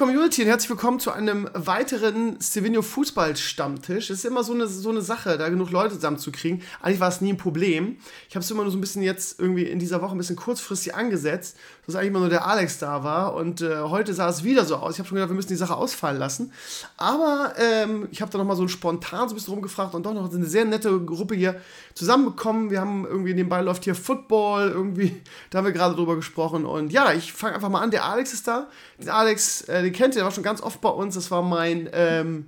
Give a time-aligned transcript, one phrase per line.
[0.00, 4.08] Community und herzlich willkommen zu einem weiteren Stevenio Fußball Stammtisch.
[4.08, 6.62] Es ist immer so eine, so eine Sache, da genug Leute zusammenzukriegen.
[6.80, 7.98] Eigentlich war es nie ein Problem.
[8.26, 10.36] Ich habe es immer nur so ein bisschen jetzt irgendwie in dieser Woche ein bisschen
[10.36, 14.44] kurzfristig angesetzt, dass eigentlich immer nur der Alex da war und äh, heute sah es
[14.44, 14.94] wieder so aus.
[14.94, 16.52] Ich habe schon gedacht, wir müssen die Sache ausfallen lassen.
[16.96, 20.32] Aber ähm, ich habe da nochmal so spontan so ein bisschen rumgefragt und doch noch
[20.32, 21.60] eine sehr nette Gruppe hier
[21.94, 22.70] zusammenbekommen.
[22.70, 26.64] Wir haben irgendwie nebenbei läuft hier Football, irgendwie, da haben wir gerade drüber gesprochen.
[26.64, 27.90] Und ja, ich fange einfach mal an.
[27.90, 28.68] Der Alex ist da.
[28.98, 31.14] Der Alex, äh, den kennt ihr, der war schon ganz oft bei uns.
[31.14, 32.46] Das war mein, ähm,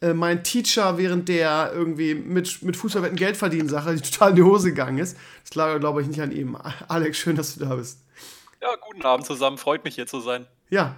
[0.00, 4.36] äh, mein Teacher, während der irgendwie mit, mit Fußballwetten Geld verdienen Sache, die total in
[4.36, 5.16] die Hose gegangen ist.
[5.44, 6.58] Das lag, glaube ich, nicht an ihm.
[6.88, 7.98] Alex, schön, dass du da bist.
[8.62, 9.58] Ja, guten Abend zusammen.
[9.58, 10.46] Freut mich hier zu sein.
[10.70, 10.94] Ja,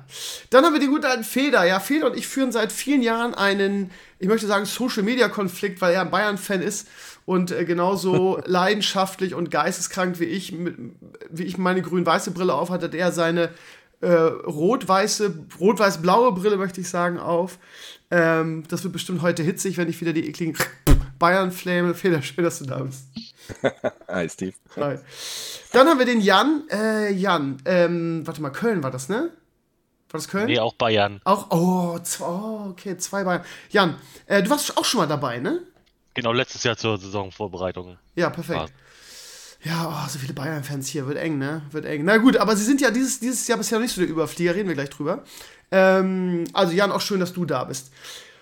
[0.50, 1.64] dann haben wir den guten alten Feder.
[1.64, 6.02] Ja, Feder und ich führen seit vielen Jahren einen, ich möchte sagen, Social-Media-Konflikt, weil er
[6.02, 6.86] ein Bayern-Fan ist
[7.24, 10.76] und äh, genauso leidenschaftlich und geisteskrank wie ich, mit,
[11.30, 13.48] wie ich meine grün-weiße Brille auf hatte, er seine
[14.02, 17.58] äh, rot-weiße, rot-weiß-blaue Brille, möchte ich sagen, auf.
[18.10, 20.54] Ähm, das wird bestimmt heute hitzig, wenn ich wieder die ekligen
[21.24, 21.94] Bayern-Fläme.
[21.94, 23.06] Feder, schön, dass du da bist.
[24.08, 24.52] Hi, Steve.
[24.76, 24.98] Hi.
[25.72, 26.64] Dann haben wir den Jan.
[26.70, 29.30] Äh, Jan, ähm, warte mal, Köln war das, ne?
[30.10, 30.44] War das Köln?
[30.44, 31.22] Nee, auch Bayern.
[31.24, 33.42] Auch, oh, zwei, oh okay, zwei Bayern.
[33.70, 35.62] Jan, äh, du warst auch schon mal dabei, ne?
[36.12, 37.96] Genau, letztes Jahr zur Saisonvorbereitung.
[38.16, 38.58] Ja, perfekt.
[38.58, 38.68] War.
[39.62, 41.62] Ja, oh, so viele Bayern-Fans hier, wird eng, ne?
[41.70, 42.04] Wird eng.
[42.04, 44.54] Na gut, aber sie sind ja dieses, dieses Jahr bisher noch nicht so der Überflieger,
[44.54, 45.24] reden wir gleich drüber.
[45.70, 47.90] Ähm, also Jan, auch schön, dass du da bist.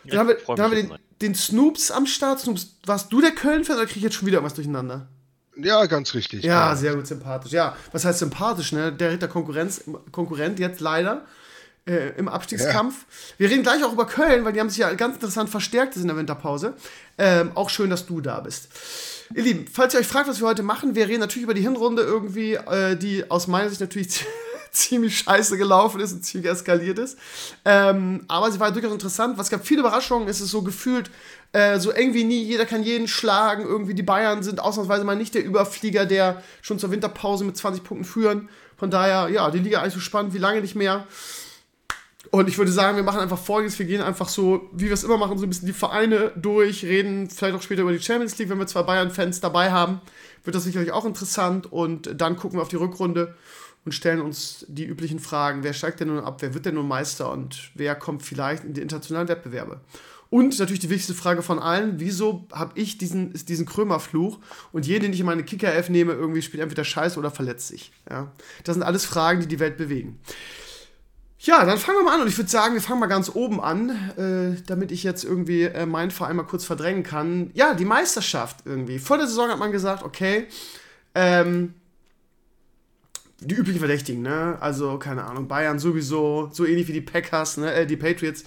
[0.04, 2.40] Dann haben wir, dann haben wir den, den, Snoops am Start.
[2.40, 5.08] Snoops, warst du der Köln-Fan oder kriege ich jetzt schon wieder irgendwas durcheinander?
[5.56, 6.44] Ja, ganz richtig.
[6.44, 7.52] Ja, ja, sehr gut, sympathisch.
[7.52, 8.92] Ja, was heißt sympathisch, ne?
[8.92, 11.26] Der Ritter Konkurrenz, Konkurrent jetzt leider
[11.86, 12.94] äh, im Abstiegskampf.
[12.98, 13.34] Ja.
[13.38, 16.06] Wir reden gleich auch über Köln, weil die haben sich ja ganz interessant verstärkt in
[16.06, 16.74] der Winterpause.
[17.18, 18.68] Ähm, auch schön, dass du da bist.
[19.34, 21.62] Ihr Lieben, falls ihr euch fragt, was wir heute machen, wir reden natürlich über die
[21.62, 24.24] Hinrunde irgendwie, äh, die aus meiner Sicht natürlich
[24.72, 27.18] ziemlich scheiße gelaufen ist und ziemlich eskaliert ist.
[27.64, 29.38] Ähm, aber sie war durchaus interessant.
[29.38, 30.28] Was gab viele Überraschungen.
[30.28, 31.10] Es ist so gefühlt
[31.52, 32.42] äh, so irgendwie nie.
[32.42, 33.64] Jeder kann jeden schlagen.
[33.64, 37.84] Irgendwie die Bayern sind ausnahmsweise mal nicht der Überflieger, der schon zur Winterpause mit 20
[37.84, 38.48] Punkten führen.
[38.76, 41.06] Von daher, ja, die Liga eigentlich so spannend wie lange nicht mehr.
[42.30, 45.04] Und ich würde sagen, wir machen einfach folgendes: Wir gehen einfach so, wie wir es
[45.04, 48.38] immer machen, so ein bisschen die Vereine durch, reden vielleicht auch später über die Champions
[48.38, 50.00] League, wenn wir zwei Bayern-Fans dabei haben.
[50.44, 51.70] Wird das sicherlich auch interessant.
[51.70, 53.34] Und dann gucken wir auf die Rückrunde
[53.84, 55.64] und stellen uns die üblichen Fragen.
[55.64, 56.36] Wer steigt denn nun ab?
[56.40, 57.30] Wer wird denn nun Meister?
[57.30, 59.80] Und wer kommt vielleicht in die internationalen Wettbewerbe?
[60.30, 64.38] Und natürlich die wichtigste Frage von allen, wieso habe ich diesen, diesen Krömerfluch
[64.72, 67.92] und jeden, den ich in meine Kicker-F nehme, irgendwie spielt entweder scheiße oder verletzt sich.
[68.08, 68.32] Ja?
[68.64, 70.20] Das sind alles Fragen, die die Welt bewegen.
[71.38, 73.60] Ja, dann fangen wir mal an und ich würde sagen, wir fangen mal ganz oben
[73.60, 77.50] an, äh, damit ich jetzt irgendwie äh, meinen Verein mal kurz verdrängen kann.
[77.52, 79.00] Ja, die Meisterschaft irgendwie.
[79.00, 80.46] Vor der Saison hat man gesagt, okay,
[81.14, 81.74] ähm,
[83.44, 84.56] die üblichen Verdächtigen, ne?
[84.60, 87.72] Also, keine Ahnung, Bayern sowieso, so ähnlich wie die Packers, ne?
[87.72, 88.44] Äh, die Patriots.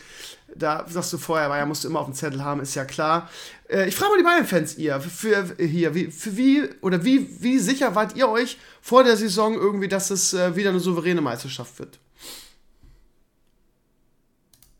[0.57, 3.29] Da sagst du vorher, Bayern musst du immer auf dem Zettel haben, ist ja klar.
[3.67, 7.28] Äh, ich frage mal die Bayern-Fans ihr, für, für, hier, wie, für wie, oder wie,
[7.41, 11.22] wie sicher wart ihr euch vor der Saison irgendwie, dass es äh, wieder eine souveräne
[11.22, 12.00] Meisterschaft wird?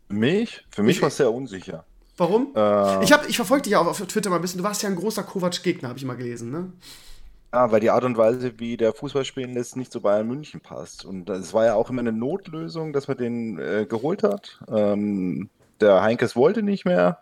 [0.08, 0.64] Mich?
[0.70, 1.84] Für mich war es sehr unsicher.
[2.16, 2.52] Warum?
[2.54, 4.58] Äh, ich, ich verfolge dich ja auch auf Twitter mal ein bisschen.
[4.58, 6.72] Du warst ja ein großer Kovac-Gegner, habe ich mal gelesen, ne?
[7.52, 10.60] Ja, weil die Art und Weise, wie der Fußball spielen lässt, nicht zu Bayern München
[10.60, 11.04] passt.
[11.04, 14.60] Und es war ja auch immer eine Notlösung, dass man den äh, geholt hat.
[14.68, 15.48] Ähm,
[15.80, 17.20] der Heinkes wollte nicht mehr.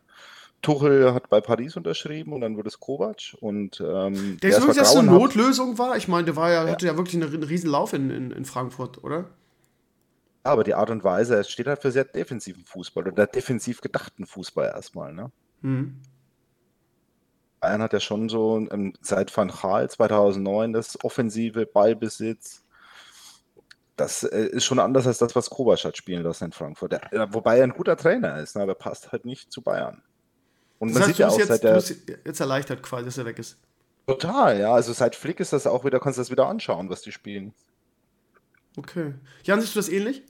[0.63, 3.37] Tuchel hat bei Paris unterschrieben und dann wurde es Kovac.
[3.41, 5.97] Und, ähm, Denkst du wirklich, dass es eine Notlösung war?
[5.97, 6.73] Ich meine, der war ja, ja.
[6.73, 9.27] hatte ja wirklich einen, einen riesen Lauf in, in, in Frankfurt, oder?
[10.43, 14.27] Aber die Art und Weise, es steht halt für sehr defensiven Fußball oder defensiv gedachten
[14.27, 15.13] Fußball erstmal.
[15.13, 15.31] Ne?
[15.61, 16.01] Mhm.
[17.65, 22.63] Bayern hat ja schon so ähm, seit Van Gaal 2009 das offensive Ballbesitz.
[23.97, 26.93] Das äh, ist schon anders als das, was Kovac hat spielen lassen in Frankfurt.
[26.93, 30.03] Der, äh, wobei er ein guter Trainer ist, ne, aber passt halt nicht zu Bayern.
[30.78, 31.83] Und das man heißt, sieht ja auch jetzt, seit der.
[32.27, 33.57] Jetzt erleichtert quasi, dass er weg ist.
[34.07, 34.75] Total, ja.
[34.75, 37.55] Also seit Flick ist das auch wieder, kannst du das wieder anschauen, was die spielen.
[38.77, 39.15] Okay.
[39.45, 40.22] Jan, siehst du das ähnlich?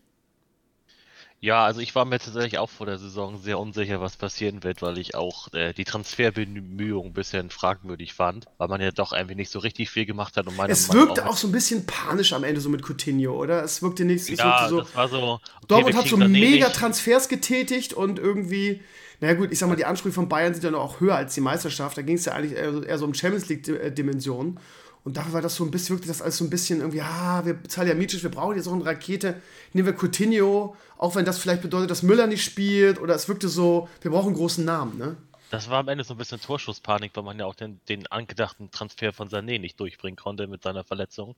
[1.45, 4.81] Ja, also ich war mir tatsächlich auch vor der Saison sehr unsicher, was passieren wird,
[4.81, 9.35] weil ich auch äh, die Transferbemühungen ein bisschen fragwürdig fand, weil man ja doch irgendwie
[9.35, 10.47] nicht so richtig viel gemacht hat.
[10.47, 13.33] Und meine es wirkte auch, auch, so ein bisschen panisch am Ende so mit Coutinho,
[13.33, 13.63] oder?
[13.63, 14.81] Es wirkte nicht es ja, wirkte so.
[14.81, 18.81] Das war so okay, Dortmund hat so mega Transfers getätigt und irgendwie,
[19.21, 21.35] naja gut, ich sag mal, die Ansprüche von Bayern sind ja noch auch höher als
[21.35, 21.99] die Meisterschaft.
[21.99, 24.59] Da ging es ja eigentlich eher, eher so um Champions League-Dimensionen.
[25.05, 27.45] Und dafür war das so ein bisschen, wirklich das alles so ein bisschen irgendwie, ah,
[27.45, 29.41] wir bezahlen ja Mietsch, wir brauchen jetzt auch eine Rakete,
[29.75, 33.49] nehmen wir Coutinho, auch wenn das vielleicht bedeutet, dass Müller nicht spielt oder es wirkte
[33.49, 35.17] so, wir brauchen einen großen Namen, ne?
[35.51, 38.71] Das war am Ende so ein bisschen Torschusspanik, weil man ja auch den, den angedachten
[38.71, 41.37] Transfer von Sané nicht durchbringen konnte mit seiner Verletzung.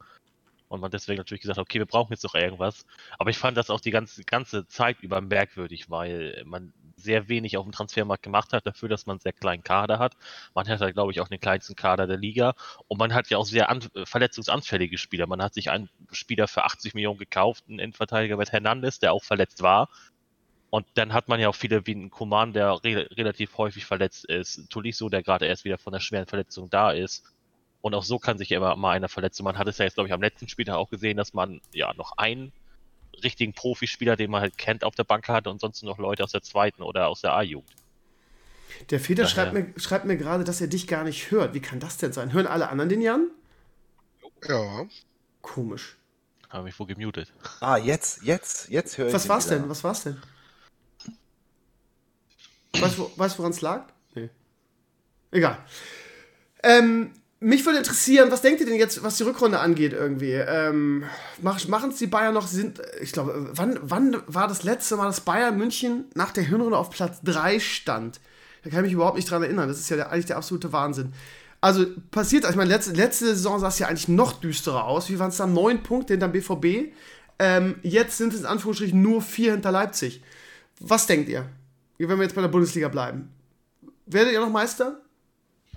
[0.68, 2.86] und man deswegen natürlich gesagt hat, okay, wir brauchen jetzt noch irgendwas.
[3.18, 7.56] Aber ich fand das auch die ganze, ganze Zeit über merkwürdig, weil man sehr wenig
[7.56, 10.16] auf dem Transfermarkt gemacht hat, dafür, dass man einen sehr kleinen Kader hat.
[10.54, 12.54] Man hat halt, glaube ich, auch den kleinsten Kader der Liga
[12.88, 15.26] und man hat ja auch sehr an, verletzungsanfällige Spieler.
[15.26, 19.24] Man hat sich einen Spieler für 80 Millionen gekauft, einen Innenverteidiger mit Hernandez, der auch
[19.24, 19.88] verletzt war.
[20.70, 24.24] Und dann hat man ja auch viele wie einen Kuman, der re relativ häufig verletzt
[24.24, 27.24] ist, Tolisso, der gerade erst wieder von der schweren Verletzung da ist.
[27.80, 29.44] Und auch so kann sich immer mal einer verletzen.
[29.44, 31.94] Man hat es ja jetzt, glaube ich, am letzten Spieltag auch gesehen, dass man ja
[31.94, 32.52] noch einen
[33.22, 36.32] richtigen Profispieler, den man halt kennt, auf der Bank hatte und sonst noch Leute aus
[36.32, 37.70] der zweiten oder aus der A-Jugend.
[38.90, 41.54] Der Feder schreibt mir, schreibt mir gerade, dass er dich gar nicht hört.
[41.54, 42.32] Wie kann das denn sein?
[42.32, 43.30] Hören alle anderen den Jan?
[44.46, 44.86] Ja.
[45.40, 45.96] Komisch.
[46.50, 47.32] Habe mich wohl gemutet.
[47.60, 49.14] Ah, jetzt, jetzt, jetzt höre ich.
[49.14, 49.60] Was war's wieder.
[49.60, 49.68] denn?
[49.68, 50.20] Was war's denn?
[52.72, 53.86] Weißt du, woran es lag?
[54.14, 54.28] Nee.
[55.30, 55.58] Egal.
[56.62, 60.32] Ähm, mich würde interessieren, was denkt ihr denn jetzt, was die Rückrunde angeht irgendwie?
[60.32, 61.04] Ähm,
[61.42, 62.46] machen es die Bayern noch?
[62.46, 66.78] Sind, ich glaube, wann, wann war das letzte Mal, dass Bayern München nach der Hinrunde
[66.78, 68.20] auf Platz 3 stand?
[68.64, 69.68] Da kann ich mich überhaupt nicht dran erinnern.
[69.68, 71.12] Das ist ja der, eigentlich der absolute Wahnsinn.
[71.60, 75.08] Also passiert, ich meine, letzte, letzte Saison sah es ja eigentlich noch düsterer aus.
[75.10, 75.46] Wie waren es da?
[75.46, 76.92] Neun Punkte hinter BVB.
[77.38, 80.22] Ähm, jetzt sind es in Anführungsstrichen nur vier hinter Leipzig.
[80.80, 81.46] Was denkt ihr?
[81.98, 83.30] wenn wir jetzt bei der Bundesliga bleiben.
[84.06, 85.00] Werdet ihr noch Meister?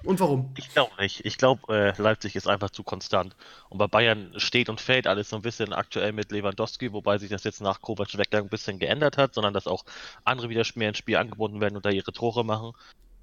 [0.04, 0.54] Und warum?
[0.58, 1.26] Ich glaube nicht.
[1.26, 3.36] Ich glaube, äh, Leipzig ist einfach zu konstant.
[3.70, 7.30] Und bei Bayern steht und fällt alles so ein bisschen aktuell mit Lewandowski, wobei sich
[7.30, 9.84] das jetzt nach Kovacs Weggang ein bisschen geändert hat, sondern dass auch
[10.24, 12.72] andere wieder mehr ins Spiel angebunden werden und da ihre Tore machen.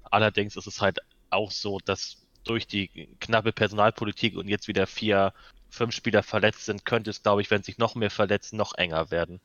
[0.03, 5.33] Allerdings ist es halt auch so, dass durch die knappe Personalpolitik und jetzt wieder vier,
[5.69, 9.11] fünf Spieler verletzt sind, könnte es, glaube ich, wenn sich noch mehr verletzen, noch enger
[9.11, 9.41] werden.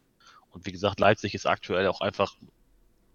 [0.50, 2.36] Und wie gesagt, Leipzig ist aktuell auch einfach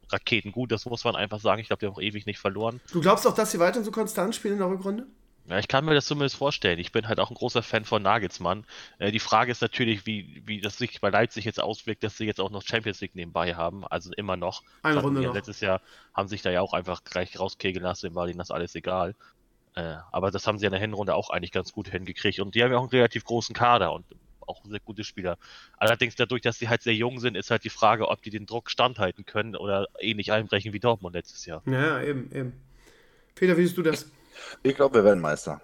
[0.09, 1.61] Raketen gut, das muss man einfach sagen.
[1.61, 2.79] Ich glaube, die haben auch ewig nicht verloren.
[2.91, 5.07] Du glaubst auch, dass sie weiterhin so konstant spielen in der Rückrunde?
[5.49, 6.77] Ja, ich kann mir das zumindest vorstellen.
[6.77, 8.65] Ich bin halt auch ein großer Fan von Nagelsmann.
[8.99, 12.25] Äh, die Frage ist natürlich, wie, wie das sich bei Leipzig jetzt auswirkt, dass sie
[12.25, 13.87] jetzt auch noch Champions League nebenbei haben.
[13.87, 14.61] Also immer noch.
[14.83, 15.33] Eine Runde noch.
[15.33, 15.81] Letztes Jahr
[16.13, 19.15] haben sich da ja auch einfach gleich rauskegeln lassen, war ihnen das alles egal.
[19.75, 22.41] Äh, aber das haben sie in der Hinrunde auch eigentlich ganz gut hingekriegt.
[22.41, 23.93] Und die haben ja auch einen relativ großen Kader.
[23.93, 24.05] Und
[24.47, 25.37] auch sehr gute Spieler.
[25.77, 28.45] Allerdings dadurch, dass sie halt sehr jung sind, ist halt die Frage, ob die den
[28.45, 31.61] Druck standhalten können oder ähnlich einbrechen wie Dortmund letztes Jahr.
[31.65, 32.53] Ja, eben, eben.
[33.35, 34.09] Peter, wie siehst du das?
[34.63, 35.61] Ich glaube, wir werden Meister.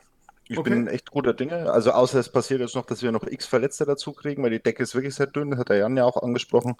[0.47, 0.71] Ich okay.
[0.71, 1.71] bin echt guter Dinge.
[1.71, 4.61] Also außer es passiert jetzt noch, dass wir noch x Verletzte dazu kriegen, weil die
[4.61, 6.75] Decke ist wirklich sehr dünn, das hat der Jan ja auch angesprochen.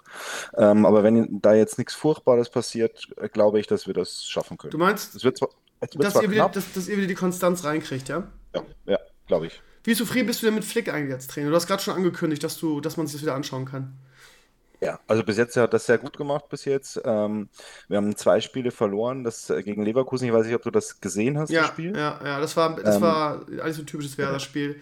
[0.56, 4.70] Ähm, aber wenn da jetzt nichts Furchtbares passiert, glaube ich, dass wir das schaffen können.
[4.70, 5.48] Du meinst, es wird zwar,
[5.80, 8.28] es wird dass, ihr wieder, dass, dass, ihr wieder, die Konstanz reinkriegt, ja?
[8.54, 9.62] Ja, ja glaube ich.
[9.84, 11.50] Wie zufrieden bist du denn mit Flick eigentlich als Trainer?
[11.50, 13.92] Du hast gerade schon angekündigt, dass, du, dass man sich das wieder anschauen kann.
[14.80, 17.00] Ja, also bis jetzt hat das sehr gut gemacht bis jetzt.
[17.04, 17.48] Ähm,
[17.88, 20.26] wir haben zwei Spiele verloren, das äh, gegen Leverkusen.
[20.26, 21.96] Ich weiß nicht, ob du das gesehen hast, ja, das Spiel.
[21.96, 24.80] Ja, ja, das war, das ähm, war eigentlich so ein typisches Werder-Spiel.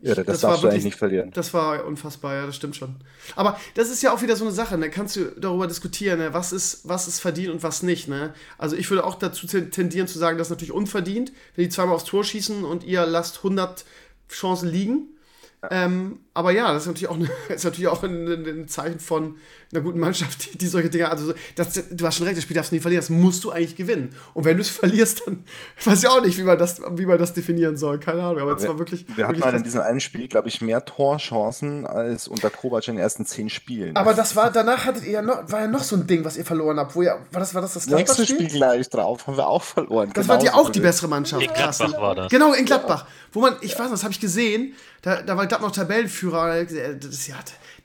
[0.00, 1.30] Ja, das, das darfst du eigentlich nicht verlieren.
[1.32, 2.96] Das war unfassbar, ja, das stimmt schon.
[3.36, 4.90] Aber das ist ja auch wieder so eine Sache, ne?
[4.90, 6.34] kannst du darüber diskutieren, ne?
[6.34, 8.06] was, ist, was ist verdient und was nicht.
[8.06, 8.34] Ne?
[8.58, 11.94] Also ich würde auch dazu tendieren zu sagen, das ist natürlich unverdient, wenn die zweimal
[11.94, 13.86] aufs Tor schießen und ihr lasst 100
[14.28, 15.08] Chancen liegen.
[15.70, 19.36] Ähm, aber ja, das ist natürlich auch, eine, ist natürlich auch ein, ein, Zeichen von
[19.72, 22.56] einer guten Mannschaft, die, die solche Dinge, also das, du hast schon recht, das Spiel
[22.56, 24.14] darfst du nie verlieren, das musst du eigentlich gewinnen.
[24.34, 25.44] Und wenn du es verlierst, dann
[25.84, 28.56] weiß ich auch nicht, wie man das, wie man das definieren soll, keine Ahnung, aber
[28.56, 29.06] es war wirklich.
[29.14, 32.96] Wir hatten halt in diesem einen Spiel, glaube ich, mehr Torchancen als unter Kovac in
[32.96, 33.94] den ersten zehn Spielen.
[33.94, 36.36] Aber das war, danach hattet ihr ja noch, war ja noch so ein Ding, was
[36.36, 39.36] ihr verloren habt, wo ihr, war das, war das das Nächste Spiel gleich drauf, haben
[39.36, 40.10] wir auch verloren.
[40.14, 41.42] Das war ja auch die bessere Mannschaft.
[41.42, 42.30] In Gladbach war das.
[42.30, 43.06] Genau, in Gladbach.
[43.32, 46.23] Wo man, ich weiß noch, das habe ich gesehen, da, da war Gladbach noch Tabellenführer,
[46.30, 47.36] das, ja,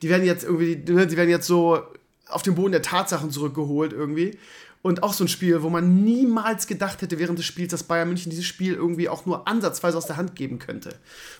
[0.02, 1.82] die werden jetzt irgendwie, die werden jetzt so
[2.28, 4.38] auf den Boden der Tatsachen zurückgeholt irgendwie.
[4.82, 8.08] Und auch so ein Spiel, wo man niemals gedacht hätte während des Spiels, dass Bayern
[8.08, 10.94] München dieses Spiel irgendwie auch nur ansatzweise aus der Hand geben könnte.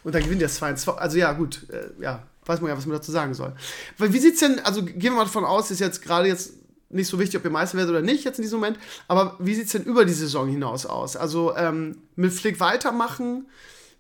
[0.04, 2.98] Und dann gewinnt der 2 Also ja, gut, äh, ja, weiß man ja, was man
[2.98, 3.54] dazu sagen soll.
[3.96, 6.52] Weil wie sieht's denn, also gehen wir mal davon aus, ist jetzt gerade jetzt
[6.90, 8.78] nicht so wichtig, ob ihr Meister werdet oder nicht jetzt in diesem Moment,
[9.08, 11.16] aber wie sieht's denn über die Saison hinaus aus?
[11.16, 13.46] Also ähm, mit Flick weitermachen,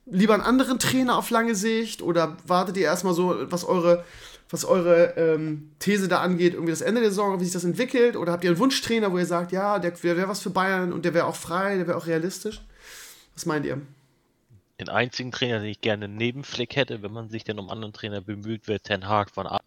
[0.06, 4.04] lieber einen anderen Trainer auf lange Sicht oder wartet ihr erstmal so, was eure
[4.52, 8.16] was eure ähm, These da angeht, irgendwie das Ende der Saison, wie sich das entwickelt?
[8.16, 11.04] Oder habt ihr einen Wunschtrainer, wo ihr sagt, ja, der wäre was für Bayern und
[11.04, 12.60] der wäre auch frei, der wäre auch realistisch?
[13.34, 13.80] Was meint ihr?
[14.80, 17.92] Den einzigen Trainer, den ich gerne neben Flick hätte, wenn man sich denn um anderen
[17.92, 19.60] Trainer bemüht, wäre Ten Hag von A.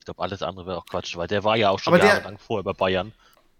[0.00, 2.38] Ich glaube, alles andere wäre auch Quatsch, weil der war ja auch schon Aber jahrelang
[2.38, 3.12] vorher bei Bayern.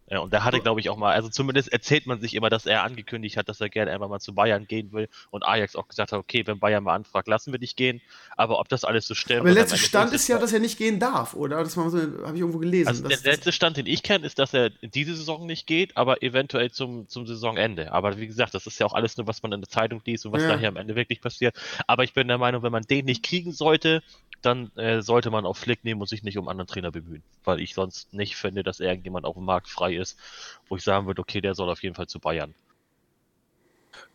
[0.09, 2.65] Ja, und da hatte, glaube ich, auch mal, also zumindest erzählt man sich immer, dass
[2.65, 5.89] er angekündigt hat, dass er gerne einmal mal zu Bayern gehen will und Ajax auch
[5.89, 8.01] gesagt hat, okay, wenn Bayern mal anfragt, lassen wir dich gehen.
[8.37, 9.41] Aber ob das alles so stimmt.
[9.41, 11.63] Aber der letzte Stand ist ja, dass er nicht gehen darf, oder?
[11.65, 12.89] Das so, habe ich irgendwo gelesen.
[12.89, 16.23] Also der letzte Stand, den ich kenne, ist, dass er diese Saison nicht geht, aber
[16.23, 17.91] eventuell zum, zum Saisonende.
[17.93, 20.25] Aber wie gesagt, das ist ja auch alles nur, was man in der Zeitung liest
[20.25, 20.49] und was ja.
[20.49, 21.57] nachher am Ende wirklich passiert.
[21.89, 24.03] Aber ich bin der Meinung, wenn man den nicht kriegen sollte,
[24.43, 27.23] dann äh, sollte man auf Flick nehmen und sich nicht um anderen Trainer bemühen.
[27.45, 30.19] Weil ich sonst nicht finde, dass irgendjemand auf dem Markt frei ist,
[30.69, 32.55] wo ich sagen würde, okay, der soll auf jeden Fall zu Bayern.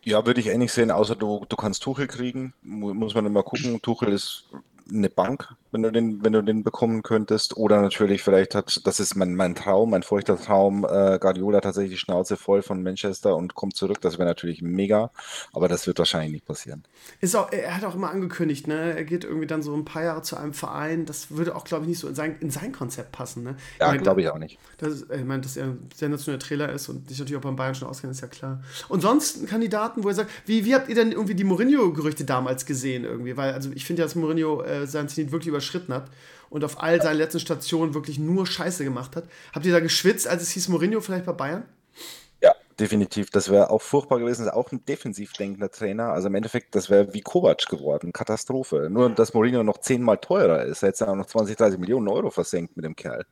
[0.04, 2.54] Ja, würde ich ähnlich sehen, außer du, du kannst Tuchel kriegen.
[2.62, 3.80] Muss man immer gucken.
[3.82, 4.48] Tuchel ist
[4.90, 7.56] eine Bank, wenn du den, wenn du den bekommen könntest.
[7.56, 11.92] Oder natürlich, vielleicht hat, das ist mein, mein Traum, mein feuchter Traum, äh, Guardiola tatsächlich
[11.92, 14.00] die Schnauze voll von Manchester und kommt zurück.
[14.00, 15.10] Das wäre natürlich mega,
[15.52, 16.84] aber das wird wahrscheinlich nicht passieren.
[17.20, 18.96] Ist auch, er hat auch immer angekündigt, ne?
[18.96, 21.06] Er geht irgendwie dann so ein paar Jahre zu einem Verein.
[21.06, 23.56] Das würde auch, glaube ich, nicht so in sein, in sein Konzept passen, ne?
[23.80, 24.58] Ja, glaube ich auch nicht.
[24.78, 27.74] Das, ich meine, dass er ein sensationeller Trailer ist und sich natürlich auch beim Bayern
[27.74, 28.62] schon auskennt, ist ja klar.
[28.88, 32.66] Und sonst Kandidaten, wo er sagt, wie, wie habt ihr denn irgendwie die Mourinho-Gerüchte damals
[32.66, 33.36] gesehen irgendwie?
[33.36, 36.10] Weil, also ich finde ja, dass Mourinho äh, sein Zenit wirklich überschritten hat
[36.50, 39.24] und auf all seinen letzten Stationen wirklich nur Scheiße gemacht hat.
[39.54, 41.64] Habt ihr da geschwitzt, als es hieß Mourinho vielleicht bei Bayern?
[42.42, 43.30] Ja, definitiv.
[43.30, 44.44] Das wäre auch furchtbar gewesen.
[44.44, 46.12] Das ist auch ein defensiv denkender Trainer.
[46.12, 48.12] Also im Endeffekt, das wäre wie Kovac geworden.
[48.12, 48.88] Katastrophe.
[48.90, 50.82] Nur, dass Mourinho noch zehnmal teurer ist.
[50.82, 53.24] Er hätte auch noch 20, 30 Millionen Euro versenkt mit dem Kerl.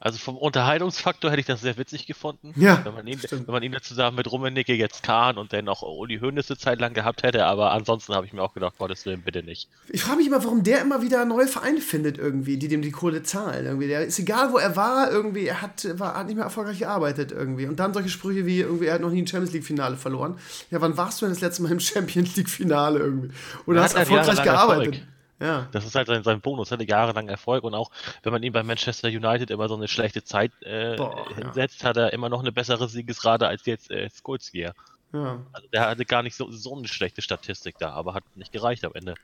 [0.00, 2.52] Also vom Unterhaltungsfaktor hätte ich das sehr witzig gefunden.
[2.56, 2.84] Ja.
[2.84, 6.18] Wenn man ihn, wenn man ihn zusammen mit Rummenigge jetzt Kahn und dann auch Uli
[6.20, 9.22] Hoeneß eine Zeit lang gehabt hätte, aber ansonsten habe ich mir auch gedacht, Gottes Willen,
[9.22, 9.68] bitte nicht.
[9.88, 12.92] Ich frage mich immer, warum der immer wieder neue Vereine findet irgendwie, die dem die
[12.92, 13.66] Kohle zahlen.
[13.66, 13.88] Irgendwie.
[13.88, 17.32] Der ist egal, wo er war, irgendwie, er hat, war, hat nicht mehr erfolgreich gearbeitet
[17.32, 17.66] irgendwie.
[17.66, 20.38] Und dann solche Sprüche wie, irgendwie, er hat noch nie ein Champions League-Finale verloren.
[20.70, 23.30] Ja, wann warst du denn das letzte Mal im Champions League-Finale irgendwie?
[23.66, 24.94] Oder hast erfolgreich gearbeitet?
[24.94, 25.17] Erfolg.
[25.40, 25.68] Ja.
[25.72, 27.90] Das ist halt sein, sein Bonus, hatte jahrelang Erfolg und auch
[28.22, 31.90] wenn man ihn bei Manchester United immer so eine schlechte Zeit äh, Boah, hinsetzt, ja.
[31.90, 34.74] hat er immer noch eine bessere Siegesrate als jetzt äh, Skolskier.
[35.12, 35.40] Ja.
[35.52, 38.84] Also der hatte gar nicht so, so eine schlechte Statistik da, aber hat nicht gereicht
[38.84, 39.14] am Ende.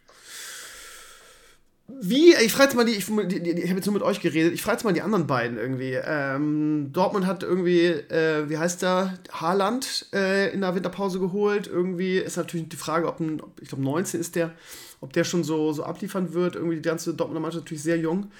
[1.87, 4.54] Wie, ich frage jetzt mal die, ich, die, ich habe jetzt nur mit euch geredet,
[4.54, 5.92] ich frage jetzt mal die anderen beiden irgendwie.
[6.02, 11.66] Ähm, Dortmund hat irgendwie, äh, wie heißt der, Haaland äh, in der Winterpause geholt.
[11.66, 14.54] Irgendwie ist natürlich die Frage, ob, ein, ich glaube 19 ist der,
[15.04, 16.56] ob der schon so, so abliefern wird.
[16.56, 18.30] Irgendwie die ganze Dortmunder Mannschaft natürlich sehr jung.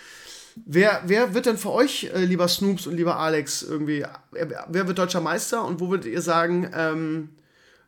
[0.67, 4.99] Wer, wer wird denn für euch, äh, lieber Snoops und lieber Alex, irgendwie, wer wird
[4.99, 7.29] deutscher Meister und wo würdet ihr sagen, ähm,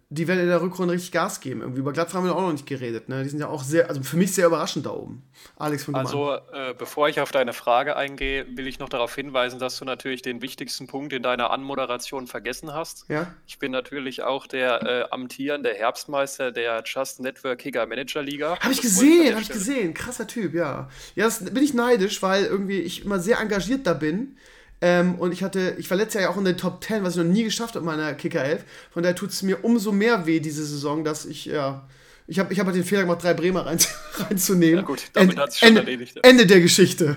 [0.09, 1.63] die werden in der Rückrunde richtig Gas geben.
[1.63, 3.09] Irgendwie über Gladbach haben wir auch noch nicht geredet.
[3.09, 3.25] Ne?
[3.25, 5.25] Die sind ja auch sehr, also für mich sehr überraschend da oben.
[5.57, 9.59] Alex von Also, äh, bevor ich auf deine Frage eingehe, will ich noch darauf hinweisen,
[9.59, 13.07] dass du natürlich den wichtigsten Punkt in deiner Anmoderation vergessen hast.
[13.09, 13.35] Ja?
[13.49, 18.61] Ich bin natürlich auch der äh, amtierende Herbstmeister der Just Network Kicker Manager Liga.
[18.61, 19.93] Habe ich gesehen, habe ich gesehen.
[19.93, 20.89] Krasser Typ, ja.
[21.17, 24.37] Ja, das bin ich neidisch, weil irgendwie ich immer sehr engagiert da bin.
[24.81, 27.17] Ähm, und ich hatte, ich war letztes Jahr ja auch in den Top 10, was
[27.17, 28.65] ich noch nie geschafft habe in meiner Kicker 11.
[28.91, 31.87] Von daher tut es mir umso mehr weh diese Saison, dass ich, ja,
[32.27, 33.79] ich habe ich hab halt den Fehler gemacht, drei Bremer rein,
[34.19, 34.77] reinzunehmen.
[34.77, 36.19] Ja gut, damit hat es schon Ende, erledigt.
[36.23, 37.17] Ende der Geschichte.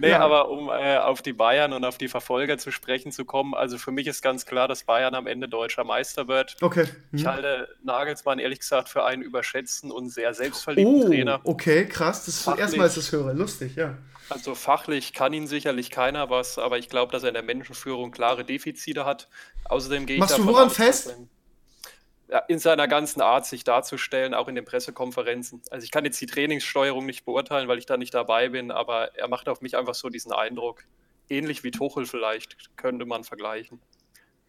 [0.00, 0.20] nee, ja.
[0.20, 3.78] aber um äh, auf die Bayern und auf die Verfolger zu sprechen zu kommen, also
[3.78, 6.56] für mich ist ganz klar, dass Bayern am Ende deutscher Meister wird.
[6.60, 6.84] Okay.
[7.10, 7.18] Mhm.
[7.18, 11.40] Ich halte Nagelsmann ehrlich gesagt für einen überschätzten und sehr selbstverliebten oh, Trainer.
[11.44, 12.26] Okay, krass.
[12.26, 13.32] Das ist das erste Mal, dass ich das höre.
[13.32, 13.96] Lustig, ja.
[14.30, 18.12] Also fachlich kann ihn sicherlich keiner was, aber ich glaube, dass er in der Menschenführung
[18.12, 19.28] klare Defizite hat.
[19.64, 21.16] Außerdem gehe ich Machst du woran aus, fest?
[22.48, 25.62] in seiner ganzen Art sich darzustellen, auch in den Pressekonferenzen.
[25.70, 29.16] Also ich kann jetzt die Trainingssteuerung nicht beurteilen, weil ich da nicht dabei bin, aber
[29.16, 30.84] er macht auf mich einfach so diesen Eindruck.
[31.28, 33.80] Ähnlich wie Tuchel vielleicht, könnte man vergleichen.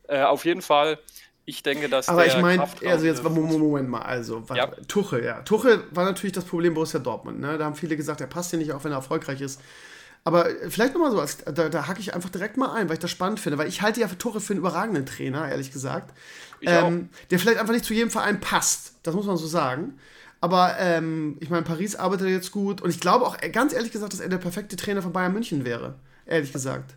[0.07, 0.99] Äh, auf jeden Fall,
[1.45, 4.67] ich denke, dass Aber ich meine, also jetzt, Moment mal, also, ja.
[4.87, 5.41] Tuchel, ja.
[5.41, 7.57] Tuchel war natürlich das Problem Borussia Dortmund, ne?
[7.57, 9.59] Da haben viele gesagt, er passt hier nicht, auch wenn er erfolgreich ist.
[10.23, 12.99] Aber vielleicht nochmal so, als, da, da hacke ich einfach direkt mal ein, weil ich
[12.99, 16.13] das spannend finde, weil ich halte ja für Tuchel für einen überragenden Trainer, ehrlich gesagt.
[16.61, 19.97] Ähm, der vielleicht einfach nicht zu jedem Verein passt, das muss man so sagen.
[20.39, 24.13] Aber ähm, ich meine, Paris arbeitet jetzt gut und ich glaube auch ganz ehrlich gesagt,
[24.13, 25.95] dass er der perfekte Trainer von Bayern München wäre,
[26.27, 26.93] ehrlich gesagt.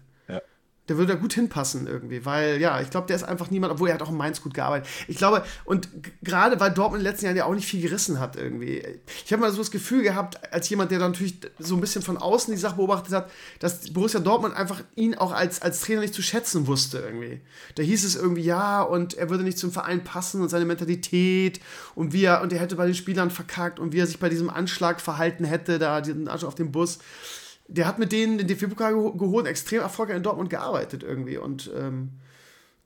[0.88, 3.88] Der würde da gut hinpassen irgendwie, weil ja, ich glaube, der ist einfach niemand, obwohl
[3.88, 4.86] er hat auch in Mainz gut gearbeitet.
[5.08, 5.88] Ich glaube, und
[6.22, 8.82] gerade weil Dortmund in den letzten Jahren ja auch nicht viel gerissen hat irgendwie.
[9.24, 12.02] Ich habe mal so das Gefühl gehabt, als jemand, der dann natürlich so ein bisschen
[12.02, 16.02] von außen die Sache beobachtet hat, dass Borussia Dortmund einfach ihn auch als, als Trainer
[16.02, 17.40] nicht zu schätzen wusste irgendwie.
[17.76, 21.60] Da hieß es irgendwie, ja, und er würde nicht zum Verein passen und seine Mentalität
[21.94, 24.28] und wie er, und er hätte bei den Spielern verkackt und wie er sich bei
[24.28, 26.98] diesem Anschlag verhalten hätte, da diesen Anschlag auf dem Bus
[27.66, 31.38] der hat mit denen den DFB-Pokal geholt, extrem erfolgreich in Dortmund gearbeitet irgendwie.
[31.38, 32.10] Und ähm,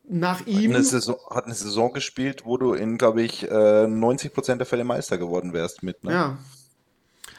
[0.08, 0.70] nach ihm.
[0.70, 4.66] Hat eine, Saison, hat eine Saison gespielt, wo du in, glaube ich, 90% äh, der
[4.66, 6.04] Fälle Meister geworden wärst mit.
[6.04, 6.12] Ne?
[6.12, 6.38] Ja.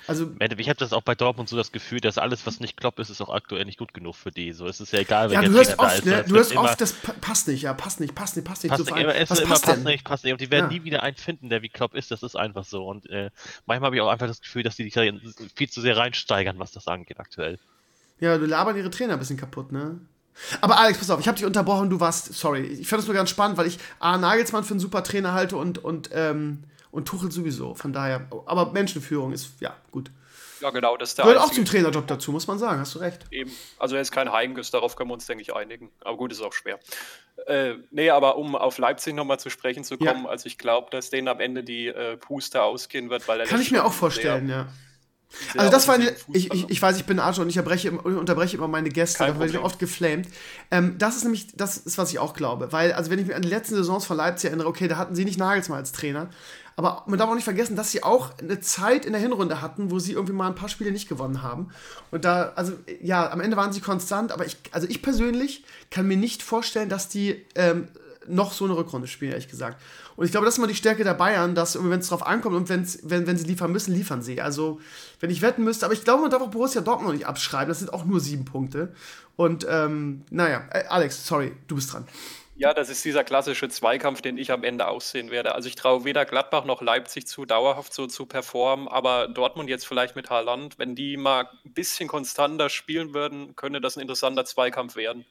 [0.10, 2.98] Also, ich habe das auch bei Dortmund so das Gefühl, dass alles, was nicht Klopp
[2.98, 4.54] ist, ist auch aktuell nicht gut genug für die.
[4.54, 6.06] So ist es ja egal, ja, du hörst oft, da ist.
[6.06, 6.26] Ne?
[6.28, 8.72] Du hörst oft, das passt nicht, ja, passt nicht, passt nicht, passt nicht.
[8.72, 10.34] Passt nicht immer, was immer passt, passt nicht, passt nicht.
[10.34, 10.80] Und die werden ja.
[10.80, 12.10] nie wieder einen finden, der wie Klopp ist.
[12.10, 12.88] Das ist einfach so.
[12.88, 13.30] Und äh,
[13.68, 14.96] manchmal habe ich auch einfach das Gefühl, dass die sich
[15.56, 17.60] viel zu sehr reinsteigern, was das angeht aktuell.
[18.20, 20.00] Ja, du labern ihre Trainer ein bisschen kaputt, ne?
[20.60, 22.62] Aber Alex, pass auf, ich habe dich unterbrochen, du warst, sorry.
[22.62, 24.18] Ich fand es nur ganz spannend, weil ich A.
[24.18, 27.76] Nagelsmann für einen super Trainer halte und, und, ähm, und Tuchel sowieso.
[27.76, 30.12] Von daher, aber Menschenführung ist, ja, gut.
[30.62, 33.00] Ja, genau, das ist der Gehört auch zum Trainerjob dazu, muss man sagen, hast du
[33.00, 33.26] recht.
[33.32, 33.52] Eben.
[33.78, 35.90] Also er ist kein Heimgüss, darauf können wir uns, denke ich, einigen.
[36.02, 36.80] Aber gut, ist auch schwer.
[37.48, 40.30] Äh, nee, aber um auf Leipzig nochmal zu sprechen zu kommen, ja.
[40.30, 43.62] also ich glaube, dass denen am Ende die äh, Puste ausgehen wird, weil er Kann
[43.62, 44.68] ich mir auch vorstellen, sehr, ja.
[45.56, 48.58] Also das war eine, ich, ich, ich, weiß, ich bin Arsch und ich unterbreche, unterbreche
[48.58, 50.28] immer meine Gäste, da werde ich oft geflamed.
[50.72, 52.72] Ähm, das ist nämlich, das ist, was ich auch glaube.
[52.72, 55.14] Weil, also wenn ich mich an die letzten Saisons von Leipzig erinnere, okay, da hatten
[55.14, 56.32] sie nicht Nagelsmann als Trainer,
[56.80, 59.92] aber man darf auch nicht vergessen, dass sie auch eine Zeit in der Hinrunde hatten,
[59.92, 61.72] wo sie irgendwie mal ein paar Spiele nicht gewonnen haben.
[62.10, 62.72] Und da, also
[63.02, 66.88] ja, am Ende waren sie konstant, aber ich, also ich persönlich kann mir nicht vorstellen,
[66.88, 67.90] dass die ähm,
[68.30, 69.82] noch so eine Rückrunde spielen, ehrlich gesagt.
[70.16, 72.56] Und ich glaube, das ist mal die Stärke der Bayern, dass, wenn es drauf ankommt
[72.56, 74.40] und wenn's, wenn, wenn sie liefern müssen, liefern sie.
[74.40, 74.80] Also,
[75.20, 77.68] wenn ich wetten müsste, aber ich glaube, man darf auch Borussia Dortmund noch nicht abschreiben.
[77.68, 78.94] Das sind auch nur sieben Punkte.
[79.36, 82.08] Und, ähm, naja, äh, Alex, sorry, du bist dran.
[82.60, 85.56] Ja, das ist dieser klassische Zweikampf, den ich am Ende aussehen werde.
[85.56, 89.88] Also ich traue weder Gladbach noch Leipzig zu, dauerhaft so zu performen, aber Dortmund jetzt
[89.88, 94.44] vielleicht mit Haaland, wenn die mal ein bisschen konstanter spielen würden, könnte das ein interessanter
[94.44, 95.26] Zweikampf werden.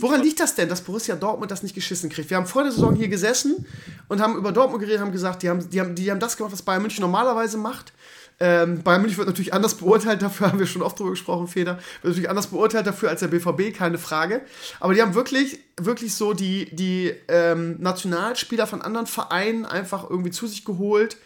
[0.00, 2.28] Woran liegt das denn, dass Borussia Dortmund das nicht geschissen kriegt?
[2.28, 3.66] Wir haben vor der Saison hier gesessen
[4.08, 6.52] und haben über Dortmund geredet, haben gesagt, die haben, die haben, die haben das gemacht,
[6.52, 7.94] was Bayern München normalerweise macht.
[8.40, 11.74] Ähm, Bayern München wird natürlich anders beurteilt dafür, haben wir schon oft drüber gesprochen, Feder.
[12.02, 14.40] Wird natürlich anders beurteilt dafür als der BVB, keine Frage.
[14.80, 20.30] Aber die haben wirklich, wirklich so die, die ähm, Nationalspieler von anderen Vereinen einfach irgendwie
[20.30, 21.18] zu sich geholt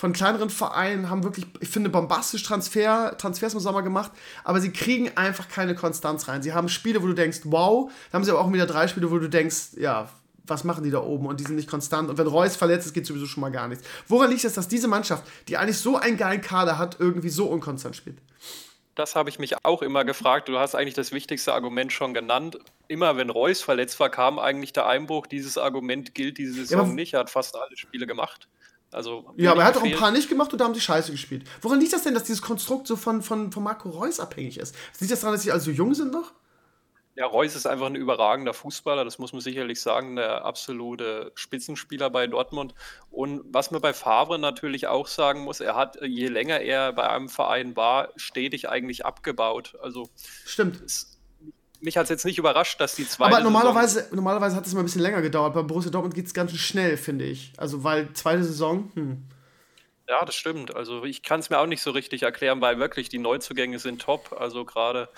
[0.00, 4.10] von kleineren Vereinen haben wirklich, ich finde, bombastisch Transfer, Transfers im Sommer gemacht,
[4.44, 6.42] aber sie kriegen einfach keine Konstanz rein.
[6.42, 9.10] Sie haben Spiele, wo du denkst, wow, dann haben sie aber auch wieder drei Spiele,
[9.10, 10.08] wo du denkst, ja,
[10.50, 12.10] was machen die da oben und die sind nicht konstant.
[12.10, 13.86] Und wenn Reus verletzt ist, geht sowieso schon mal gar nichts.
[14.08, 17.46] Woran liegt es, dass diese Mannschaft, die eigentlich so einen geilen Kader hat, irgendwie so
[17.46, 18.18] unkonstant spielt?
[18.96, 20.48] Das habe ich mich auch immer gefragt.
[20.48, 22.58] Du hast eigentlich das wichtigste Argument schon genannt.
[22.88, 25.26] Immer wenn Reus verletzt war, kam eigentlich der Einbruch.
[25.26, 27.14] Dieses Argument gilt diese Saison ja, nicht.
[27.14, 28.48] Er hat fast alle Spiele gemacht.
[28.92, 31.12] Also, ja, aber er hat auch ein paar nicht gemacht und da haben sie scheiße
[31.12, 31.44] gespielt.
[31.62, 34.74] Woran liegt das denn, dass dieses Konstrukt so von, von, von Marco Reus abhängig ist?
[34.98, 36.32] Liegt das daran, dass sie also jung sind noch?
[37.20, 42.08] Ja, Reus ist einfach ein überragender Fußballer, das muss man sicherlich sagen, der absolute Spitzenspieler
[42.08, 42.74] bei Dortmund.
[43.10, 47.10] Und was man bei Favre natürlich auch sagen muss, er hat, je länger er bei
[47.10, 49.76] einem Verein war, stetig eigentlich abgebaut.
[49.82, 50.08] Also
[50.46, 50.80] Stimmt.
[50.80, 51.18] Es,
[51.82, 54.72] mich hat es jetzt nicht überrascht, dass die zweite Aber normalerweise, Saison normalerweise hat es
[54.72, 55.52] mal ein bisschen länger gedauert.
[55.52, 57.52] Bei Borussia Dortmund geht es ganz schnell, finde ich.
[57.58, 59.24] Also, weil zweite Saison, hm.
[60.08, 60.74] Ja, das stimmt.
[60.74, 64.00] Also, ich kann es mir auch nicht so richtig erklären, weil wirklich die Neuzugänge sind
[64.00, 64.34] top.
[64.40, 65.10] Also, gerade,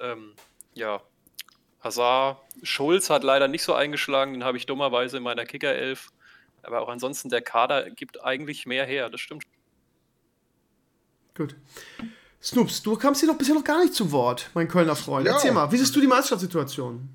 [0.00, 0.34] ähm,
[0.74, 1.02] ja,
[1.80, 6.08] Hazard, Schulz hat leider nicht so eingeschlagen, den habe ich dummerweise in meiner Kicker-Elf.
[6.62, 9.44] Aber auch ansonsten, der Kader gibt eigentlich mehr her, das stimmt.
[11.36, 11.54] Gut.
[12.42, 15.26] Snoops, du kamst hier doch bisher noch gar nicht zu Wort, mein Kölner Freund.
[15.26, 15.34] Ja.
[15.34, 17.08] Erzähl mal, wie siehst du die Meisterschaftssituation?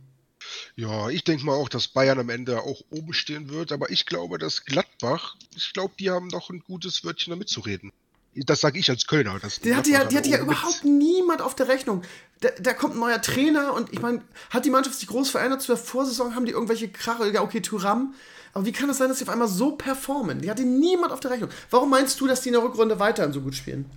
[0.75, 4.05] Ja, ich denke mal auch, dass Bayern am Ende auch oben stehen wird, aber ich
[4.05, 7.91] glaube, dass Gladbach, ich glaube, die haben noch ein gutes Wörtchen damit zu reden.
[8.35, 9.39] Das sage ich als Kölner.
[9.63, 12.01] die hatte ja, die hatte ja überhaupt niemand auf der Rechnung.
[12.43, 15.61] Da, da, kommt ein neuer Trainer und ich meine, hat die Mannschaft sich groß verändert?
[15.61, 18.13] Zu der Vorsaison haben die irgendwelche Krache, ja, okay, Turam.
[18.51, 20.41] Aber wie kann es das sein, dass sie auf einmal so performen?
[20.41, 21.49] Die hatte niemand auf der Rechnung.
[21.69, 23.89] Warum meinst du, dass die in der Rückrunde weiterhin so gut spielen?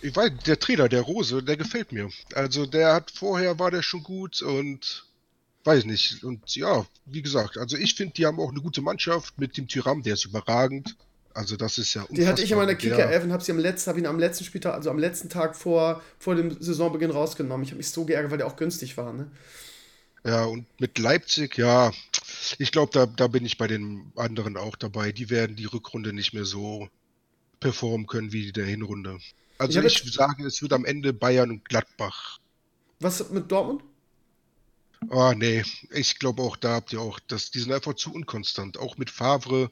[0.00, 2.08] Ich weiß, der Trainer, der Rose, der gefällt mir.
[2.34, 5.04] Also der hat vorher war der schon gut und
[5.64, 6.24] weiß nicht.
[6.24, 9.68] Und ja, wie gesagt, also ich finde, die haben auch eine gute Mannschaft mit dem
[9.68, 10.96] Tyram, der ist überragend.
[11.32, 13.90] Also das ist ja Die hatte ich in meiner Kicker-Elf und habe sie am letzten,
[13.90, 17.62] habe ihn am letzten Spieltag, also am letzten Tag vor, vor dem Saisonbeginn rausgenommen.
[17.64, 19.30] Ich habe mich so geärgert, weil der auch günstig war, ne?
[20.24, 21.92] Ja, und mit Leipzig, ja,
[22.58, 25.12] ich glaube, da, da bin ich bei den anderen auch dabei.
[25.12, 26.88] Die werden die Rückrunde nicht mehr so
[27.60, 29.18] performen können wie der Hinrunde.
[29.58, 32.38] Also ich, ich sage, es wird am Ende Bayern und Gladbach.
[32.98, 33.82] Was mit Dortmund?
[35.08, 35.62] Ah, nee.
[35.90, 38.78] Ich glaube auch, da habt ihr auch, das, die sind einfach zu unkonstant.
[38.78, 39.70] Auch mit Favre,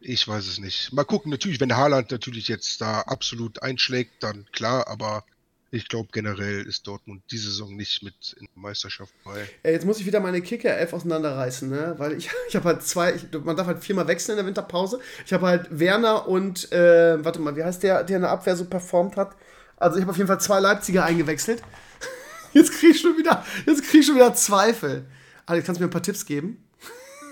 [0.00, 0.92] ich weiß es nicht.
[0.92, 5.24] Mal gucken, natürlich, wenn Haaland natürlich jetzt da absolut einschlägt, dann klar, aber
[5.72, 9.48] ich glaube generell ist Dortmund diese Saison nicht mit in der Meisterschaft bei.
[9.62, 11.94] Ey, jetzt muss ich wieder meine Kicker-Elf auseinanderreißen, ne?
[11.98, 15.00] Weil ich, ich habe halt zwei, ich, man darf halt viermal wechseln in der Winterpause.
[15.24, 18.56] Ich habe halt Werner und, äh, warte mal, wie heißt der, der in der Abwehr
[18.56, 19.36] so performt hat?
[19.76, 21.62] Also ich habe auf jeden Fall zwei Leipziger eingewechselt.
[22.52, 25.06] Jetzt kriege ich schon wieder, jetzt krieg ich schon wieder Zweifel.
[25.46, 26.68] Alex, kannst du mir ein paar Tipps geben?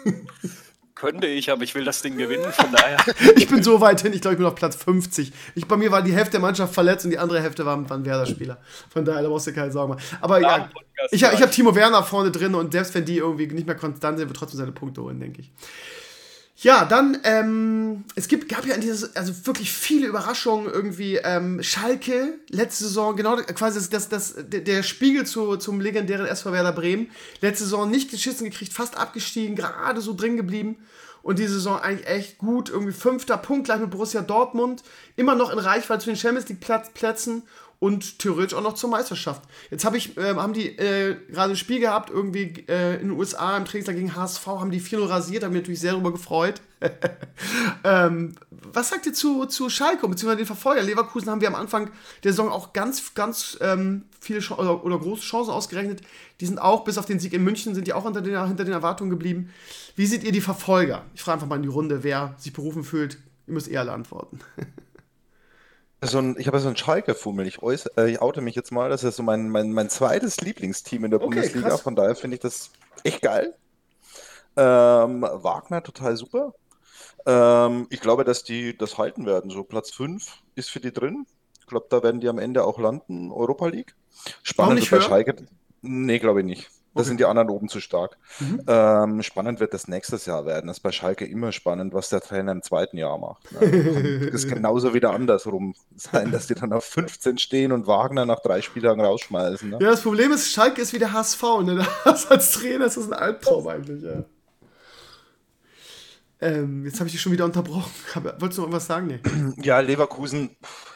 [0.99, 2.99] Könnte ich, aber ich will das Ding gewinnen, von daher.
[3.37, 5.33] ich bin so weit hin, ich glaube, ich bin auf Platz 50.
[5.55, 8.05] Ich, bei mir war die Hälfte der Mannschaft verletzt und die andere Hälfte waren, waren
[8.05, 8.59] Werder-Spieler.
[8.91, 10.03] Von daher, da brauchst du keine Sorgen machen.
[10.21, 10.69] Aber ja,
[11.13, 14.19] ich, ich habe Timo Werner vorne drin und selbst wenn die irgendwie nicht mehr konstant
[14.19, 15.53] sind, wird trotzdem seine Punkte holen, denke ich.
[16.61, 21.17] Ja, dann, ähm, es gibt, gab ja in dieser, also wirklich viele Überraschungen irgendwie.
[21.23, 26.73] Ähm, Schalke, letzte Saison, genau quasi das, das, der Spiegel zu, zum legendären SV Werder
[26.73, 27.11] Bremen.
[27.41, 30.79] Letzte Saison nicht geschissen gekriegt, fast abgestiegen, gerade so drin geblieben.
[31.23, 32.71] Und die Saison eigentlich echt gut.
[32.71, 34.83] Irgendwie fünfter Punkt gleich mit Borussia Dortmund.
[35.15, 36.61] Immer noch in Reichweite zu den Champions League
[36.95, 37.45] Plätzen
[37.81, 39.43] und theoretisch auch noch zur Meisterschaft.
[39.71, 43.19] Jetzt hab ich, äh, haben die äh, gerade ein Spiel gehabt, irgendwie äh, in den
[43.19, 46.61] USA im Trainingslager gegen HSV, haben die 4 rasiert, haben mich natürlich sehr darüber gefreut.
[47.85, 50.83] ähm, was sagt ihr zu, zu Schalke, beziehungsweise den Verfolger?
[50.83, 51.91] Leverkusen haben wir am Anfang
[52.25, 56.03] der Saison auch ganz, ganz ähm, viele Ch oder, oder, große Chancen ausgerechnet.
[56.41, 58.65] Die sind auch, bis auf den Sieg in München, sind die auch hinter den, hinter
[58.65, 59.51] den Erwartungen geblieben.
[59.97, 61.05] Wie seht ihr die Verfolger?
[61.15, 63.19] Ich frage einfach mal in die Runde, wer sich berufen fühlt.
[63.47, 64.41] Ihr müsst eher alle antworten.
[66.01, 67.47] So ein, ich habe so einen Schalke-Fummel.
[67.47, 68.89] Ich, äh, ich oute mich jetzt mal.
[68.89, 71.69] Das ist so mein, mein, mein zweites Lieblingsteam in der okay, Bundesliga.
[71.71, 71.81] Krass.
[71.81, 72.71] Von daher finde ich das
[73.03, 73.55] echt geil.
[74.57, 76.55] Ähm, Wagner total super.
[77.27, 79.51] Ähm, ich glaube, dass die das halten werden.
[79.51, 81.27] So Platz 5 ist für die drin.
[81.61, 83.31] Ich glaube, da werden die am Ende auch landen.
[83.33, 83.95] Europa League.
[84.43, 85.37] Spannend bei Schalke.
[85.83, 86.71] Nee, glaube ich nicht.
[86.99, 87.11] Da okay.
[87.11, 88.19] sind die anderen oben zu stark.
[88.41, 88.63] Mhm.
[88.67, 90.67] Ähm, spannend wird das nächstes Jahr werden.
[90.67, 93.53] Das ist bei Schalke immer spannend, was der Trainer im zweiten Jahr macht.
[93.53, 93.61] Ne?
[94.33, 98.41] das ist genauso wieder andersrum sein, dass die dann auf 15 stehen und Wagner nach
[98.41, 99.71] drei Spieltagen rausschmeißen.
[99.71, 99.79] Ne?
[99.81, 101.43] Ja, das Problem ist, Schalke ist wie der HSV.
[101.63, 101.87] Ne?
[102.05, 104.03] Das als Trainer ist das ein Albtraum eigentlich.
[104.03, 104.25] Ja.
[106.41, 107.93] Ähm, jetzt habe ich dich schon wieder unterbrochen.
[108.39, 109.07] Wolltest du noch was sagen?
[109.07, 109.63] Nee.
[109.63, 110.51] Ja, Leverkusen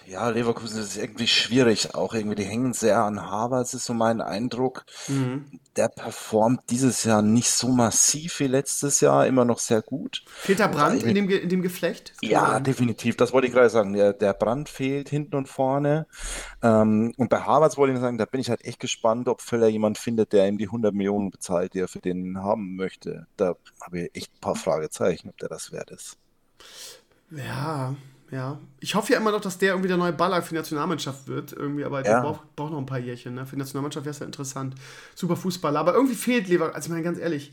[0.07, 2.37] ja, Leverkusen ist irgendwie schwierig auch irgendwie.
[2.37, 4.85] Die hängen sehr an Havertz, ist so mein Eindruck.
[5.09, 5.61] Mhm.
[5.77, 10.23] Der performt dieses Jahr nicht so massiv wie letztes Jahr, immer noch sehr gut.
[10.27, 12.13] Fehlt der Brand in dem, in dem Geflecht?
[12.21, 13.17] Ja, definitiv.
[13.17, 13.93] Das wollte ich gerade sagen.
[13.95, 16.07] Der, der Brand fehlt hinten und vorne.
[16.63, 19.69] Ähm, und bei Havertz wollte ich sagen, da bin ich halt echt gespannt, ob Völler
[19.69, 23.27] jemand findet, der ihm die 100 Millionen bezahlt, die er für den haben möchte.
[23.37, 26.19] Da habe ich echt ein paar Fragezeichen, ob der das wert ist.
[27.31, 27.97] Ja,
[28.33, 28.59] ja.
[28.81, 31.53] Ich hoffe ja immer noch, dass der irgendwie der neue Baller für die Nationalmannschaft wird.
[31.53, 32.15] Irgendwie, aber ja.
[32.15, 33.35] der braucht, braucht noch ein paar Jährchen.
[33.35, 33.45] Ne?
[33.45, 34.75] Für die Nationalmannschaft wäre es ja interessant.
[35.15, 35.79] Super Fußballer.
[35.79, 37.53] Aber irgendwie fehlt Leverkusen, also ich meine ganz ehrlich,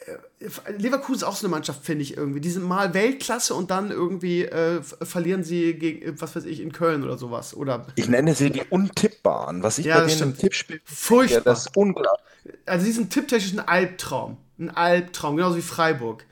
[0.00, 2.40] äh, Leverkusen ist auch so eine Mannschaft, finde ich irgendwie.
[2.40, 6.72] Die sind mal Weltklasse und dann irgendwie äh, verlieren sie gegen, was weiß ich, in
[6.72, 7.54] Köln oder sowas.
[7.54, 9.62] Oder ich nenne sie die Untippbaren.
[9.62, 11.38] Was ich ja, bei denen im Tippspiel Furchtbar.
[11.38, 12.58] Ja, das ist unglaublich.
[12.66, 14.36] Also sie sind tipptechnisch ein Albtraum.
[14.58, 16.26] Ein Albtraum, genauso wie Freiburg.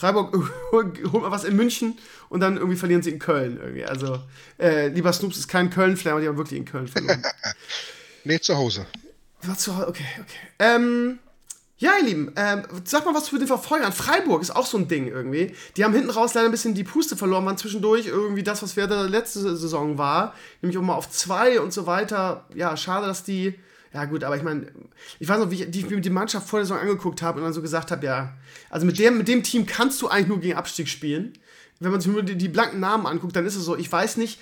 [0.00, 0.34] Freiburg
[0.72, 1.98] holt mal was in München
[2.30, 3.84] und dann irgendwie verlieren sie in Köln irgendwie.
[3.84, 4.20] Also,
[4.58, 7.22] äh, lieber Snoops ist kein Köln-Fan, aber die haben wirklich in Köln verloren.
[8.24, 8.86] nee, zu Hause.
[9.42, 10.48] War zu Hause, okay, okay.
[10.60, 11.18] Ähm,
[11.76, 13.92] ja, ihr Lieben, ähm, sag mal was für den Verfolgern.
[13.92, 15.56] Freiburg ist auch so ein Ding irgendwie.
[15.76, 18.76] Die haben hinten raus leider ein bisschen die Puste verloren, waren zwischendurch irgendwie das, was
[18.76, 22.46] Werder letzte Saison war, nämlich auch mal auf zwei und so weiter.
[22.54, 23.58] Ja, schade, dass die
[23.92, 24.66] ja, gut, aber ich meine,
[25.18, 27.52] ich weiß noch, wie ich die, die Mannschaft vor der Saison angeguckt habe und dann
[27.52, 28.34] so gesagt habe, ja,
[28.68, 31.32] also mit dem, mit dem Team kannst du eigentlich nur gegen Abstieg spielen.
[31.82, 34.18] Wenn man sich nur die, die blanken Namen anguckt, dann ist es so, ich weiß
[34.18, 34.38] nicht,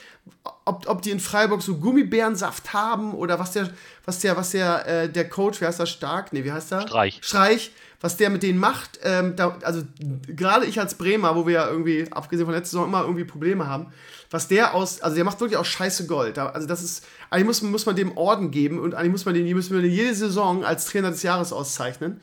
[0.65, 3.71] ob, ob die in Freiburg so Gummibärensaft haben oder was der,
[4.05, 6.33] was der, was der, äh, der Coach, wie heißt der, Stark?
[6.33, 6.83] Nee, wie heißt der?
[6.83, 7.21] Streich.
[7.23, 8.99] Streich, was der mit denen macht.
[9.05, 9.83] Ähm, da, also
[10.27, 13.69] gerade ich als Bremer, wo wir ja irgendwie, abgesehen von letzter Saison, immer irgendwie Probleme
[13.69, 13.93] haben,
[14.31, 16.39] was der aus, also der macht wirklich auch scheiße Gold.
[16.39, 19.49] Also das ist, eigentlich muss, muss man dem Orden geben und eigentlich muss man den,
[19.55, 22.21] müssen wir den jede Saison als Trainer des Jahres auszeichnen.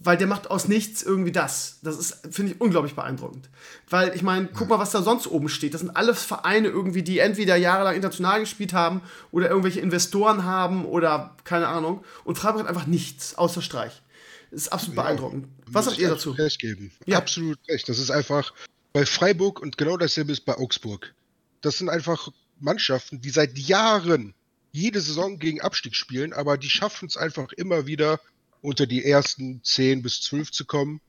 [0.00, 1.78] Weil der macht aus nichts irgendwie das.
[1.82, 3.50] Das ist, finde ich, unglaublich beeindruckend.
[3.90, 5.74] Weil, ich meine, guck mal, was da sonst oben steht.
[5.74, 10.84] Das sind alles Vereine irgendwie, die entweder jahrelang international gespielt haben oder irgendwelche Investoren haben
[10.84, 12.04] oder keine Ahnung.
[12.22, 14.02] Und Freiburg hat einfach nichts außer Streich.
[14.50, 15.48] Das ist absolut ja, beeindruckend.
[15.66, 16.30] Was sagt ihr dazu?
[16.30, 16.92] Recht geben.
[17.06, 17.18] Ja.
[17.18, 17.88] Absolut recht.
[17.88, 18.52] Das ist einfach
[18.92, 21.12] bei Freiburg und genau dasselbe ist bei Augsburg.
[21.60, 22.30] Das sind einfach
[22.60, 24.34] Mannschaften, die seit Jahren
[24.72, 28.20] jede Saison gegen Abstieg spielen, aber die schaffen es einfach immer wieder
[28.68, 31.00] unter die ersten 10 bis 12 zu kommen.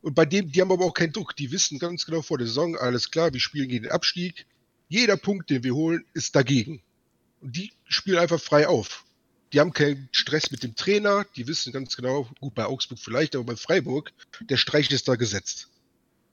[0.00, 1.36] Und bei dem, die haben aber auch keinen Druck.
[1.36, 4.46] Die wissen ganz genau vor der Saison, alles klar, wir spielen gegen den Abstieg.
[4.88, 6.82] Jeder Punkt, den wir holen, ist dagegen.
[7.40, 9.04] Und die spielen einfach frei auf.
[9.52, 13.36] Die haben keinen Stress mit dem Trainer, die wissen ganz genau, gut, bei Augsburg vielleicht,
[13.36, 15.68] aber bei Freiburg, der Streich ist da gesetzt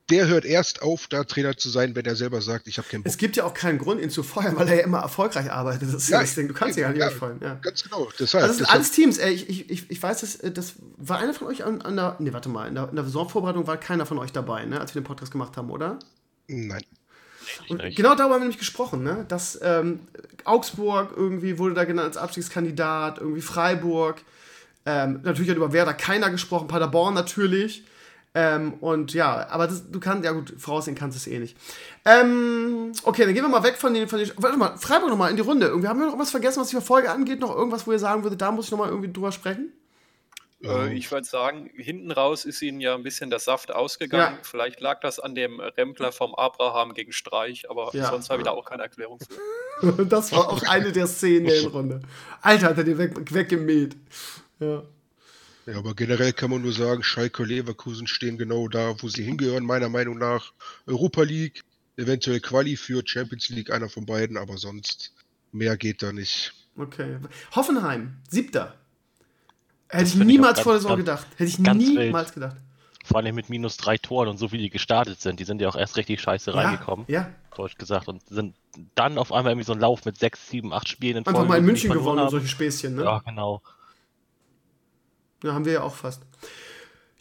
[0.10, 3.04] der hört erst auf, da Trainer zu sein, wenn er selber sagt, ich habe keinen
[3.04, 3.12] Bock.
[3.12, 5.84] Es gibt ja auch keinen Grund, ihn zu feuern, weil er ja immer erfolgreich arbeitet.
[5.94, 6.48] Das ist ja, das Ding.
[6.48, 7.40] Du kannst ihn ja nicht ja, feuern.
[7.42, 7.56] Ja.
[7.62, 8.10] Ganz genau.
[8.20, 9.18] Deshalb, also das sind alles Teams.
[9.18, 12.16] Ey, ich, ich, ich weiß, dass, äh, das war einer von euch an, an der.
[12.20, 12.68] Nee, warte mal.
[12.68, 15.32] In der, in der Saisonvorbereitung war keiner von euch dabei, ne, als wir den Podcast
[15.32, 16.00] gemacht haben, oder?
[16.48, 16.84] Nein.
[17.68, 19.26] Und genau darüber haben wir nämlich gesprochen, ne?
[19.28, 20.02] dass ähm,
[20.46, 24.22] Augsburg irgendwie wurde da genannt als Abstiegskandidat, irgendwie Freiburg.
[24.86, 27.84] Ähm, natürlich hat über Werder keiner gesprochen, Paderborn natürlich.
[28.36, 31.58] Ähm, und ja, aber das, du kannst, ja gut, voraussehen kannst du es eh nicht.
[32.06, 35.32] Ähm, okay, dann gehen wir mal weg von den, von den warte mal, Freiburg nochmal
[35.32, 35.68] in die Runde.
[35.68, 37.40] Irgendwie haben wir noch was vergessen, was die Verfolge angeht?
[37.40, 39.74] Noch irgendwas, wo ihr sagen würdet, da muss ich nochmal irgendwie drüber sprechen?
[40.64, 44.36] Äh, ich würde sagen, hinten raus ist ihnen ja ein bisschen der Saft ausgegangen.
[44.36, 44.44] Ja.
[44.44, 48.10] Vielleicht lag das an dem Rempler vom Abraham gegen Streich, aber ja.
[48.10, 50.06] sonst habe ich da auch keine Erklärung für.
[50.06, 52.02] das war auch eine der Szenen der Runde.
[52.42, 53.96] Alter, hat er den weg, weggemäht.
[54.60, 54.84] Ja.
[55.70, 59.24] Ja, aber generell kann man nur sagen, Schalke und Leverkusen stehen genau da, wo sie
[59.24, 60.54] hingehören, meiner Meinung nach.
[60.88, 61.64] Europa League,
[61.96, 65.14] eventuell Quali für Champions League, einer von beiden, aber sonst
[65.52, 66.54] mehr geht da nicht.
[66.76, 67.18] Okay.
[67.56, 68.76] Hoffenheim, siebter.
[69.90, 71.28] Hätte ich niemals vor der Saison gedacht.
[71.36, 72.34] Hätte ich niemals wild.
[72.34, 72.58] gedacht.
[73.04, 75.40] Vor allem mit minus drei Toren und so wie die gestartet sind.
[75.40, 77.06] Die sind ja auch erst richtig scheiße ja, reingekommen.
[77.08, 77.32] Ja.
[77.56, 78.08] Deutsch gesagt.
[78.08, 78.56] Und sind
[78.96, 81.40] dann auf einmal irgendwie so ein Lauf mit sechs, sieben, acht Spielen in Folge.
[81.40, 83.04] Einfach mal in München gewonnen und solche Späßchen, ne?
[83.04, 83.62] Ja, genau.
[85.44, 86.22] Ja, haben wir ja auch fast.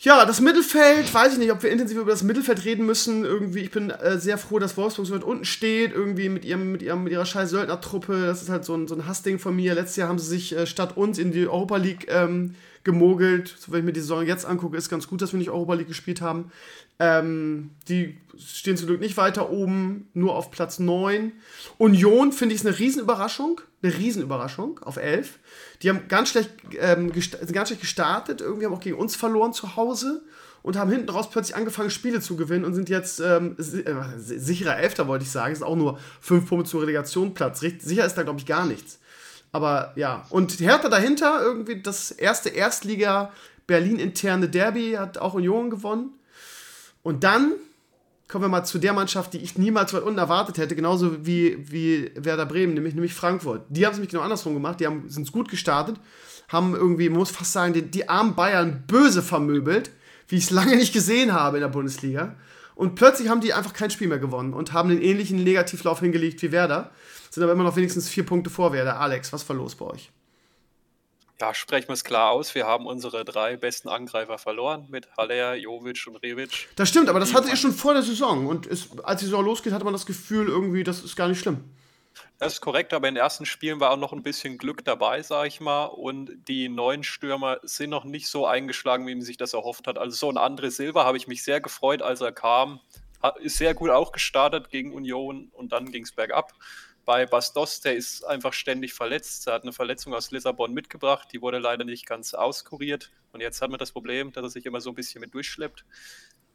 [0.01, 3.25] Ja, das Mittelfeld, weiß ich nicht, ob wir intensiv über das Mittelfeld reden müssen.
[3.25, 6.71] Irgendwie, ich bin äh, sehr froh, dass Wolfsburg so weit unten steht, irgendwie mit, ihrem,
[6.71, 8.27] mit, ihrem, mit ihrer scheiß Söldnertruppe.
[8.27, 9.75] Das ist halt so ein, so ein Hassding von mir.
[9.75, 12.55] Letztes Jahr haben sie sich äh, statt uns in die Europa League ähm,
[12.85, 13.55] gemogelt.
[13.59, 15.75] So, wenn ich mir die Saison jetzt angucke, ist ganz gut, dass wir nicht Europa
[15.75, 16.51] League gespielt haben.
[16.99, 21.33] Ähm, die stehen zum Glück nicht weiter oben, nur auf Platz 9.
[21.79, 23.61] Union finde ich eine Riesenüberraschung.
[23.83, 25.39] Eine Riesenüberraschung auf 11.
[25.83, 29.53] Die haben ganz schlecht, ähm, sind ganz schlecht gestartet, irgendwie haben auch gegen uns verloren
[29.53, 30.23] zu Hause
[30.63, 34.79] und haben hinten raus plötzlich angefangen, Spiele zu gewinnen und sind jetzt ähm, äh, sicherer
[34.79, 35.53] Elfter, wollte ich sagen.
[35.53, 37.61] Ist auch nur 5 Punkte zur Relegationsplatz.
[37.61, 38.99] Sicher ist da, glaube ich, gar nichts.
[39.53, 43.33] Aber ja, und Hertha dahinter, irgendwie das erste Erstliga
[43.67, 46.11] Berlin-interne Derby hat auch Union gewonnen.
[47.03, 47.53] Und dann
[48.29, 51.59] kommen wir mal zu der Mannschaft, die ich niemals weit unten erwartet hätte, genauso wie,
[51.71, 53.63] wie Werder Bremen, nämlich, nämlich Frankfurt.
[53.71, 55.97] Die haben es nämlich genau andersrum gemacht, die sind gut gestartet,
[56.49, 59.91] haben irgendwie, man muss fast sagen, die, die armen Bayern böse vermöbelt,
[60.29, 62.37] wie ich es lange nicht gesehen habe in der Bundesliga.
[62.75, 66.43] Und plötzlich haben die einfach kein Spiel mehr gewonnen und haben einen ähnlichen Negativlauf hingelegt
[66.43, 66.91] wie Werder,
[67.31, 69.01] sind aber immer noch wenigstens vier Punkte vor Werder.
[69.01, 70.11] Alex, was war los bei euch?
[71.41, 72.57] Ja, sprechen wir es klar aus.
[72.57, 76.69] Wir haben unsere drei besten Angreifer verloren mit Haller, Jovic und Revic.
[76.75, 78.49] Das stimmt, aber das hattet ihr schon vor der Saison.
[78.49, 81.39] Und es, als die Saison losgeht, hatte man das Gefühl, irgendwie, das ist gar nicht
[81.39, 81.63] schlimm.
[82.41, 85.23] Das ist korrekt, aber in den ersten Spielen war auch noch ein bisschen Glück dabei,
[85.23, 85.85] sag ich mal.
[85.85, 89.97] Und die neuen Stürmer sind noch nicht so eingeschlagen, wie man sich das erhofft hat.
[89.97, 92.81] Also so ein André Silva habe ich mich sehr gefreut, als er kam.
[93.41, 96.53] Ist sehr gut auch gestartet gegen Union und dann ging es bergab
[97.09, 99.47] bei Bastos, der ist einfach ständig verletzt.
[99.47, 103.11] Er hat eine Verletzung aus Lissabon mitgebracht, die wurde leider nicht ganz auskuriert.
[103.33, 105.87] Und jetzt hat man das Problem, dass er sich immer so ein bisschen mit durchschleppt.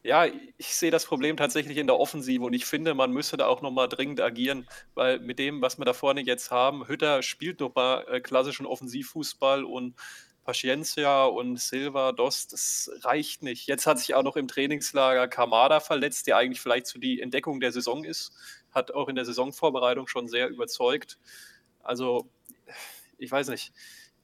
[0.03, 3.47] Ja, ich sehe das Problem tatsächlich in der Offensive und ich finde, man müsste da
[3.47, 7.59] auch nochmal dringend agieren, weil mit dem, was wir da vorne jetzt haben, Hütter spielt
[7.59, 9.95] doch mal äh, klassischen Offensivfußball und
[10.43, 13.65] Paciencia und Silva, Dost, das reicht nicht.
[13.65, 17.59] Jetzt hat sich auch noch im Trainingslager Kamada verletzt, der eigentlich vielleicht so die Entdeckung
[17.59, 18.33] der Saison ist
[18.73, 21.17] hat auch in der Saisonvorbereitung schon sehr überzeugt.
[21.81, 22.27] Also,
[23.17, 23.73] ich weiß nicht.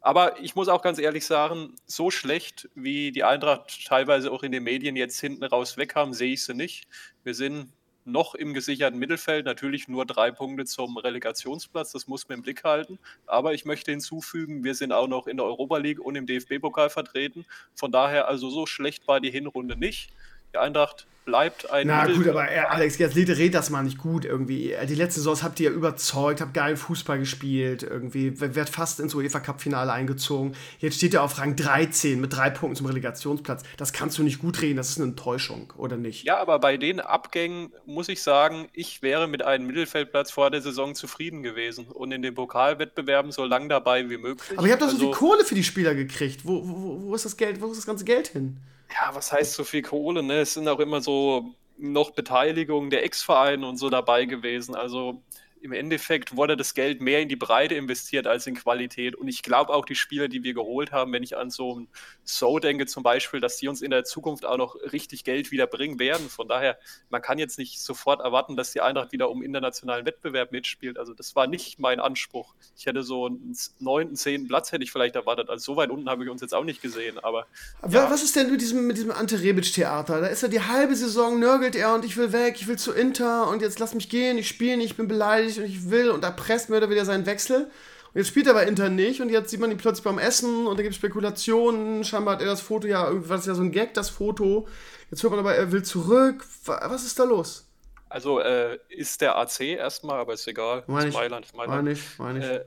[0.02, 4.52] Aber ich muss auch ganz ehrlich sagen, so schlecht wie die Eintracht teilweise auch in
[4.52, 6.88] den Medien jetzt hinten raus weg haben, sehe ich sie nicht.
[7.24, 7.74] Wir sind
[8.06, 12.64] noch im gesicherten Mittelfeld, natürlich nur drei Punkte zum Relegationsplatz, das muss man im Blick
[12.64, 12.98] halten.
[13.26, 16.90] Aber ich möchte hinzufügen, wir sind auch noch in der Europa League und im DFB-Pokal
[16.90, 17.46] vertreten.
[17.76, 20.12] Von daher also so schlecht war die Hinrunde nicht.
[20.54, 21.88] Die Eintracht bleibt ein.
[21.88, 24.76] Na gut, aber äh, Alex, jetzt redet das mal nicht gut irgendwie.
[24.88, 29.14] Die letzte Saison habt ihr ja überzeugt, habt geilen Fußball gespielt, irgendwie, werdet fast ins
[29.14, 30.56] UEFA Cup-Finale eingezogen.
[30.80, 33.64] Jetzt steht ihr auf Rang 13 mit drei Punkten zum Relegationsplatz.
[33.78, 36.24] Das kannst du nicht gut reden, das ist eine Enttäuschung, oder nicht?
[36.26, 40.62] Ja, aber bei den Abgängen muss ich sagen, ich wäre mit einem Mittelfeldplatz vor der
[40.62, 44.58] Saison zufrieden gewesen und in den Pokalwettbewerben so lang dabei wie möglich.
[44.58, 46.46] Aber ihr habt doch also, so viel Kohle für die Spieler gekriegt.
[46.46, 48.58] Wo, wo, wo ist das Geld, wo ist das ganze Geld hin?
[48.92, 50.24] Ja, was heißt so viel Kohle?
[50.24, 50.42] Ne?
[50.42, 54.76] Es sind auch immer so noch Beteiligungen der Ex-Vereine und so dabei gewesen.
[54.76, 55.24] Also
[55.62, 59.16] im Endeffekt wurde das Geld mehr in die Breite investiert als in Qualität.
[59.16, 61.88] Und ich glaube auch die Spieler, die wir geholt haben, wenn ich an so ein
[62.32, 65.66] So denke zum Beispiel, dass die uns in der Zukunft auch noch richtig Geld wieder
[65.66, 66.30] bringen werden.
[66.30, 66.78] Von daher,
[67.10, 71.00] man kann jetzt nicht sofort erwarten, dass die Eintracht wieder um internationalen Wettbewerb mitspielt.
[71.00, 72.54] Also das war nicht mein Anspruch.
[72.78, 75.50] Ich hätte so einen neunten, zehnten Platz hätte ich vielleicht erwartet.
[75.50, 77.18] Also so weit unten habe ich uns jetzt auch nicht gesehen.
[77.18, 77.48] Aber
[77.90, 78.12] ja.
[78.12, 80.22] was ist denn mit diesem, mit diesem Ante Rebic-Theater?
[80.22, 82.92] Da ist er die halbe Saison, nörgelt er und ich will weg, ich will zu
[82.92, 86.12] Inter und jetzt lass mich gehen, ich spiele nicht, ich bin beleidigt und ich will
[86.12, 87.72] und erpresst mir wieder seinen Wechsel.
[88.14, 90.66] Und jetzt spielt er bei Inter nicht und jetzt sieht man ihn plötzlich beim Essen
[90.66, 92.04] und da gibt es Spekulationen.
[92.04, 94.68] Scheinbar hat er das Foto ja, war das ja so ein Gag, das Foto.
[95.12, 96.44] Jetzt hört man aber, er will zurück.
[96.66, 97.68] Was ist da los?
[98.10, 100.84] Also äh, ist der AC erstmal, aber ist egal.
[100.88, 101.76] Meine ich, Mailand, Mailand.
[101.76, 102.46] Meine ich, meine ich.
[102.46, 102.66] Äh,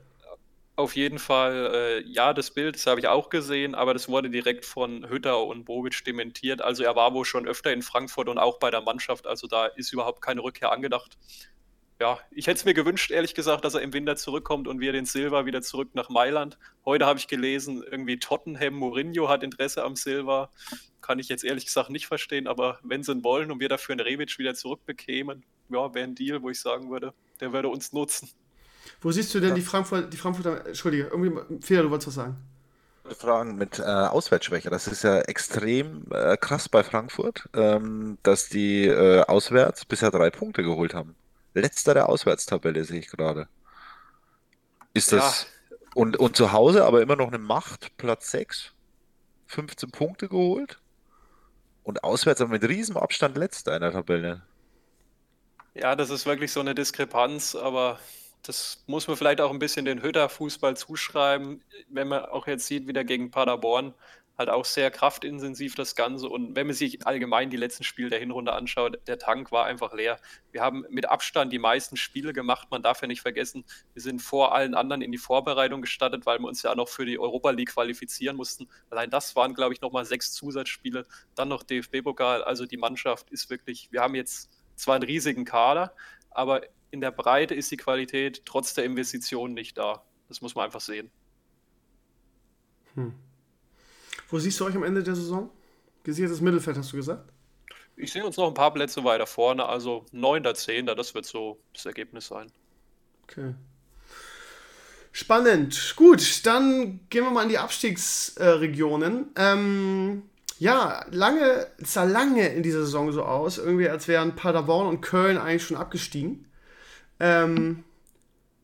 [0.77, 4.29] Auf jeden Fall, äh, ja, das Bild, das habe ich auch gesehen, aber das wurde
[4.29, 6.61] direkt von Hütter und Bobic dementiert.
[6.61, 9.65] Also er war wohl schon öfter in Frankfurt und auch bei der Mannschaft, also da
[9.65, 11.17] ist überhaupt keine Rückkehr angedacht.
[12.03, 14.91] Ja, ich hätte es mir gewünscht, ehrlich gesagt, dass er im Winter zurückkommt und wir
[14.91, 16.57] den Silva wieder zurück nach Mailand.
[16.83, 20.49] Heute habe ich gelesen, irgendwie Tottenham, Mourinho hat Interesse am Silva.
[20.99, 23.93] Kann ich jetzt ehrlich gesagt nicht verstehen, aber wenn sie ihn wollen und wir dafür
[23.93, 27.93] einen Rebic wieder zurückbekämen, ja, wäre ein Deal, wo ich sagen würde, der würde uns
[27.93, 28.27] nutzen.
[28.99, 29.55] Wo siehst du denn ja.
[29.55, 32.35] die Frankfurter, die Frankfurter, Entschuldige, irgendwie, Fehler, du wolltest was sagen.
[33.17, 34.69] Fragen mit äh, Auswärtsschwäche.
[34.69, 40.29] Das ist ja extrem äh, krass bei Frankfurt, ähm, dass die äh, auswärts bisher drei
[40.31, 41.15] Punkte geholt haben.
[41.53, 43.47] Letzter der Auswärtstabelle sehe ich gerade.
[44.93, 45.47] Ist das.
[45.69, 45.77] Ja.
[45.95, 48.73] Und, und zu Hause aber immer noch eine Macht, Platz 6,
[49.47, 50.79] 15 Punkte geholt.
[51.83, 54.41] Und auswärts aber mit riesem Abstand letzter in der Tabelle.
[55.73, 57.99] Ja, das ist wirklich so eine Diskrepanz, aber
[58.43, 62.87] das muss man vielleicht auch ein bisschen den Hütter-Fußball zuschreiben, wenn man auch jetzt sieht,
[62.87, 63.93] wieder gegen Paderborn,
[64.37, 66.27] halt auch sehr kraftintensiv das Ganze.
[66.27, 69.93] Und wenn man sich allgemein die letzten Spiele der Hinrunde anschaut, der Tank war einfach
[69.93, 70.19] leer.
[70.51, 72.69] Wir haben mit Abstand die meisten Spiele gemacht.
[72.71, 76.39] Man darf ja nicht vergessen, wir sind vor allen anderen in die Vorbereitung gestartet, weil
[76.39, 78.67] wir uns ja noch für die Europa League qualifizieren mussten.
[78.89, 81.05] Allein das waren, glaube ich, nochmal sechs Zusatzspiele.
[81.35, 82.43] Dann noch DFB-Pokal.
[82.43, 85.93] Also die Mannschaft ist wirklich, wir haben jetzt zwar einen riesigen Kader,
[86.31, 90.03] aber in der Breite ist die Qualität trotz der Investitionen nicht da.
[90.27, 91.11] Das muss man einfach sehen.
[92.95, 93.13] Hm.
[94.33, 95.51] Wo siehst du euch am Ende der Saison?
[96.03, 97.31] Gesichertes Mittelfeld, hast du gesagt?
[97.95, 100.55] Ich sehe uns noch ein paar Plätze weiter vorne, also 9.
[100.55, 100.87] 10.
[100.87, 102.51] Das wird so das Ergebnis sein.
[103.25, 103.53] Okay.
[105.11, 105.93] Spannend.
[105.95, 109.27] Gut, dann gehen wir mal in die Abstiegsregionen.
[109.35, 110.23] Ähm,
[110.57, 115.37] ja, lange, sah lange in dieser Saison so aus, irgendwie als wären Paderborn und Köln
[115.37, 116.47] eigentlich schon abgestiegen.
[117.19, 117.83] Ähm,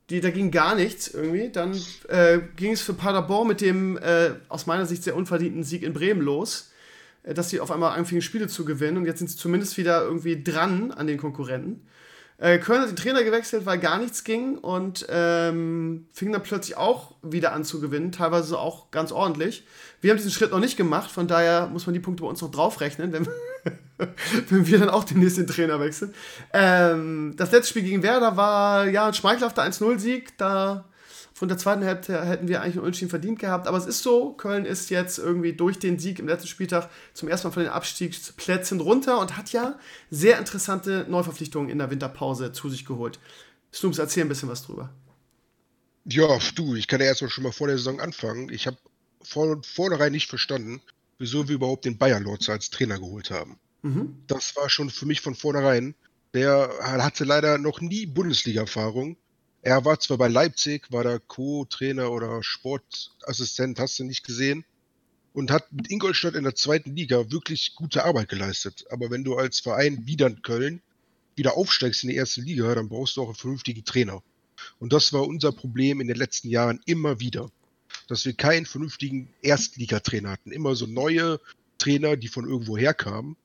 [0.10, 1.50] die, da ging gar nichts irgendwie.
[1.50, 5.84] Dann äh, ging es für Paderborn mit dem äh, aus meiner Sicht sehr unverdienten Sieg
[5.84, 6.72] in Bremen los,
[7.24, 10.04] äh, dass sie auf einmal anfingen, Spiele zu gewinnen und jetzt sind sie zumindest wieder
[10.04, 11.82] irgendwie dran an den Konkurrenten.
[12.40, 16.78] Äh, Köln hat den Trainer gewechselt, weil gar nichts ging und ähm, fing dann plötzlich
[16.78, 19.66] auch wieder an zu gewinnen, teilweise auch ganz ordentlich.
[20.00, 22.42] Wir haben diesen Schritt noch nicht gemacht, von daher muss man die Punkte bei uns
[22.42, 23.28] noch draufrechnen, wenn,
[24.50, 26.14] wenn wir dann auch den nächsten Trainer wechseln.
[26.54, 30.38] Ähm, das letzte Spiel gegen Werder war ja ein schmeichelhafter 1-0-Sieg.
[30.38, 30.86] Da
[31.40, 33.66] von der zweiten Hälfte hätten wir eigentlich einen Unentschieden verdient gehabt.
[33.66, 37.30] Aber es ist so, Köln ist jetzt irgendwie durch den Sieg im letzten Spieltag zum
[37.30, 39.80] ersten Mal von den Abstiegsplätzen runter und hat ja
[40.12, 43.20] sehr interessante Neuverpflichtungen in der Winterpause zu sich geholt.
[43.74, 44.90] Snoops, erzähl ein bisschen was drüber.
[46.04, 48.50] Ja, du, ich kann ja erstmal schon mal vor der Saison anfangen.
[48.50, 48.76] Ich habe
[49.22, 50.82] vor, vornherein nicht verstanden,
[51.20, 53.58] wieso wir überhaupt den Bayern Lords als Trainer geholt haben.
[53.82, 54.24] Mhm.
[54.28, 55.96] Das war schon für mich von vornherein.
[56.34, 59.16] Der hatte leider noch nie Bundesliga-Erfahrung.
[59.62, 64.64] Er war zwar bei Leipzig, war der Co-Trainer oder Sportassistent, hast du nicht gesehen,
[65.34, 68.86] und hat mit Ingolstadt in der zweiten Liga wirklich gute Arbeit geleistet.
[68.90, 70.82] Aber wenn du als Verein wieder in Köln
[71.36, 74.24] wieder aufsteigst in die erste Liga, dann brauchst du auch einen vernünftigen Trainer.
[74.80, 77.50] Und das war unser Problem in den letzten Jahren immer wieder,
[78.08, 80.52] dass wir keinen vernünftigen Erstligatrainer hatten.
[80.52, 81.40] Immer so neue
[81.78, 83.38] Trainer, die von irgendwo herkamen.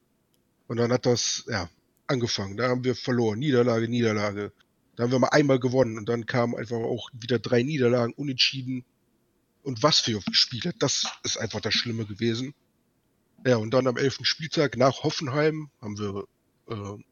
[0.67, 1.69] Und dann hat das, ja,
[2.07, 2.57] angefangen.
[2.57, 3.39] Da haben wir verloren.
[3.39, 4.53] Niederlage, Niederlage.
[4.97, 8.85] Da haben wir mal einmal gewonnen und dann kamen einfach auch wieder drei Niederlagen, unentschieden.
[9.63, 10.75] Und was für Spiele.
[10.79, 12.55] Das ist einfach das Schlimme gewesen.
[13.47, 16.25] Ja, und dann am elften Spieltag nach Hoffenheim haben wir
[16.69, 17.03] äh,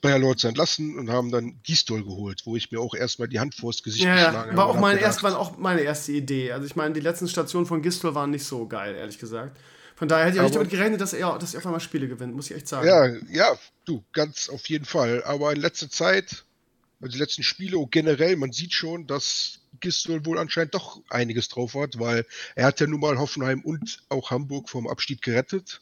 [0.00, 3.54] Bayer Lords entlassen und haben dann Gistol geholt, wo ich mir auch erstmal die Hand
[3.54, 4.78] vors Gesicht ja, geschlagen war habe.
[4.78, 6.52] Auch meine erst, war auch meine erste Idee.
[6.52, 9.58] Also ich meine, die letzten Stationen von Gistol waren nicht so geil, ehrlich gesagt.
[9.96, 12.34] Von daher hätte ich nicht damit gerechnet, dass er, dass er auf einmal Spiele gewinnt,
[12.34, 12.86] muss ich echt sagen.
[12.86, 15.24] Ja, ja, du, ganz auf jeden Fall.
[15.24, 16.44] Aber in letzter Zeit,
[17.00, 21.48] also die letzten Spiele und generell, man sieht schon, dass Gistol wohl anscheinend doch einiges
[21.48, 25.80] drauf hat, weil er hat ja nun mal Hoffenheim und auch Hamburg vom Abstieg gerettet.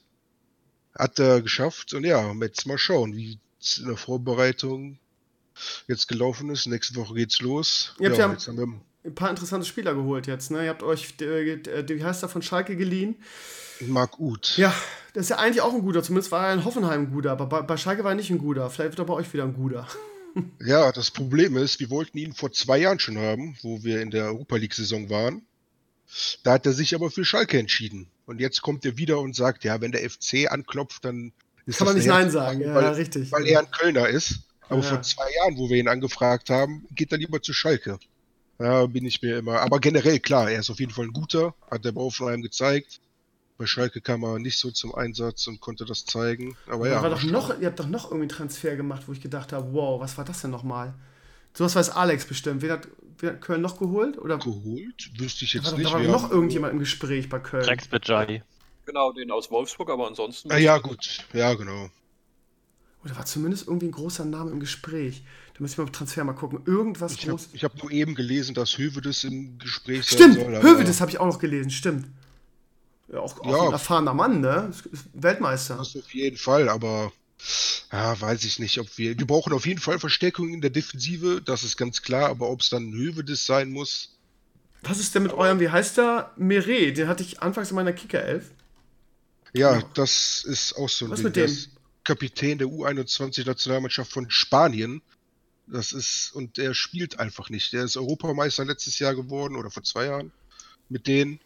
[0.94, 1.94] Hat er geschafft.
[1.94, 4.98] Und ja, jetzt mal schauen, wie es in der Vorbereitung
[5.88, 6.66] jetzt gelaufen ist.
[6.66, 7.94] Nächste Woche geht's los.
[7.98, 10.50] Ihr habt ja, jetzt haben wir ein paar interessante Spieler geholt jetzt.
[10.50, 10.64] Ne?
[10.64, 13.16] Ihr habt euch, äh, wie heißt er, von Schalke geliehen.
[13.80, 14.56] Marc Uth.
[14.56, 14.74] Ja,
[15.12, 16.02] das ist ja eigentlich auch ein guter.
[16.02, 18.38] Zumindest war er in Hoffenheim ein guter, aber bei, bei Schalke war er nicht ein
[18.38, 18.68] guter.
[18.70, 19.86] Vielleicht wird er bei euch wieder ein guter.
[20.64, 24.10] Ja, das Problem ist, wir wollten ihn vor zwei Jahren schon haben, wo wir in
[24.10, 25.42] der Europa League-Saison waren.
[26.42, 28.08] Da hat er sich aber für Schalke entschieden.
[28.26, 31.32] Und jetzt kommt er wieder und sagt, ja, wenn der FC anklopft, dann
[31.64, 33.32] ist Kann man nicht Nein sagen, ja, weil, richtig.
[33.32, 34.40] Weil er ein Kölner ist.
[34.68, 34.88] Aber ja.
[34.88, 37.98] vor zwei Jahren, wo wir ihn angefragt haben, geht er lieber zu Schalke.
[38.58, 39.60] Ja, bin ich mir immer.
[39.60, 43.00] Aber generell, klar, er ist auf jeden Fall ein guter, hat der Baufenheim gezeigt.
[43.58, 46.56] Bei Schalke kam er nicht so zum Einsatz und konnte das zeigen.
[46.68, 47.02] Aber ja.
[47.02, 49.72] War doch noch, ihr habt doch noch irgendwie einen Transfer gemacht, wo ich gedacht habe,
[49.72, 50.92] wow, was war das denn nochmal?
[51.54, 52.60] Sowas weiß Alex bestimmt.
[52.60, 52.88] Wer hat,
[53.18, 54.18] wer hat Köln noch geholt?
[54.18, 54.36] Oder?
[54.38, 55.10] Geholt?
[55.18, 55.90] Wüsste ich jetzt Da war, nicht.
[55.90, 57.64] da war noch haben- irgendjemand im Gespräch bei Köln.
[57.64, 58.42] Rex Bajai.
[58.84, 60.52] Genau, den aus Wolfsburg, aber ansonsten.
[60.52, 61.24] Ah, ja, gut.
[61.32, 61.88] Ja, genau.
[63.04, 65.22] Oder war zumindest irgendwie ein großer Name im Gespräch.
[65.54, 66.60] Da müssen wir beim Transfer mal gucken.
[66.66, 67.48] Irgendwas Ich habe groß.
[67.54, 70.54] ich hab nur eben gelesen, dass Hövedes im Gespräch Stimmt, sein soll.
[70.56, 72.06] aber- Hövedes habe ich auch noch gelesen, stimmt.
[73.14, 73.66] Auch, auch Ja.
[73.66, 74.68] ein erfahrener Mann, ne?
[74.70, 75.76] Ist- ist Weltmeister.
[75.76, 77.12] Das auf jeden Fall, aber
[77.92, 79.16] ja, weiß ich nicht, ob wir.
[79.18, 82.60] Wir brauchen auf jeden Fall Verstärkung in der Defensive, das ist ganz klar, aber ob
[82.62, 84.12] es dann Hövedes sein muss.
[84.82, 86.32] Was ist denn mit eurem, wie heißt der?
[86.36, 88.50] Meret, den hatte ich anfangs in meiner Kicker-Elf.
[89.52, 89.82] Ja, Ja.
[89.94, 91.26] das ist auch so ein Was Ding.
[91.26, 91.56] mit dem?
[92.04, 95.02] Kapitän der U21-Nationalmannschaft von Spanien.
[95.66, 97.72] Das ist, und der spielt einfach nicht.
[97.72, 100.30] Der ist Europameister letztes Jahr geworden oder vor zwei Jahren
[100.88, 101.40] mit denen.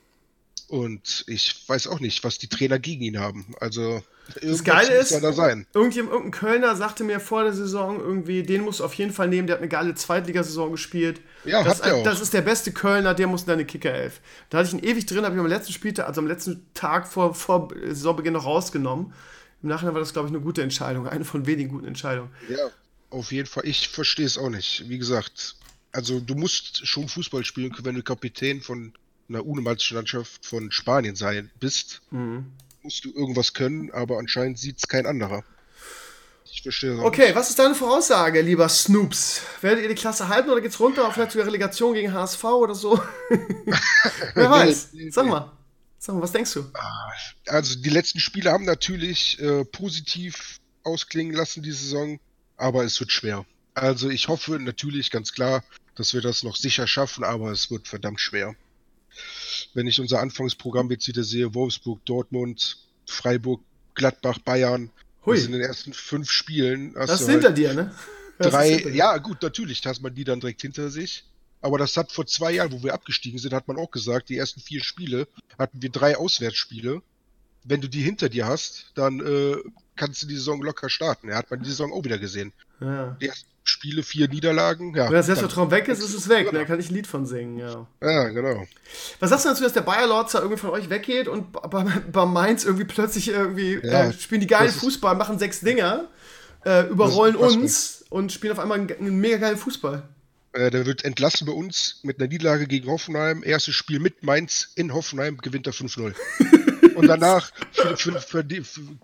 [0.71, 3.57] Und ich weiß auch nicht, was die Trainer gegen ihn haben.
[3.59, 4.05] Also,
[4.37, 5.67] irgendwas Geile ist- da sein.
[5.75, 9.27] Irgendjemand, irgendein Kölner sagte mir vor der Saison irgendwie, den musst du auf jeden Fall
[9.27, 11.21] nehmen, der hat eine geile Zweitligasaison gespielt.
[11.45, 12.05] Ja, das, hat er auch.
[12.05, 14.21] das ist der beste Kölner, der muss in deine Kicker-Elf.
[14.49, 17.09] Da hatte ich ihn ewig drin, habe ich am letzten Spieltag, also am letzten Tag
[17.09, 19.13] vor, vor Saisonbeginn noch rausgenommen.
[19.65, 21.09] Im Nachhinein war das, glaube ich, eine gute Entscheidung.
[21.09, 22.31] Eine von wenigen guten Entscheidungen.
[22.49, 22.71] Ja,
[23.11, 23.67] auf jeden Fall.
[23.67, 24.89] Ich verstehe es auch nicht.
[24.89, 25.57] Wie gesagt,
[25.91, 28.93] also du musst schon Fußball spielen können, wenn du Kapitän von
[29.31, 32.03] einer U-Mannschaft von Spanien sein bist.
[32.11, 32.53] Mhm.
[32.83, 35.45] Musst du irgendwas können, aber anscheinend sieht es kein anderer.
[36.53, 39.43] Ich verstehe auch Okay, was ist deine Voraussage, lieber Snoops?
[39.61, 42.75] Werdet ihr die Klasse halten oder geht's runter auf vielleicht zur Relegation gegen HSV oder
[42.75, 43.01] so?
[44.35, 44.91] Wer weiß.
[45.11, 45.53] Sag mal.
[45.99, 46.65] Sag mal, was denkst du?
[47.47, 52.19] Also die letzten Spiele haben natürlich äh, positiv ausklingen lassen die Saison,
[52.57, 53.45] aber es wird schwer.
[53.75, 55.63] Also ich hoffe natürlich ganz klar,
[55.95, 58.57] dass wir das noch sicher schaffen, aber es wird verdammt schwer.
[59.75, 63.61] Wenn ich unser Anfangsprogramm jetzt wieder sehe, Wolfsburg, Dortmund, Freiburg,
[63.95, 64.91] Gladbach, Bayern,
[65.27, 65.37] Hui.
[65.37, 67.95] das in den ersten fünf Spielen hast Das ist du hinter halt dir, ne?
[68.39, 68.95] Das drei, dir.
[68.95, 71.25] ja gut, natürlich hat man die dann direkt hinter sich.
[71.61, 74.39] Aber das hat vor zwei Jahren, wo wir abgestiegen sind, hat man auch gesagt, die
[74.39, 77.03] ersten vier Spiele hatten wir drei Auswärtsspiele.
[77.65, 79.57] Wenn du die hinter dir hast, dann äh,
[80.01, 81.29] kannst du die Saison locker starten.
[81.29, 82.53] Ja, hat man die Saison auch wieder gesehen.
[82.81, 83.17] Ja.
[83.21, 84.95] Die ersten Spiele, vier Niederlagen.
[84.95, 86.51] Ja, Wenn das dann- Selbstvertrauen weg ist, ist es weg.
[86.53, 86.61] ne?
[86.61, 87.87] Da kann ich ein Lied von singen, ja.
[88.03, 88.67] ja genau.
[89.21, 92.27] Was sagst du dazu, dass der Bayer Lorzer irgendwie von euch weggeht und bei, bei
[92.27, 96.09] Mainz irgendwie plötzlich irgendwie Ja, äh, spielen die geilen Fußball, machen sechs Dinger,
[96.65, 100.03] äh, überrollen uns und spielen auf einmal einen, einen mega geilen Fußball.
[100.53, 103.43] Äh, der wird entlassen bei uns mit einer Niederlage gegen Hoffenheim.
[103.45, 106.15] Erstes Spiel mit Mainz in Hoffenheim gewinnt er 5-0.
[107.01, 108.45] Und danach für, für, für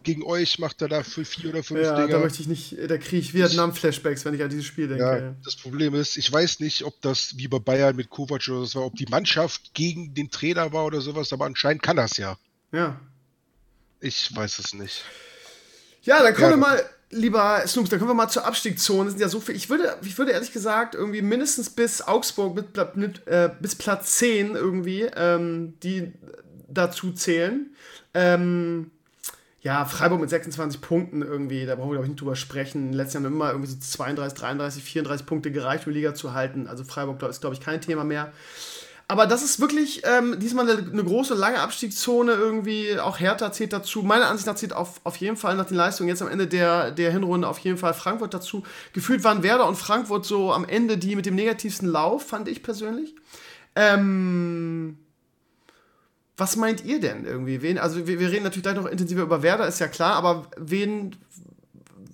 [0.03, 2.19] gegen euch macht er da für vier oder fünf Ja, da Dinger.
[2.21, 5.03] möchte ich nicht, da kriege ich Vietnam-Flashbacks, wenn ich an dieses Spiel denke.
[5.05, 8.67] Ja, das Problem ist, ich weiß nicht, ob das wie bei Bayern mit Kovac oder
[8.67, 12.17] so war, ob die Mannschaft gegen den Trainer war oder sowas, aber anscheinend kann das
[12.17, 12.37] ja.
[12.73, 13.01] Ja.
[14.01, 15.05] Ich weiß es nicht.
[16.03, 19.09] Ja, dann kommen Ja, wir mal, lieber Snoops, dann kommen wir mal zur Abstiegszone.
[19.09, 19.57] Es sind ja so viel.
[19.57, 24.17] Ich würde, ich würde ehrlich gesagt irgendwie mindestens bis Augsburg mit, mit, äh, bis Platz
[24.17, 26.13] 10 irgendwie, ähm, die
[26.69, 27.75] dazu zählen.
[28.15, 28.91] Ähm,
[29.63, 32.93] ja, Freiburg mit 26 Punkten irgendwie, da brauchen wir, glaube ich, nicht drüber sprechen.
[32.93, 36.35] Letztes Jahr haben immer irgendwie so 32, 33, 34 Punkte gereicht, um die Liga zu
[36.35, 36.69] halten.
[36.69, 38.33] Also Freiburg ist, glaube ich, kein Thema mehr.
[39.09, 42.99] Aber das ist wirklich ähm, diesmal eine, eine große, lange Abstiegszone irgendwie.
[42.99, 44.03] Auch Hertha zählt dazu.
[44.03, 46.91] Meiner Ansicht nach zählt auf, auf jeden Fall nach den Leistungen jetzt am Ende der,
[46.91, 48.65] der Hinrunde auf jeden Fall Frankfurt dazu.
[48.93, 52.65] Gefühlt waren Werder und Frankfurt so am Ende die mit dem negativsten Lauf, fand ich
[52.65, 53.15] persönlich.
[53.77, 54.99] Ähm,
[56.37, 57.63] was meint ihr denn irgendwie?
[57.63, 60.51] Wen, also wir, wir reden natürlich gleich noch intensiver über Werder, ist ja klar, aber
[60.59, 61.17] wen,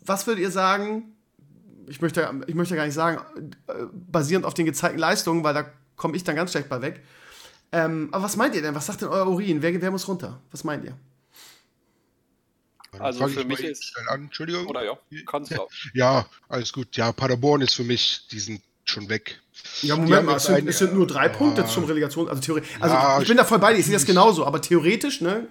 [0.05, 1.15] was würdet ihr sagen?
[1.89, 3.21] Ich möchte, ich möchte gar nicht sagen,
[3.67, 7.03] äh, basierend auf den gezeigten Leistungen, weil da komme ich dann ganz schlecht bei weg.
[7.73, 8.75] Ähm, aber was meint ihr denn?
[8.75, 9.61] Was sagt denn euer Urin?
[9.63, 10.41] Wer, wer muss runter?
[10.51, 10.97] Was meint ihr?
[12.99, 14.67] Also für ich mich ist- schnell an, Entschuldigung.
[14.67, 15.71] Oder ja, kannst du auch.
[15.95, 16.97] Ja, alles gut.
[16.97, 19.41] Ja, Paderborn ist für mich, die sind schon weg.
[19.83, 21.33] Ja, Moment mal, es sind, es sind nur drei Ja.
[21.33, 22.71] Punkte zum Relegation, also theoretisch.
[22.81, 25.49] Also Ja, ich bin da voll bei dir, ich sehe das genauso, aber theoretisch, ne?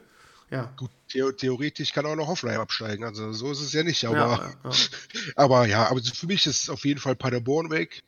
[0.50, 0.72] Ja.
[0.76, 4.18] Gut, theo theoretisch kann auch noch Hoffenheim absteigen, also so ist es ja nicht, aber
[4.18, 4.72] ja, ja.
[5.36, 8.02] Aber ja, aber für mich ist auf jeden Fall Paderborn weg.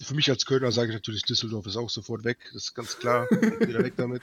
[0.00, 2.38] Für mich als Kölner sage ich natürlich, Düsseldorf ist auch sofort weg.
[2.52, 3.28] Das ist ganz klar.
[3.30, 4.22] Wieder weg damit.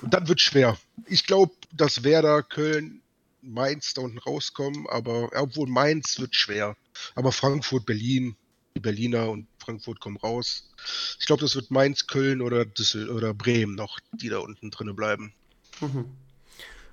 [0.00, 0.78] Und dann wird schwer.
[1.06, 3.02] Ich glaube, dass Werder, Köln,
[3.42, 6.76] Mainz da unten rauskommen, aber obwohl Mainz wird schwer.
[7.14, 8.36] Aber Frankfurt, Berlin,
[8.74, 10.70] die Berliner und Frankfurt kommen raus.
[11.18, 14.96] Ich glaube, das wird Mainz, Köln oder Düssel oder Bremen noch, die da unten drinnen
[14.96, 15.32] bleiben.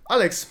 [0.06, 0.48] Alex,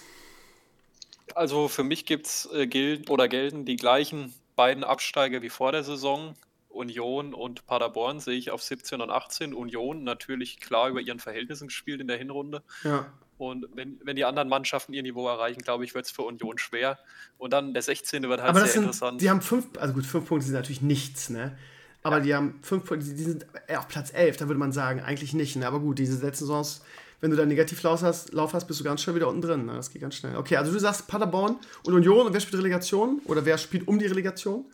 [1.34, 5.84] Also für mich gibt's äh, gilt oder gelten die gleichen beiden Absteiger wie vor der
[5.84, 6.34] Saison.
[6.68, 9.54] Union und Paderborn sehe ich auf 17 und 18.
[9.54, 12.62] Union natürlich klar über ihren Verhältnissen gespielt in der Hinrunde.
[12.84, 13.12] ja.
[13.38, 16.58] Und wenn, wenn die anderen Mannschaften ihr Niveau erreichen, glaube ich, wird es für Union
[16.58, 16.98] schwer.
[17.38, 18.24] Und dann der 16.
[18.24, 19.20] wird halt Aber sehr das sind, interessant.
[19.20, 21.56] die haben fünf, also gut, fünf Punkte sind natürlich nichts, ne?
[22.03, 23.46] Aber die haben fünf Punkte, die sind
[23.76, 25.57] auf Platz 11, da würde man sagen, eigentlich nicht.
[25.57, 25.66] Ne?
[25.66, 26.82] Aber gut, diese letzten Saisons,
[27.20, 29.66] wenn du da Negativlauf hast, Lauf hast, bist du ganz schnell wieder unten drin.
[29.66, 29.74] Ne?
[29.74, 30.36] Das geht ganz schnell.
[30.36, 33.20] Okay, also du sagst Paderborn und Union und wer spielt Relegation?
[33.24, 34.64] Oder wer spielt um die Relegation?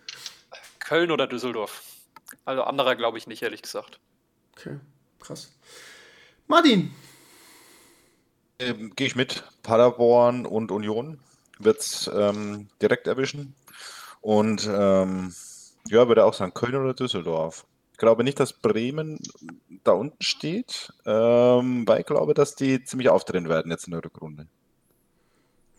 [0.81, 1.83] Köln oder Düsseldorf.
[2.45, 3.99] Also anderer glaube ich nicht, ehrlich gesagt.
[4.53, 4.79] Okay,
[5.21, 5.53] krass.
[6.47, 6.93] Martin.
[8.59, 9.45] Ähm, Gehe ich mit.
[9.63, 11.19] Paderborn und Union
[11.59, 13.55] wird es ähm, direkt erwischen.
[14.21, 15.35] Und ähm,
[15.89, 17.67] ja, würde auch sagen, Köln oder Düsseldorf.
[17.93, 19.19] Ich glaube nicht, dass Bremen
[19.85, 24.05] da unten steht, ähm, weil ich glaube, dass die ziemlich aufdrehen werden jetzt in der
[24.05, 24.47] Rückrunde.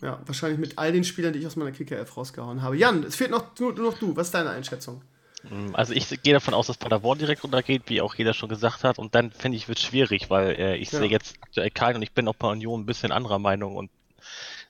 [0.02, 2.78] Ja, wahrscheinlich mit all den Spielern, die ich aus meiner Kicker-F rausgehauen habe.
[2.78, 4.16] Jan, es fehlt noch, nur, nur noch du.
[4.16, 5.02] Was ist deine Einschätzung?
[5.50, 8.84] Mm, also ich gehe davon aus, dass Paderborn direkt runtergeht, wie auch jeder schon gesagt
[8.84, 9.00] hat.
[9.00, 11.00] Und dann finde ich, wird es schwierig, weil äh, ich ja.
[11.00, 13.90] sehe jetzt aktuell keinen und ich bin auch bei Union ein bisschen anderer Meinung und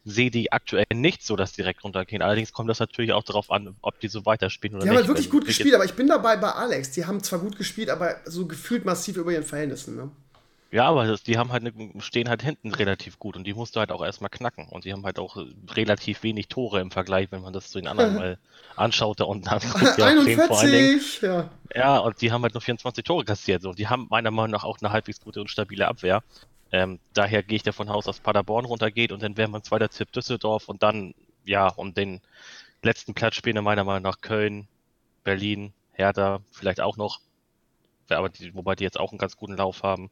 [0.05, 2.21] sehe die aktuell nicht so, dass direkt runtergehen.
[2.21, 4.93] Allerdings kommt das natürlich auch darauf an, ob die so weiterspielen oder die nicht.
[4.93, 6.91] Die haben halt wirklich gut gespielt, aber ich bin dabei bei Alex.
[6.91, 9.95] Die haben zwar gut gespielt, aber so gefühlt massiv über ihren Verhältnissen.
[9.95, 10.11] Ne?
[10.71, 13.75] Ja, aber das, die haben halt eine, stehen halt hinten relativ gut und die musst
[13.75, 14.67] du halt auch erstmal knacken.
[14.69, 15.37] Und die haben halt auch
[15.71, 18.37] relativ wenig Tore im Vergleich, wenn man das zu den anderen mal
[18.75, 19.19] anschaut.
[19.19, 19.65] Da unten haben
[19.97, 21.49] ja 41, ja.
[21.73, 23.65] Ja, und die haben halt nur 24 Tore kassiert.
[23.65, 26.21] Und die haben meiner Meinung nach auch eine halbwegs gute und stabile Abwehr.
[26.75, 30.11] Ähm, daher gehe ich davon aus, dass Paderborn runtergeht und dann wäre man zweiter Tipp
[30.11, 31.15] Düsseldorf und dann,
[31.45, 32.19] ja, um den
[32.83, 34.67] letzten Platz spielen meiner Meinung nach Köln,
[35.23, 37.21] Berlin, Hertha, vielleicht auch noch
[38.09, 40.11] aber die, wobei die jetzt auch einen ganz guten Lauf haben.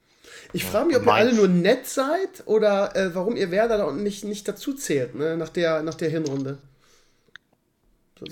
[0.53, 3.91] Ich frage mich, ob ihr alle nur nett seid oder äh, warum ihr Werder da
[3.91, 6.59] nicht, nicht dazu zählt, ne, nach, der, nach der Hinrunde.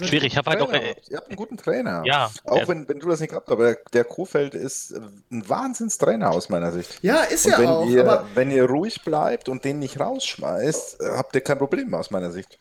[0.02, 0.72] Schwierig, ich habe halt auch.
[0.72, 2.04] Äh, ihr habt einen guten Trainer.
[2.06, 2.32] Ja.
[2.46, 4.94] Auch wenn, wenn du das nicht glaubt, aber der, der Kuhfeld ist
[5.32, 7.00] ein Wahnsinnstrainer aus meiner Sicht.
[7.02, 7.86] Ja, ist und ja wenn auch.
[7.88, 12.12] Ihr, aber wenn ihr ruhig bleibt und den nicht rausschmeißt, habt ihr kein Problem aus
[12.12, 12.60] meiner Sicht.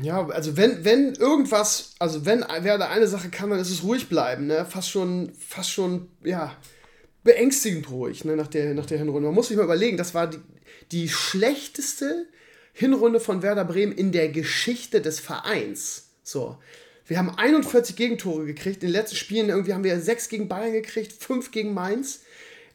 [0.00, 4.08] Ja, also wenn, wenn irgendwas, also wenn Werder eine Sache kann, dann ist es ruhig
[4.08, 4.64] bleiben, ne?
[4.64, 6.52] Fast schon, fast schon, ja,
[7.24, 8.36] beängstigend ruhig, ne?
[8.36, 9.26] Nach der, nach der Hinrunde.
[9.26, 10.38] Man muss sich mal überlegen, das war die,
[10.92, 12.26] die schlechteste
[12.72, 16.09] Hinrunde von Werder Bremen in der Geschichte des Vereins.
[16.30, 16.58] So.
[17.06, 18.84] Wir haben 41 Gegentore gekriegt.
[18.84, 22.20] In den letzten Spielen irgendwie haben wir 6 gegen Bayern gekriegt, 5 gegen Mainz.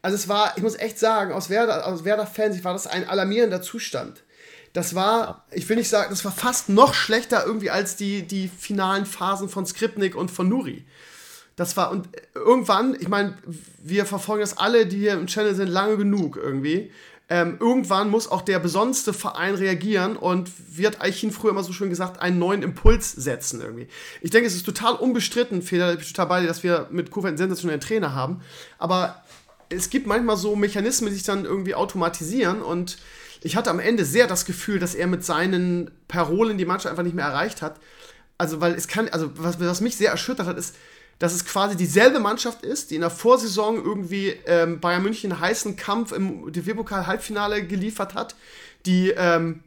[0.01, 3.61] Also es war, ich muss echt sagen, aus Werder, aus Werder-Fans war das ein alarmierender
[3.61, 4.23] Zustand.
[4.73, 8.49] Das war, ich will nicht sagen, das war fast noch schlechter irgendwie als die, die
[8.49, 10.85] finalen Phasen von Skripnik und von Nuri.
[11.55, 13.37] Das war, und irgendwann, ich meine,
[13.81, 16.91] wir verfolgen das alle, die hier im Channel sind, lange genug irgendwie.
[17.27, 21.89] Ähm, irgendwann muss auch der besonste Verein reagieren und wird Eichin früher immer so schön
[21.89, 23.87] gesagt, einen neuen Impuls setzen irgendwie.
[24.21, 27.09] Ich denke, es ist total unbestritten, Feder, ich bin total bei dir, dass wir mit
[27.09, 28.41] Kofeld einen sensationellen Trainer haben.
[28.77, 29.23] Aber
[29.69, 32.97] es gibt manchmal so Mechanismen, die sich dann irgendwie automatisieren und
[33.41, 37.03] ich hatte am Ende sehr das Gefühl, dass er mit seinen Parolen die Mannschaft einfach
[37.03, 37.79] nicht mehr erreicht hat.
[38.37, 40.75] Also, weil es kann, also was, was mich sehr erschüttert hat, ist,
[41.19, 45.41] dass es quasi dieselbe Mannschaft ist, die in der Vorsaison irgendwie ähm, Bayern München einen
[45.41, 48.35] heißen Kampf im DFB-Pokal-Halbfinale geliefert hat,
[48.85, 49.63] die ähm,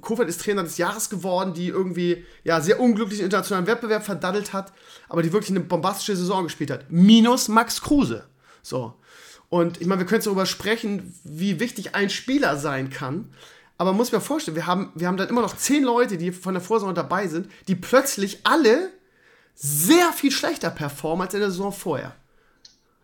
[0.00, 4.52] Kofeld ist Trainer des Jahres geworden, die irgendwie ja sehr unglücklich im internationalen Wettbewerb verdaddelt
[4.52, 4.72] hat,
[5.08, 6.86] aber die wirklich eine bombastische Saison gespielt hat.
[6.90, 8.24] Minus Max Kruse.
[8.62, 8.94] So.
[9.48, 13.30] Und ich meine, wir können jetzt darüber sprechen, wie wichtig ein Spieler sein kann.
[13.78, 16.32] Aber man muss mir vorstellen, wir haben, wir haben dann immer noch zehn Leute, die
[16.32, 18.90] von der Vorsaison dabei sind, die plötzlich alle
[19.56, 22.14] sehr viel schlechter performen als in der Saison vorher.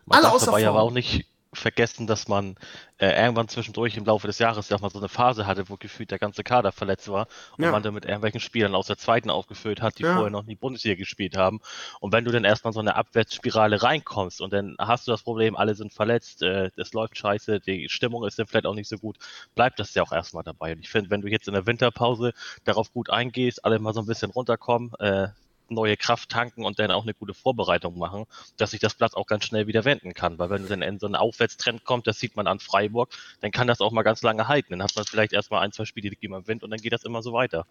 [0.05, 1.25] Man alle außer dabei aber auch nicht
[1.55, 2.55] vergessen, dass man
[2.97, 5.77] äh, irgendwann zwischendurch im Laufe des Jahres ja auch mal so eine Phase hatte, wo
[5.77, 7.27] gefühlt der ganze Kader verletzt war
[7.57, 7.71] und ja.
[7.71, 10.13] man dann mit irgendwelchen Spielern aus der zweiten aufgefüllt hat, die ja.
[10.13, 11.59] vorher noch nie Bundesliga gespielt haben.
[11.99, 15.55] Und wenn du dann erstmal so eine Abwärtsspirale reinkommst und dann hast du das Problem,
[15.55, 18.97] alle sind verletzt, äh, es läuft scheiße, die Stimmung ist dann vielleicht auch nicht so
[18.97, 19.17] gut,
[19.55, 20.73] bleibt das ja auch erstmal dabei.
[20.73, 22.33] Und ich finde, wenn du jetzt in der Winterpause
[22.63, 25.27] darauf gut eingehst, alle mal so ein bisschen runterkommen, äh,
[25.69, 28.25] neue Kraft tanken und dann auch eine gute Vorbereitung machen,
[28.57, 30.37] dass sich das Blatt auch ganz schnell wieder wenden kann.
[30.39, 33.09] Weil wenn dann so einen Aufwärtstrend kommt, das sieht man an Freiburg,
[33.41, 34.71] dann kann das auch mal ganz lange halten.
[34.71, 37.03] Dann hat man vielleicht erstmal ein, zwei Spiele, die man Wind und dann geht das
[37.03, 37.65] immer so weiter.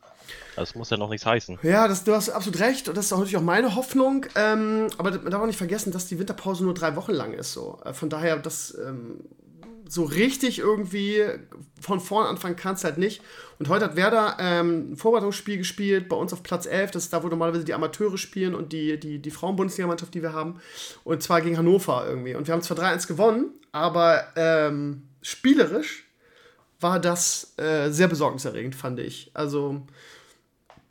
[0.56, 1.58] Das muss ja noch nichts heißen.
[1.62, 4.26] Ja, das, du hast absolut recht und das ist auch natürlich auch meine Hoffnung.
[4.34, 7.52] Ähm, aber man darf auch nicht vergessen, dass die Winterpause nur drei Wochen lang ist.
[7.52, 7.80] So.
[7.84, 9.20] Äh, von daher, das ähm,
[9.92, 11.22] so richtig irgendwie
[11.78, 13.20] von vorn anfangen kannst halt nicht.
[13.58, 16.92] Und heute hat Werder ähm, ein Vorbereitungsspiel gespielt, bei uns auf Platz 11.
[16.92, 20.32] Das ist da, wo normalerweise die Amateure spielen und die, die, die Frauen-Bundesliga-Mannschaft, die wir
[20.32, 20.60] haben.
[21.04, 22.34] Und zwar gegen Hannover irgendwie.
[22.34, 26.04] Und wir haben zwar 3-1 gewonnen, aber ähm, spielerisch
[26.80, 29.30] war das äh, sehr besorgniserregend, fand ich.
[29.34, 29.82] Also.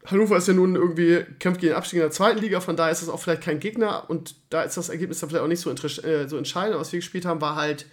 [0.05, 2.91] Hannover ist ja nun irgendwie, kämpft gegen den Abstieg in der zweiten Liga, von daher
[2.91, 5.59] ist das auch vielleicht kein Gegner und da ist das Ergebnis dann vielleicht auch nicht
[5.59, 6.79] so, äh, so entscheidend.
[6.79, 7.85] Was wir gespielt haben, war halt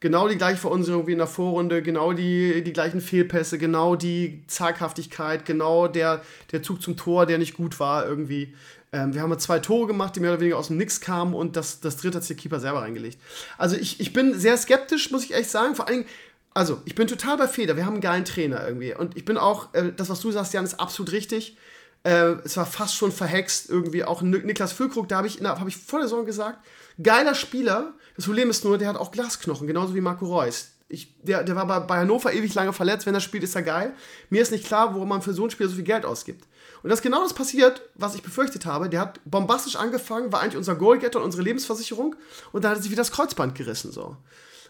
[0.00, 4.44] genau die gleiche Verunsicherung wie in der Vorrunde, genau die, die gleichen Fehlpässe, genau die
[4.46, 6.22] Zaghaftigkeit, genau der,
[6.52, 8.54] der Zug zum Tor, der nicht gut war irgendwie.
[8.92, 11.56] Ähm, wir haben zwei Tore gemacht, die mehr oder weniger aus dem Nix kamen und
[11.56, 13.18] das, das dritte hat sich der Keeper selber reingelegt.
[13.58, 15.74] Also ich, ich bin sehr skeptisch, muss ich echt sagen.
[15.74, 16.08] Vor allen Dingen,
[16.54, 17.76] also ich bin total bei Feder.
[17.76, 18.94] Wir haben einen geilen Trainer irgendwie.
[18.94, 21.56] Und ich bin auch, äh, das, was du sagst, Jan, ist absolut richtig.
[22.04, 24.04] Äh, es war fast schon verhext irgendwie.
[24.04, 26.58] Auch Niklas Füllkrug, da habe ich, hab ich vor der Saison gesagt,
[27.02, 27.94] geiler Spieler.
[28.16, 30.68] Das Problem ist nur, der hat auch Glasknochen, genauso wie Marco Reus.
[30.88, 33.06] Ich, der, der war bei, bei Hannover ewig lange verletzt.
[33.06, 33.94] Wenn er spielt, ist er geil.
[34.30, 36.46] Mir ist nicht klar, warum man für so einen Spieler so viel Geld ausgibt.
[36.82, 38.88] Und das ist genau das passiert, was ich befürchtet habe.
[38.88, 42.16] Der hat bombastisch angefangen, war eigentlich unser Goalgetter und unsere Lebensversicherung.
[42.52, 43.92] Und dann hat er sich wieder das Kreuzband gerissen.
[43.92, 44.16] So.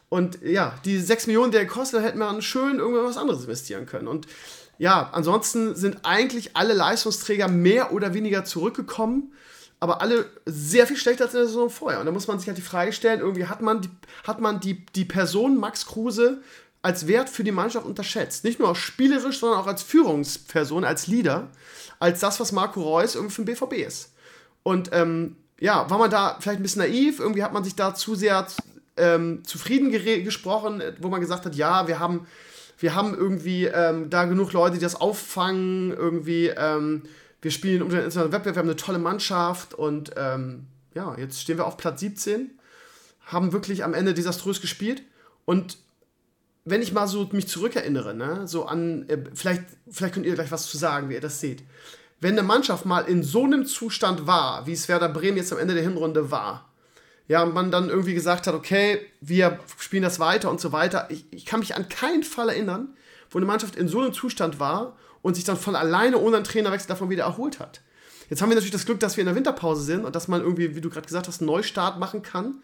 [0.08, 4.08] Und ja, die 6 Millionen, die er kostet, hätten wir schön irgendwas anderes investieren können.
[4.08, 4.26] Und
[4.78, 9.32] ja, ansonsten sind eigentlich alle Leistungsträger mehr oder weniger zurückgekommen,
[9.80, 12.00] aber alle sehr viel schlechter als in der Saison vorher.
[12.00, 13.90] Und da muss man sich halt die Frage stellen, irgendwie hat man die,
[14.24, 16.40] hat man die, die Person Max Kruse
[16.82, 18.44] als Wert für die Mannschaft unterschätzt.
[18.44, 21.48] Nicht nur spielerisch, sondern auch als Führungsperson, als Leader,
[21.98, 24.12] als das, was Marco Reus irgendwie für den BVB ist.
[24.62, 27.94] Und ähm, ja, war man da vielleicht ein bisschen naiv, irgendwie hat man sich da
[27.94, 28.46] zu sehr
[28.96, 32.26] ähm, zufrieden gesprochen, wo man gesagt hat, ja, wir haben,
[32.78, 37.02] wir haben irgendwie ähm, da genug Leute, die das auffangen, irgendwie, ähm,
[37.40, 41.40] wir spielen um den internationalen Wettbewerb, wir haben eine tolle Mannschaft und ähm, ja, jetzt
[41.40, 42.50] stehen wir auf Platz 17,
[43.26, 45.02] haben wirklich am Ende desaströs gespielt
[45.44, 45.78] und
[46.64, 50.50] wenn ich mal so mich zurückerinnere, ne, so an, äh, vielleicht, vielleicht könnt ihr gleich
[50.50, 51.62] was zu sagen, wie ihr das seht.
[52.20, 55.58] Wenn eine Mannschaft mal in so einem Zustand war, wie es Werder Bremen jetzt am
[55.58, 56.68] Ende der Hinrunde war,
[57.28, 61.08] ja, und man dann irgendwie gesagt hat, okay, wir spielen das weiter und so weiter.
[61.10, 62.96] Ich, ich kann mich an keinen Fall erinnern,
[63.30, 66.44] wo eine Mannschaft in so einem Zustand war und sich dann von alleine ohne einen
[66.44, 67.80] Trainerwechsel davon wieder erholt hat.
[68.30, 70.42] Jetzt haben wir natürlich das Glück, dass wir in der Winterpause sind und dass man
[70.42, 72.62] irgendwie, wie du gerade gesagt hast, einen Neustart machen kann.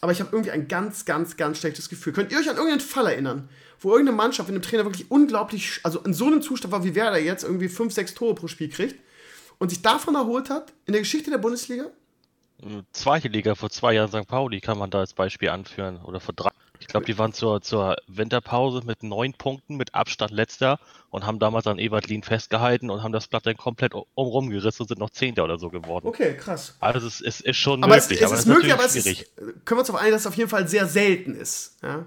[0.00, 2.12] Aber ich habe irgendwie ein ganz, ganz, ganz schlechtes Gefühl.
[2.12, 3.48] Könnt ihr euch an irgendeinen Fall erinnern,
[3.80, 6.94] wo irgendeine Mannschaft in einem Trainer wirklich unglaublich, also in so einem Zustand war, wie
[6.94, 8.96] Werder jetzt irgendwie 5, 6 Tore pro Spiel kriegt
[9.58, 11.86] und sich davon erholt hat in der Geschichte der Bundesliga?
[12.92, 14.28] Zweite Liga vor zwei Jahren St.
[14.28, 16.00] Pauli kann man da als Beispiel anführen.
[16.04, 16.50] Oder vor drei.
[16.82, 20.78] Ich glaube, die waren zur, zur Winterpause mit neun Punkten, mit Abstand letzter
[21.10, 24.82] und haben damals an Ewald Lien festgehalten und haben das Blatt dann komplett umrum gerissen
[24.82, 26.06] und sind noch Zehnter oder so geworden.
[26.06, 26.76] Okay, krass.
[26.80, 28.20] Also es ist, ist schon aber möglich.
[28.20, 30.22] Es, es aber ist, ist möglich, aber es ist, können wir uns auf einigen, dass
[30.22, 31.78] es auf jeden Fall sehr selten ist.
[31.82, 32.06] Ja?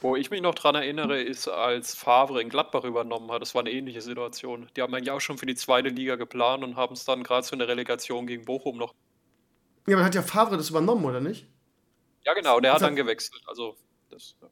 [0.00, 3.42] Wo ich mich noch dran erinnere, ist, als Favre in Gladbach übernommen hat.
[3.42, 4.68] Das war eine ähnliche Situation.
[4.76, 7.44] Die haben eigentlich auch schon für die zweite Liga geplant und haben es dann gerade
[7.44, 8.94] so in der Relegation gegen Bochum noch
[9.88, 11.46] ja, aber hat ja Favre das übernommen, oder nicht?
[12.26, 13.42] Ja, genau, der hat dann gewechselt.
[13.46, 13.74] Also,
[14.40, 14.48] Ja.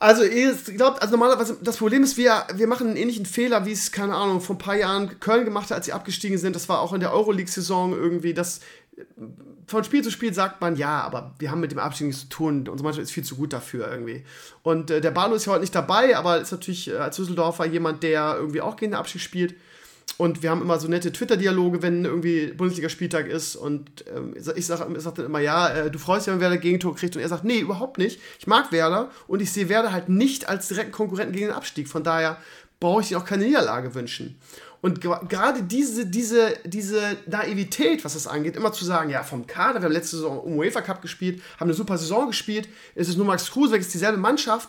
[0.00, 3.72] Also, ihr glaubt, also normalerweise, das Problem ist, wir, wir machen einen ähnlichen Fehler, wie
[3.72, 6.54] es, keine Ahnung, vor ein paar Jahren Köln gemacht hat, als sie abgestiegen sind.
[6.54, 8.60] Das war auch in der Euroleague-Saison irgendwie, dass
[9.66, 12.28] von Spiel zu Spiel sagt man, ja, aber wir haben mit dem Abstieg nichts zu
[12.28, 12.68] tun.
[12.68, 14.24] Unsere Mannschaft ist viel zu gut dafür irgendwie.
[14.62, 17.66] Und äh, der Bano ist ja heute nicht dabei, aber ist natürlich äh, als Düsseldorfer
[17.66, 19.54] jemand, der irgendwie auch gegen den Abstieg spielt.
[20.16, 23.54] Und wir haben immer so nette Twitter-Dialoge, wenn irgendwie Bundesligaspieltag ist.
[23.54, 26.96] Und ähm, ich sage sag dann immer, ja, äh, du freust dich, wenn Werder Gegentor
[26.96, 27.14] kriegt.
[27.14, 28.20] Und er sagt, nee, überhaupt nicht.
[28.38, 31.88] Ich mag Werder und ich sehe Werder halt nicht als direkten Konkurrenten gegen den Abstieg.
[31.88, 32.38] Von daher
[32.80, 34.38] brauche ich dir auch keine Niederlage wünschen.
[34.80, 39.80] Und gerade diese, diese, diese Naivität, was das angeht, immer zu sagen, ja, vom Kader,
[39.80, 43.16] wir haben letzte Saison um UEFA Cup gespielt, haben eine super Saison gespielt, es ist
[43.16, 44.68] nur Max Kruse, es ist dieselbe Mannschaft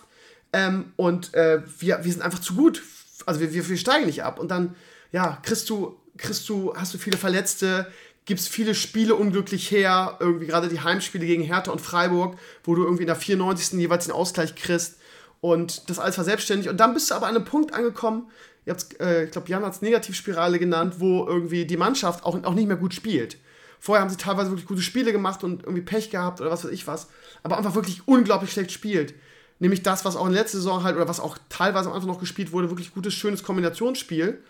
[0.51, 2.81] ähm, und äh, wir, wir sind einfach zu gut.
[3.27, 4.39] Also wir, wir, wir steigen nicht ab.
[4.39, 4.75] Und dann
[5.11, 7.91] ja, kriegst du, kriegst du, hast du viele Verletzte,
[8.25, 12.75] gibt es viele Spiele unglücklich her, irgendwie gerade die Heimspiele gegen Hertha und Freiburg, wo
[12.75, 13.79] du irgendwie in der 94.
[13.79, 14.97] jeweils den Ausgleich kriegst
[15.41, 16.69] und das alles verselbstständigt.
[16.69, 18.29] Und dann bist du aber an einem Punkt angekommen,
[18.67, 22.67] äh, ich glaube, Jan hat es Negativspirale genannt, wo irgendwie die Mannschaft auch, auch nicht
[22.67, 23.37] mehr gut spielt.
[23.79, 26.71] Vorher haben sie teilweise wirklich gute Spiele gemacht und irgendwie Pech gehabt oder was weiß
[26.71, 27.07] ich was,
[27.43, 29.13] aber einfach wirklich unglaublich schlecht spielt.
[29.59, 32.09] Nämlich das, was auch in der letzten Saison halt oder was auch teilweise am Anfang
[32.09, 34.41] noch gespielt wurde, wirklich gutes, schönes Kombinationsspiel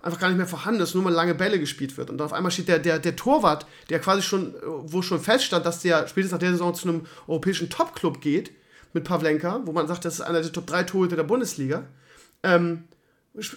[0.00, 2.10] einfach gar nicht mehr vorhanden ist, nur mal lange Bälle gespielt wird.
[2.10, 5.80] Und auf einmal steht der, der, der Torwart, der quasi schon, wo schon feststand, dass
[5.80, 8.52] der spätestens nach der Saison zu einem europäischen Top-Club geht,
[8.92, 11.84] mit Pavlenka, wo man sagt, das ist einer der Top 3 Torhüter der Bundesliga,
[12.42, 12.84] ähm,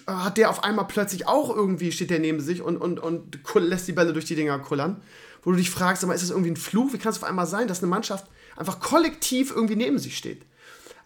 [0.06, 3.88] hat der auf einmal plötzlich auch irgendwie, steht der neben sich und, und, und lässt
[3.88, 5.02] die Bälle durch die Dinger kullern.
[5.42, 6.92] Wo du dich fragst, aber ist das irgendwie ein Fluch?
[6.92, 8.26] Wie kann es auf einmal sein, dass eine Mannschaft
[8.56, 10.42] einfach kollektiv irgendwie neben sich steht?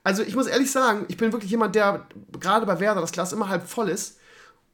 [0.04, 2.06] Also ich muss ehrlich sagen, ich bin wirklich jemand, der
[2.38, 4.18] gerade bei Werder das Glas immer halb voll ist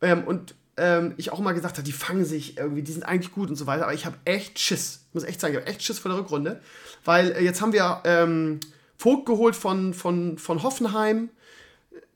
[0.02, 3.32] ähm, und ähm, ich auch immer gesagt habe, die fangen sich irgendwie, die sind eigentlich
[3.32, 5.04] gut und so weiter, aber ich habe echt Schiss.
[5.08, 6.60] Ich muss echt sagen, ich habe echt Schiss vor der Rückrunde.
[7.04, 8.60] Weil äh, jetzt haben wir ähm,
[8.96, 11.30] Vogt geholt von, von, von Hoffenheim.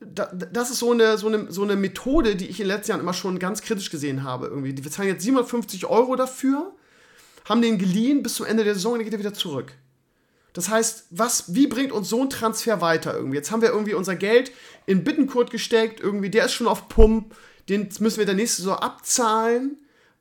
[0.01, 2.93] Da, das ist so eine, so, eine, so eine Methode, die ich in den letzten
[2.93, 4.47] Jahren immer schon ganz kritisch gesehen habe.
[4.47, 4.77] Irgendwie.
[4.77, 6.73] Wir zahlen jetzt 750 Euro dafür,
[7.45, 9.73] haben den geliehen bis zum Ende der Saison und dann geht er wieder zurück.
[10.53, 13.37] Das heißt, was, wie bringt uns so ein Transfer weiter irgendwie?
[13.37, 14.53] Jetzt haben wir irgendwie unser Geld
[14.87, 17.35] in Bittenkurt gesteckt, irgendwie, der ist schon auf Pump,
[17.69, 19.79] den müssen wir der nächste Saison abzahlen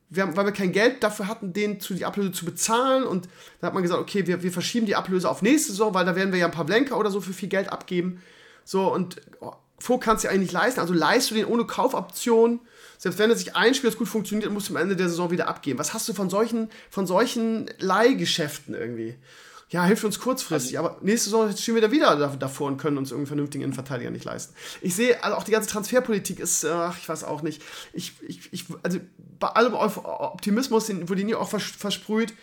[0.09, 3.03] wir haben, weil wir kein Geld dafür hatten, den zu die Ablöse zu bezahlen.
[3.03, 3.27] Und
[3.59, 6.15] da hat man gesagt, okay, wir, wir verschieben die Ablöse auf nächste Saison, weil da
[6.15, 8.21] werden wir ja ein paar Blenker oder so für viel Geld abgeben.
[8.63, 10.79] So, und oh, Vogt kannst du eigentlich nicht leisten.
[10.79, 12.61] Also leist du den ohne Kaufoption.
[12.97, 15.47] Selbst wenn er sich einspielt, das gut funktioniert, musst du am Ende der Saison wieder
[15.47, 15.79] abgeben.
[15.79, 19.15] Was hast du von solchen, von solchen Leihgeschäften irgendwie?
[19.76, 22.97] Ja, hilft uns kurzfristig, also, aber nächste Saison stehen wir da wieder davor und können
[22.97, 24.55] uns irgendwie vernünftigen Innenverteidiger nicht leisten.
[24.82, 27.61] Ich sehe, also auch die ganze Transferpolitik ist, ach, ich weiß auch nicht.
[27.91, 28.99] Ich, ich, ich, also
[29.38, 32.34] bei allem Optimismus, den wurde nie auch versprüht,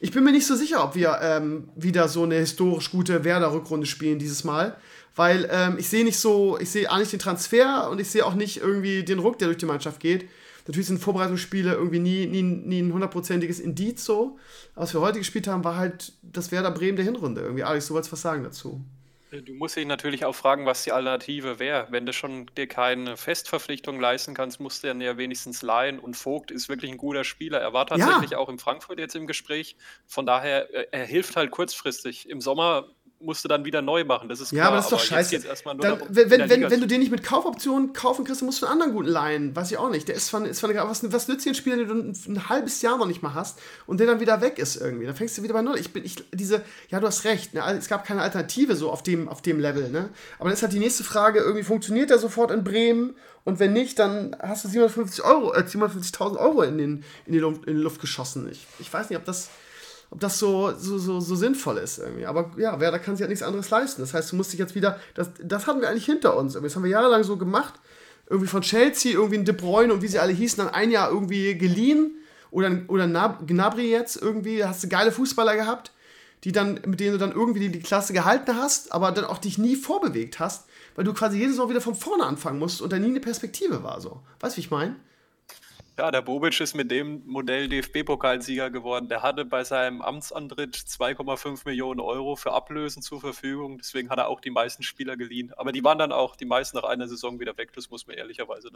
[0.00, 3.86] ich bin mir nicht so sicher, ob wir ähm, wieder so eine historisch gute Werder-Rückrunde
[3.86, 4.74] spielen dieses Mal.
[5.14, 8.24] Weil ähm, ich sehe nicht so, ich sehe auch nicht den Transfer und ich sehe
[8.24, 10.26] auch nicht irgendwie den Ruck, der durch die Mannschaft geht.
[10.68, 14.38] Natürlich sind Vorbereitungsspiele irgendwie nie, nie, nie ein hundertprozentiges Indiz so.
[14.74, 17.40] Aber was wir heute gespielt haben, war halt das Werder Bremen der Hinrunde.
[17.40, 18.84] Irgendwie, Alex, du wolltest was sagen dazu.
[19.30, 21.86] Du musst dich natürlich auch fragen, was die Alternative wäre.
[21.90, 25.98] Wenn du schon dir keine Festverpflichtung leisten kannst, musst du dann ja wenigstens leihen.
[25.98, 27.58] Und Vogt ist wirklich ein guter Spieler.
[27.58, 28.38] Er war tatsächlich ja.
[28.38, 29.76] auch in Frankfurt jetzt im Gespräch.
[30.06, 32.28] Von daher, äh, er hilft halt kurzfristig.
[32.28, 32.88] Im Sommer
[33.20, 34.28] musst du dann wieder neu machen.
[34.28, 34.58] Das ist klar.
[34.58, 35.40] Ja, aber das ist doch scheiße.
[35.40, 38.66] Dann, wenn, wenn, wenn, wenn, du den nicht mit Kaufoptionen kaufen kriegst, dann musst du
[38.66, 39.56] einen anderen guten leihen.
[39.56, 40.06] Weiß ich auch nicht.
[40.08, 42.48] Der ist von, ist von was, was nützt dir ein Spieler, den du ein, ein,
[42.48, 45.06] halbes Jahr noch nicht mal hast und der dann wieder weg ist irgendwie.
[45.06, 45.78] Dann fängst du wieder bei Null.
[45.78, 47.54] Ich bin, ich, diese, ja, du hast recht.
[47.54, 47.62] Ne?
[47.76, 49.90] Es gab keine Alternative so auf dem, auf dem Level.
[49.90, 50.10] Ne?
[50.38, 53.16] Aber dann ist halt die nächste Frage, irgendwie funktioniert der sofort in Bremen?
[53.44, 57.38] Und wenn nicht, dann hast du 750 Euro, äh, 750.000 Euro in, den, in, die
[57.38, 58.48] Luft, in die Luft geschossen.
[58.50, 59.48] Ich, ich weiß nicht, ob das
[60.10, 62.26] ob das so, so, so, so sinnvoll ist irgendwie.
[62.26, 64.00] Aber ja, Werder kann sich halt nichts anderes leisten.
[64.00, 66.54] Das heißt, du musst dich jetzt wieder, das, das hatten wir eigentlich hinter uns.
[66.54, 67.74] Das haben wir jahrelang so gemacht.
[68.28, 71.10] Irgendwie von Chelsea, irgendwie ein De Bruyne und wie sie alle hießen, dann ein Jahr
[71.10, 72.16] irgendwie geliehen.
[72.50, 73.06] Oder, oder
[73.46, 75.92] Gnabry jetzt irgendwie, da hast du geile Fußballer gehabt,
[76.44, 79.38] die dann, mit denen du dann irgendwie die, die Klasse gehalten hast, aber dann auch
[79.38, 82.92] dich nie vorbewegt hast, weil du quasi jedes Mal wieder von vorne anfangen musst und
[82.92, 84.22] da nie eine Perspektive war so.
[84.40, 84.96] Weißt du, wie ich meine?
[85.98, 89.08] Ja, der Bobic ist mit dem Modell DFB-Pokalsieger geworden.
[89.08, 93.78] Der hatte bei seinem Amtsantritt 2,5 Millionen Euro für Ablösen zur Verfügung.
[93.78, 95.52] Deswegen hat er auch die meisten Spieler geliehen.
[95.56, 97.72] Aber die waren dann auch die meisten nach einer Saison wieder weg.
[97.72, 98.70] Das muss man ehrlicherweise.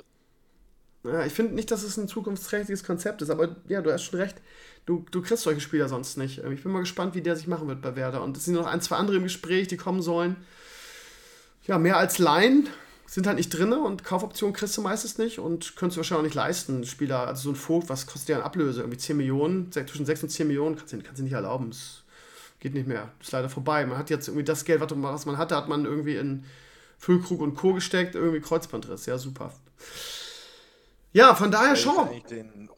[1.04, 4.18] Ja, ich finde nicht, dass es ein zukunftsträchtiges Konzept ist, aber ja, du hast schon
[4.18, 4.42] recht.
[4.84, 6.38] Du, du kriegst solche Spieler sonst nicht.
[6.38, 8.24] Ich bin mal gespannt, wie der sich machen wird bei Werder.
[8.24, 10.44] Und es sind noch ein, zwei andere im Gespräch, die kommen sollen.
[11.68, 12.68] Ja, mehr als Laien
[13.12, 16.24] sind halt nicht drin und Kaufoptionen kriegst du meistens nicht und könntest du wahrscheinlich auch
[16.24, 16.82] nicht leisten.
[16.86, 18.80] Spieler, also so ein Vogt, was kostet der an Ablöse?
[18.80, 21.68] Irgendwie 10 Millionen, zwischen 6 und 10 Millionen kannst du, kannst nicht erlauben.
[21.68, 22.04] Das
[22.58, 23.10] geht nicht mehr.
[23.18, 23.84] Das ist leider vorbei.
[23.84, 26.44] Man hat jetzt irgendwie das Geld, was man hatte, hat man irgendwie in
[26.96, 27.74] Füllkrug und Co.
[27.74, 29.04] gesteckt, irgendwie Kreuzbandriss.
[29.04, 29.52] Ja, super.
[31.12, 32.08] Ja, von daher schon.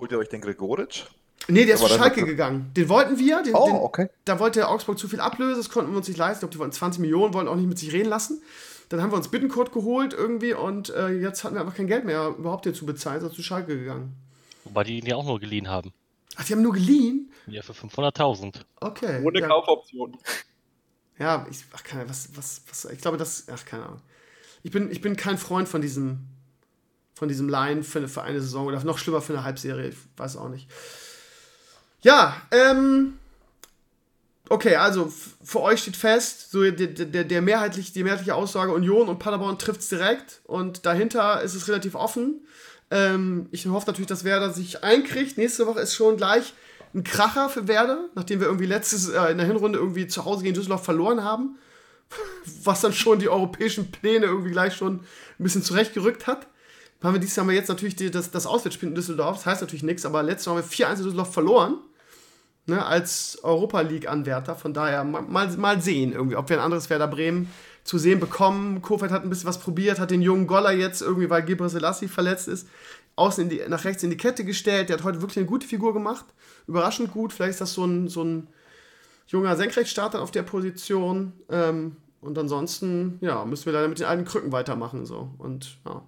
[0.00, 1.04] holt ihr euch den Gregoritsch?
[1.46, 2.72] Nee, der ist zu Schalke gegangen.
[2.76, 3.40] Den wollten wir.
[3.44, 4.06] Den, oh, okay.
[4.06, 6.38] Den, da wollte Augsburg zu viel Ablöse, das konnten wir uns nicht leisten.
[6.38, 8.42] Ich glaube, die wollten 20 Millionen, wollten auch nicht mit sich reden lassen.
[8.94, 12.04] Dann haben wir uns Bittencode geholt irgendwie und äh, jetzt hatten wir einfach kein Geld
[12.04, 14.14] mehr, überhaupt hier zu bezahlen, sind zu Schalke gegangen.
[14.62, 15.92] Wobei die ihn ja auch nur geliehen haben.
[16.36, 17.32] Ach, die haben nur geliehen?
[17.48, 18.60] Ja, für 500.000.
[18.80, 19.20] Okay.
[19.24, 19.48] Ohne ja.
[19.48, 20.16] Kaufoption.
[21.18, 24.00] Ja, ich, ach, keine, was, was, was, ich glaube, das, ach, keine Ahnung.
[24.62, 26.20] Ich bin, ich bin kein Freund von diesem,
[27.14, 30.36] von diesem Line für, für eine Saison oder noch schlimmer für eine Halbserie, ich weiß
[30.36, 30.70] auch nicht.
[32.02, 33.18] Ja, ähm,
[34.50, 35.10] Okay, also
[35.42, 39.58] für euch steht fest, so der, der, der mehrheitlich, die mehrheitliche Aussage Union und Paderborn
[39.58, 42.46] trifft es direkt und dahinter ist es relativ offen.
[42.90, 45.38] Ähm, ich hoffe natürlich, dass Werder sich einkriegt.
[45.38, 46.52] Nächste Woche ist schon gleich
[46.94, 50.42] ein Kracher für Werder, nachdem wir irgendwie letztes äh, in der Hinrunde irgendwie zu Hause
[50.42, 51.56] gegen Düsseldorf verloren haben,
[52.62, 56.46] was dann schon die europäischen Pläne irgendwie gleich schon ein bisschen zurechtgerückt hat.
[57.02, 59.82] Haben wir dieses Jahr jetzt natürlich die, das, das Auswärtsspiel in Düsseldorf, das heißt natürlich
[59.82, 61.78] nichts, aber letztes Jahr haben wir 4-1 in Düsseldorf verloren
[62.66, 64.56] ne, als Europa League-Anwärter.
[64.56, 67.50] Von daher mal, mal sehen, irgendwie, ob wir ein anderes Werder Bremen
[67.84, 68.82] zu sehen bekommen.
[68.82, 72.08] Kofeld hat ein bisschen was probiert, hat den jungen Goller jetzt irgendwie, weil Gebre Selassie
[72.08, 72.68] verletzt ist,
[73.16, 74.88] außen die, nach rechts in die Kette gestellt.
[74.88, 76.24] Der hat heute wirklich eine gute Figur gemacht.
[76.66, 77.32] Überraschend gut.
[77.32, 78.48] Vielleicht ist das so ein, so ein
[79.26, 81.32] junger Senkrechtstarter auf der Position.
[81.50, 85.04] Ähm, und ansonsten, ja, müssen wir leider mit den alten Krücken weitermachen.
[85.04, 85.28] So.
[85.36, 86.02] Und ja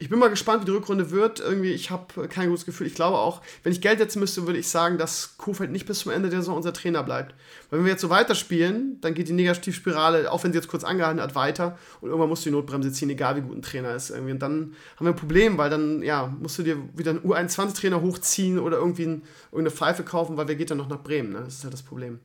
[0.00, 1.40] ich bin mal gespannt, wie die Rückrunde wird.
[1.40, 2.86] Irgendwie, ich habe kein gutes Gefühl.
[2.86, 5.98] Ich glaube auch, wenn ich Geld setzen müsste, würde ich sagen, dass Kofeld nicht bis
[6.00, 7.34] zum Ende der Saison unser Trainer bleibt.
[7.68, 10.84] Weil wenn wir jetzt so weiterspielen, dann geht die Negativspirale, auch wenn sie jetzt kurz
[10.84, 11.78] angehalten hat, weiter.
[12.00, 14.08] Und irgendwann musst du die Notbremse ziehen, egal wie gut ein Trainer ist.
[14.08, 14.32] Irgendwie.
[14.32, 18.00] Und dann haben wir ein Problem, weil dann, ja, musst du dir wieder einen U21-Trainer
[18.00, 19.22] hochziehen oder irgendwie ein,
[19.52, 21.32] irgendeine Pfeife kaufen, weil wer geht dann noch nach Bremen?
[21.32, 21.42] Ne?
[21.44, 22.20] Das ist halt das Problem.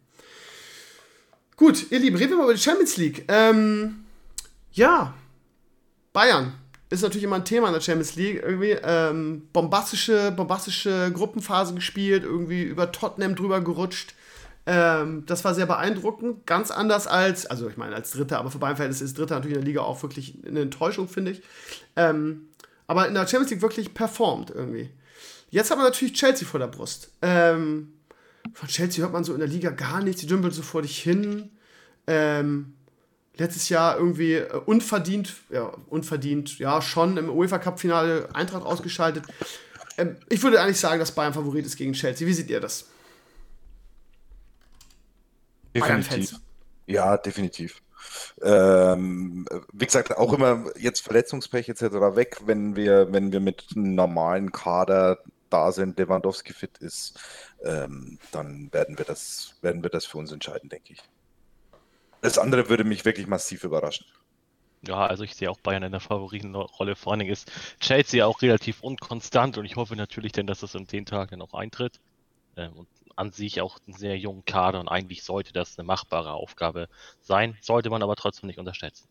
[1.58, 3.26] Gut, ihr Lieben, reden wir mal über die Champions League.
[3.28, 4.06] Ähm,
[4.72, 5.14] ja,
[6.14, 6.54] Bayern
[6.90, 8.42] ist natürlich immer ein Thema in der Champions League.
[8.44, 14.14] Irgendwie ähm, bombastische, bombastische Gruppenphase gespielt, irgendwie über Tottenham drüber gerutscht.
[14.68, 16.46] Ähm, das war sehr beeindruckend.
[16.46, 19.62] Ganz anders als, also ich meine als Dritter, aber für Bayern ist Dritter natürlich in
[19.62, 21.42] der Liga auch wirklich eine Enttäuschung, finde ich.
[21.96, 22.50] Ähm,
[22.88, 24.92] aber in der Champions League wirklich performt irgendwie.
[25.50, 27.12] Jetzt haben wir natürlich Chelsea vor der Brust.
[27.22, 27.94] Ähm,
[28.54, 31.02] von Chelsea hört man so in der Liga gar nichts, die dümpeln so vor dich
[31.02, 31.50] hin.
[32.08, 32.75] Ähm,
[33.38, 39.26] letztes Jahr irgendwie äh, unverdient, ja, unverdient, ja, schon im UEFA Cup-Finale Eintracht ausgeschaltet.
[39.98, 42.28] Ähm, ich würde eigentlich sagen, dass Bayern Favorit ist gegen Chelsea.
[42.28, 42.86] Wie seht ihr das?
[45.74, 46.40] Definitiv.
[46.88, 47.82] Ja, definitiv.
[48.42, 51.82] Ähm, wie gesagt, auch immer jetzt Verletzungspech etc.
[52.16, 55.20] weg, wenn wir, wenn wir mit einem normalen Kader
[55.50, 57.20] da sind, Lewandowski fit ist,
[57.64, 61.04] ähm, dann werden wir das, werden wir das für uns entscheiden, denke ich.
[62.26, 64.08] Das andere würde mich wirklich massiv überraschen.
[64.82, 66.96] Ja, also ich sehe auch Bayern in der Favoritenrolle.
[66.96, 70.74] Vor allen Dingen ist Chelsea auch relativ unkonstant und ich hoffe natürlich denn, dass das
[70.74, 72.00] in den Tagen auch eintritt.
[72.58, 76.32] Ähm, und an sich auch einen sehr jungen Kader und eigentlich sollte das eine machbare
[76.32, 76.90] Aufgabe
[77.22, 79.08] sein, sollte man aber trotzdem nicht unterschätzen.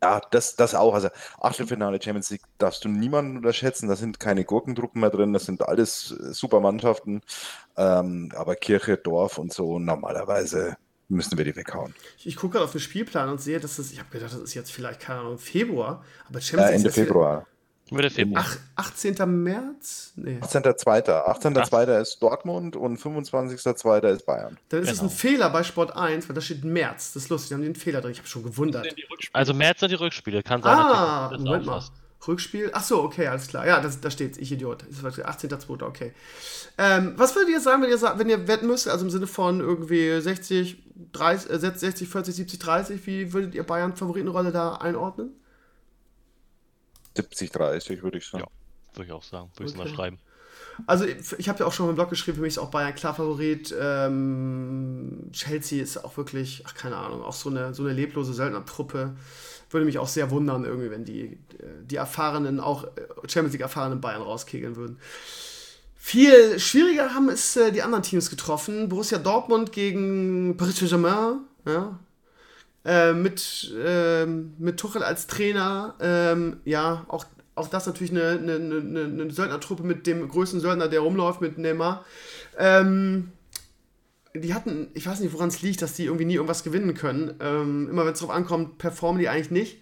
[0.00, 0.94] Ja, das, das auch.
[0.94, 1.08] Also
[1.40, 3.88] Achtelfinale Champions League darfst du niemanden unterschätzen.
[3.88, 5.32] Da sind keine Gurkentruppen mehr drin.
[5.32, 7.22] Das sind alles äh, super Mannschaften.
[7.76, 10.76] Ähm, aber Kirche, Dorf und so normalerweise
[11.08, 11.94] müssen wir die weghauen.
[12.18, 14.40] Ich, ich gucke gerade auf den Spielplan und sehe, dass das, ich habe gedacht, das
[14.40, 16.78] ist jetzt vielleicht, keine Ahnung, Februar, aber Champions League.
[16.78, 17.46] Ende Februar.
[17.90, 18.44] Mitte Februar.
[18.44, 19.14] Ach, 18.
[19.44, 20.12] März?
[20.16, 20.38] Nee.
[20.40, 21.06] 18.2.
[21.06, 22.00] 18.2.
[22.00, 24.08] ist Dortmund und 25.2.
[24.08, 24.58] ist Bayern.
[24.70, 25.08] Dann ist es genau.
[25.08, 27.12] ein Fehler bei Sport 1, weil da steht März.
[27.12, 28.10] Das ist lustig, da haben die einen Fehler drin.
[28.10, 28.88] Ich habe schon gewundert.
[29.32, 30.76] Also März sind die Rückspiele, kann sein.
[30.76, 31.84] Ah, Moment mal.
[32.28, 32.70] Rückspiel.
[32.72, 33.66] Ach so, okay, alles klar.
[33.66, 34.84] Ja, das, da steht Ich Idiot.
[34.88, 35.82] Das ist 18.2.
[35.82, 36.12] Okay.
[36.78, 38.88] Ähm, was würdet ihr sagen, wenn ihr, wenn ihr wetten müsst?
[38.88, 43.06] Also im Sinne von irgendwie 60, 30, äh, 60, 40, 70, 30.
[43.06, 45.30] Wie würdet ihr Bayern Favoritenrolle da einordnen?
[47.16, 48.44] 70, 30, würde ich sagen.
[48.44, 49.50] Ja, würde ich auch sagen.
[49.56, 49.72] Würde okay.
[49.72, 50.18] ich mal schreiben.
[50.86, 53.14] Also ich habe ja auch schon im Blog geschrieben, für mich ist auch Bayern klar
[53.14, 53.74] Favorit.
[53.80, 59.16] Ähm, Chelsea ist auch wirklich, ach keine Ahnung, auch so eine, so eine leblose Söldnertruppe.
[59.70, 61.38] Würde mich auch sehr wundern, irgendwie, wenn die,
[61.82, 62.86] die erfahrenen, auch
[63.26, 64.98] Champions League erfahrenen Bayern rauskegeln würden.
[66.06, 68.88] Viel schwieriger haben es äh, die anderen Teams getroffen.
[68.88, 71.98] Borussia Dortmund gegen Paris Saint-Germain, ja,
[72.84, 75.96] äh, mit, äh, mit Tuchel als Trainer.
[75.98, 77.24] Ähm, ja, auch,
[77.56, 81.58] auch das natürlich eine, eine, eine, eine Söldnertruppe mit dem größten Söldner, der rumläuft, mit
[81.58, 82.04] Neymar.
[82.56, 83.32] Ähm,
[84.40, 87.34] die hatten, ich weiß nicht, woran es liegt, dass die irgendwie nie irgendwas gewinnen können.
[87.40, 89.78] Ähm, immer wenn es drauf ankommt, performen die eigentlich nicht.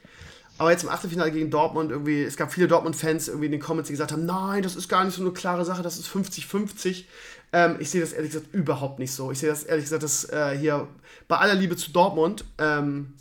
[0.57, 3.87] Aber jetzt im Achtelfinale gegen Dortmund irgendwie, es gab viele Dortmund-Fans irgendwie in den Comments,
[3.89, 7.05] die gesagt haben, nein, das ist gar nicht so eine klare Sache, das ist 50-50.
[7.53, 9.33] Ähm, ich sehe das ehrlich gesagt überhaupt nicht so.
[9.33, 10.87] Ich sehe das ehrlich gesagt, dass äh, hier
[11.27, 13.15] bei aller Liebe zu Dortmund ähm,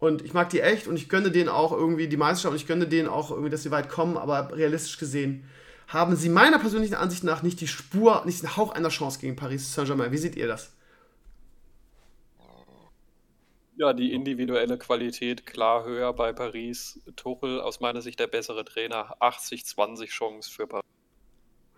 [0.00, 2.66] und ich mag die echt und ich gönne denen auch irgendwie die Meisterschaft und ich
[2.66, 5.44] gönne denen auch irgendwie, dass sie weit kommen, aber realistisch gesehen
[5.92, 9.36] haben sie meiner persönlichen Ansicht nach nicht die Spur, nicht den Hauch einer Chance gegen
[9.36, 10.10] Paris Saint-Germain.
[10.10, 10.72] Wie seht ihr das?
[13.76, 17.00] Ja, die individuelle Qualität klar höher bei Paris.
[17.16, 19.16] Tuchel aus meiner Sicht der bessere Trainer.
[19.20, 20.86] 80-20 Chance für Paris.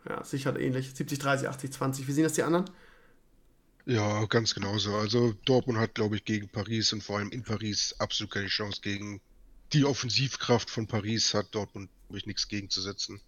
[0.08, 0.88] Ja, sicher ähnlich.
[0.88, 2.06] 70-30, 80-20.
[2.06, 2.66] Wie sehen das die anderen?
[3.86, 4.94] Ja, ganz genauso.
[4.94, 8.80] Also Dortmund hat, glaube ich, gegen Paris und vor allem in Paris absolut keine Chance
[8.82, 9.20] gegen
[9.72, 13.20] die Offensivkraft von Paris hat Dortmund, glaube ich, nichts gegenzusetzen.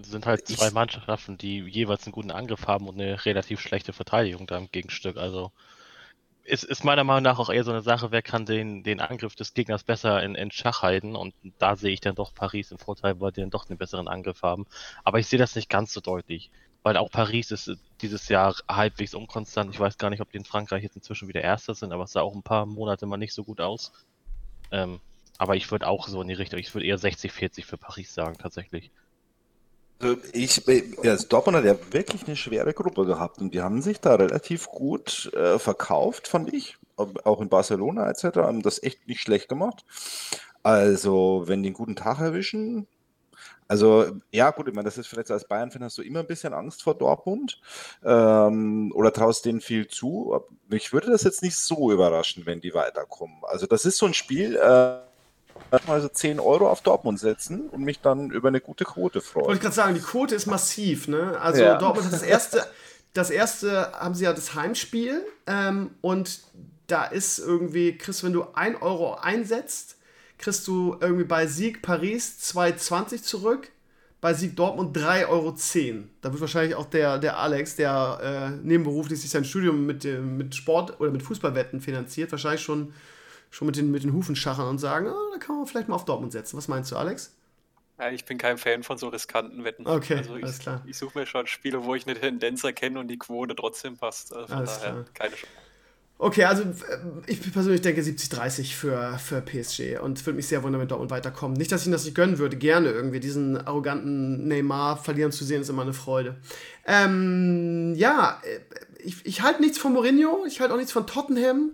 [0.00, 4.46] Sind halt zwei Mannschaften, die jeweils einen guten Angriff haben und eine relativ schlechte Verteidigung
[4.46, 5.16] da im Gegenstück.
[5.16, 5.50] Also
[6.44, 9.34] ist, ist meiner Meinung nach auch eher so eine Sache, wer kann den, den Angriff
[9.34, 11.14] des Gegners besser in, in Schach halten.
[11.14, 14.08] Und da sehe ich dann doch Paris im Vorteil, weil die dann doch einen besseren
[14.08, 14.66] Angriff haben.
[15.04, 16.50] Aber ich sehe das nicht ganz so deutlich.
[16.82, 19.74] Weil auch Paris ist dieses Jahr halbwegs unkonstant.
[19.74, 22.12] Ich weiß gar nicht, ob die in Frankreich jetzt inzwischen wieder Erster sind, aber es
[22.12, 23.92] sah auch ein paar Monate mal nicht so gut aus.
[24.70, 25.00] Ähm,
[25.38, 28.38] aber ich würde auch so in die Richtung, ich würde eher 60-40 für Paris sagen,
[28.38, 28.90] tatsächlich.
[30.00, 30.64] Also ich,
[31.02, 34.68] ja, Dortmund hat ja wirklich eine schwere Gruppe gehabt und die haben sich da relativ
[34.68, 36.76] gut äh, verkauft, fand ich.
[36.96, 38.38] Auch in Barcelona etc.
[38.38, 39.84] haben das echt nicht schlecht gemacht.
[40.62, 42.86] Also, wenn die einen guten Tag erwischen,
[43.68, 46.54] also ja gut, ich meine, das ist vielleicht als Bayern-Fan hast du immer ein bisschen
[46.54, 47.60] Angst vor Dortmund
[48.02, 50.40] ähm, oder traust denen viel zu.
[50.68, 53.36] Mich würde das jetzt nicht so überraschen, wenn die weiterkommen.
[53.42, 55.00] Also das ist so ein Spiel, äh,
[55.70, 59.46] also 10 Euro auf Dortmund setzen und mich dann über eine gute Quote freuen.
[59.46, 61.08] Wollte ich gerade sagen, die Quote ist massiv.
[61.08, 61.38] Ne?
[61.40, 61.76] Also ja.
[61.76, 62.66] Dortmund hat das erste,
[63.12, 66.40] das erste haben sie ja das Heimspiel ähm, und
[66.86, 69.96] da ist irgendwie, kriegst wenn du 1 Euro einsetzt,
[70.38, 73.70] kriegst du irgendwie bei Sieg Paris 2,20 zurück,
[74.20, 75.54] bei Sieg Dortmund 3,10 Euro.
[76.22, 80.54] Da wird wahrscheinlich auch der, der Alex, der äh, nebenberuflich sich sein Studium mit, mit
[80.54, 82.94] Sport oder mit Fußballwetten finanziert, wahrscheinlich schon
[83.50, 85.94] schon mit den, mit den Hufen schachern und sagen, oh, da kann man vielleicht mal
[85.94, 86.56] auf Dortmund setzen.
[86.56, 87.34] Was meinst du, Alex?
[87.98, 89.86] Ja, ich bin kein Fan von so riskanten Wetten.
[89.86, 90.82] Okay, also ich, alles klar.
[90.86, 94.32] Ich suche mir schon Spiele, wo ich eine Tendenz erkenne und die Quote trotzdem passt.
[94.32, 95.04] Also alles daher klar.
[95.14, 95.52] keine Chance.
[96.20, 100.80] Okay, also äh, ich persönlich denke 70-30 für, für PSG und würde mich sehr wundern,
[100.80, 101.56] wenn Dortmund weiterkommt.
[101.58, 103.20] Nicht, dass ich das nicht gönnen würde, gerne irgendwie.
[103.20, 106.36] Diesen arroganten Neymar verlieren zu sehen, ist immer eine Freude.
[106.86, 108.60] Ähm, ja, äh,
[109.00, 111.70] ich, ich halte nichts von Mourinho, ich halte auch nichts von Tottenham.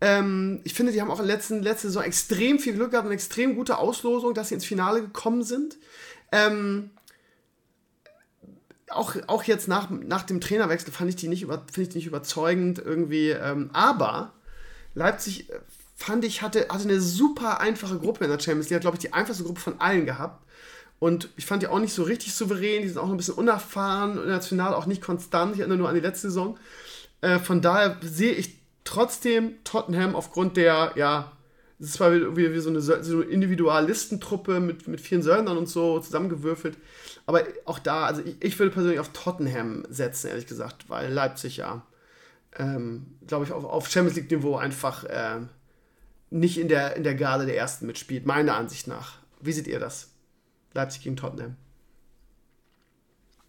[0.00, 3.06] Ähm, ich finde, die haben auch in der letzten, letzten Saison extrem viel Glück gehabt
[3.06, 5.76] und extrem gute Auslosung, dass sie ins Finale gekommen sind.
[6.30, 6.90] Ähm,
[8.90, 12.78] auch, auch jetzt nach, nach dem Trainerwechsel fand ich die nicht, über, ich nicht überzeugend
[12.78, 13.30] irgendwie.
[13.30, 14.32] Ähm, aber
[14.94, 15.60] Leipzig, äh,
[15.96, 18.76] fand ich, hatte, hatte eine super einfache Gruppe in der Champions League.
[18.76, 20.44] Hat, glaube ich, die einfachste Gruppe von allen gehabt.
[21.00, 22.82] Und ich fand die auch nicht so richtig souverän.
[22.82, 25.54] Die sind auch ein bisschen unerfahren, international auch nicht konstant.
[25.54, 26.58] Ich erinnere nur an die letzte Saison.
[27.20, 31.32] Äh, von daher sehe ich trotzdem Tottenham aufgrund der, ja,
[31.80, 35.68] es ist zwar wie, wie so eine, so eine Individualistentruppe mit, mit vielen Söldnern und
[35.68, 36.76] so zusammengewürfelt.
[37.26, 41.58] Aber auch da, also ich, ich würde persönlich auf Tottenham setzen, ehrlich gesagt, weil Leipzig
[41.58, 41.86] ja,
[42.58, 45.40] ähm, glaube ich, auf, auf Champions League-Niveau einfach äh,
[46.30, 49.18] nicht in der, in der Garde der Ersten mitspielt, meiner Ansicht nach.
[49.40, 50.10] Wie seht ihr das?
[50.74, 51.56] Leipzig gegen Tottenham.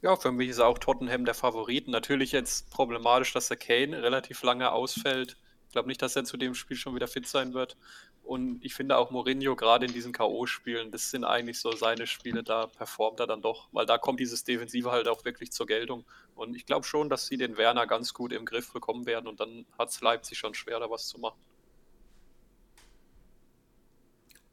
[0.02, 1.88] Ja, für mich ist auch Tottenham der Favorit.
[1.88, 5.38] Natürlich jetzt problematisch, dass der Kane relativ lange ausfällt.
[5.68, 7.76] Ich glaube nicht, dass er zu dem Spiel schon wieder fit sein wird.
[8.24, 12.43] Und ich finde auch Mourinho gerade in diesen K.O.-Spielen, das sind eigentlich so seine Spiele,
[12.43, 16.06] da performt er dann doch, weil da kommt dieses Defensive halt auch wirklich zur Geltung.
[16.36, 19.39] Und ich glaube schon, dass sie den Werner ganz gut im Griff bekommen werden und
[19.39, 21.39] dann hat es Leipzig schon schwer, da was zu machen.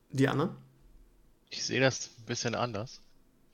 [0.09, 0.57] Diana?
[1.51, 3.03] Ich sehe das ein bisschen anders.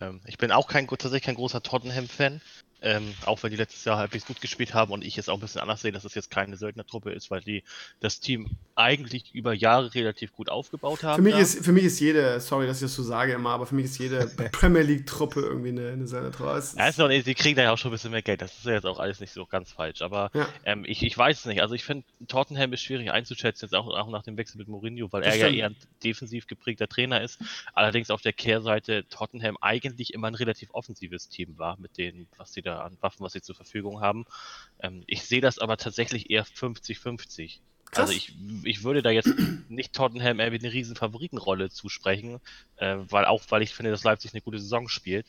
[0.03, 2.40] Ähm, ich bin auch kein, tatsächlich kein großer Tottenham-Fan.
[2.83, 5.41] Ähm, auch wenn die letztes Jahr halbwegs gut gespielt haben und ich es auch ein
[5.41, 7.62] bisschen anders sehe, dass es jetzt keine Söldnertruppe ist, weil die
[8.01, 11.16] das Team eigentlich über Jahre relativ gut aufgebaut haben.
[11.16, 13.66] Für mich, ist, für mich ist jede, sorry, dass ich das so sage immer, aber
[13.66, 16.62] für mich ist jede Premier League-Truppe irgendwie eine, eine Söldnertruppe.
[16.76, 18.66] Ja, ist noch, die kriegen da ja auch schon ein bisschen mehr Geld, das ist
[18.66, 20.49] ja jetzt auch alles nicht so ganz falsch, aber ja.
[20.64, 21.62] ähm, ich, ich weiß es nicht.
[21.62, 25.12] Also ich finde, Tottenham ist schwierig einzuschätzen, jetzt auch, auch nach dem Wechsel mit Mourinho,
[25.12, 25.57] weil das er stimmt.
[25.57, 27.41] ja eher ein defensiv geprägter Trainer ist.
[27.74, 32.53] Allerdings auf der Kehrseite Tottenham eigentlich immer ein relativ offensives Team war, mit denen, was
[32.53, 34.25] sie da an Waffen, was sie zur Verfügung haben.
[34.81, 37.59] Ähm, ich sehe das aber tatsächlich eher 50-50.
[37.95, 39.35] Also ich, ich würde da jetzt
[39.68, 42.41] nicht Tottenham irgendwie eine riesen Favoritenrolle zusprechen,
[42.77, 45.27] äh, weil auch weil ich finde, dass Leipzig eine gute Saison spielt.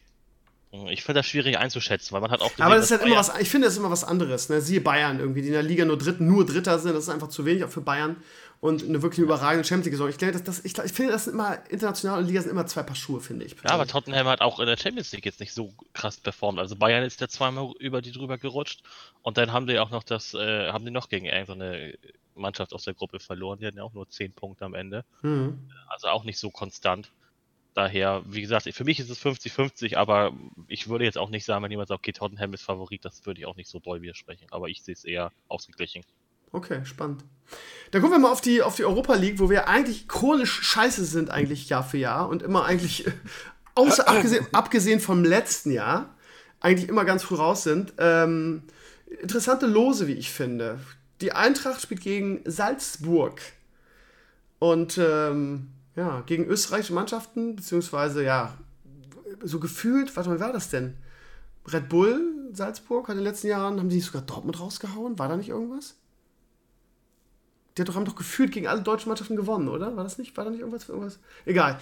[0.90, 3.18] Ich finde das schwierig einzuschätzen, weil man hat auch gesehen, Aber das ist halt immer
[3.18, 4.50] was, ich finde das ist immer was anderes.
[4.50, 4.60] Ne?
[4.60, 7.28] Siehe Bayern irgendwie, die in der Liga nur, Dritt, nur Dritter sind, das ist einfach
[7.28, 8.16] zu wenig auch für Bayern
[8.64, 10.10] und eine wirklich überragende Champions League Saison.
[10.10, 12.82] Ich, das, das, ich, ich finde, das sind immer international und Liga sind immer zwei
[12.82, 13.58] Paar Schuhe, finde ich.
[13.62, 16.60] Ja, aber Tottenham hat auch in der Champions League jetzt nicht so krass performt.
[16.60, 18.82] Also Bayern ist ja zweimal über die drüber gerutscht
[19.22, 21.98] und dann haben die auch noch das, äh, haben die noch gegen irgendeine
[22.36, 23.60] Mannschaft aus der Gruppe verloren.
[23.60, 25.04] Die hatten ja auch nur zehn Punkte am Ende.
[25.24, 25.70] Mhm.
[25.90, 27.12] Also auch nicht so konstant.
[27.74, 30.32] Daher, wie gesagt, für mich ist es 50-50, aber
[30.70, 33.42] ich würde jetzt auch nicht sagen, wenn jemand sagt, okay, Tottenham ist Favorit, das würde
[33.42, 34.48] ich auch nicht so doll widersprechen.
[34.52, 36.06] Aber ich sehe es eher ausgeglichen.
[36.54, 37.26] Okay, spannend.
[37.92, 41.04] Dann gucken wir mal auf die, auf die Europa League, wo wir eigentlich chronisch scheiße
[41.04, 43.06] sind, eigentlich Jahr für Jahr und immer eigentlich,
[43.76, 46.16] außer abgesehen, abgesehen vom letzten Jahr,
[46.60, 47.94] eigentlich immer ganz früh raus sind.
[47.98, 48.64] Ähm,
[49.22, 50.80] interessante Lose, wie ich finde.
[51.22, 53.42] Die Eintracht spielt gegen Salzburg.
[54.60, 58.58] Und ähm, ja, gegen österreichische Mannschaften, beziehungsweise ja,
[59.42, 60.96] so gefühlt, warte mal, wie war das denn?
[61.72, 65.20] Red Bull, Salzburg, hat in den letzten Jahren, haben die nicht sogar Dortmund rausgehauen?
[65.20, 65.96] War da nicht irgendwas?
[67.78, 69.96] Die haben doch gefühlt gegen alle deutschen Mannschaften gewonnen, oder?
[69.96, 70.38] War das nicht?
[70.38, 70.88] War da nicht irgendwas?
[70.88, 71.20] irgendwas?
[71.46, 71.80] Egal.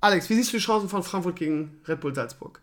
[0.00, 2.62] Alex, wie siehst du die Chancen von Frankfurt gegen Red Bull Salzburg?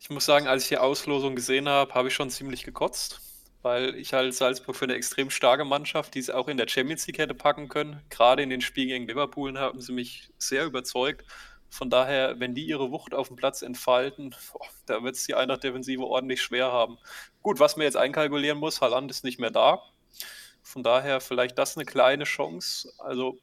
[0.00, 3.20] Ich muss sagen, als ich die Auslosung gesehen habe, habe ich schon ziemlich gekotzt,
[3.62, 7.06] weil ich halt Salzburg für eine extrem starke Mannschaft, die es auch in der Champions
[7.06, 8.00] League hätte packen können.
[8.10, 11.24] Gerade in den Spielen gegen Liverpool haben sie mich sehr überzeugt.
[11.68, 15.34] Von daher, wenn die ihre Wucht auf dem Platz entfalten, boah, da wird es die
[15.34, 16.96] Eintracht-Defensive ordentlich schwer haben.
[17.42, 19.82] Gut, was man jetzt einkalkulieren muss, Haaland ist nicht mehr da.
[20.76, 22.92] Von daher vielleicht das eine kleine Chance.
[22.98, 23.38] Also,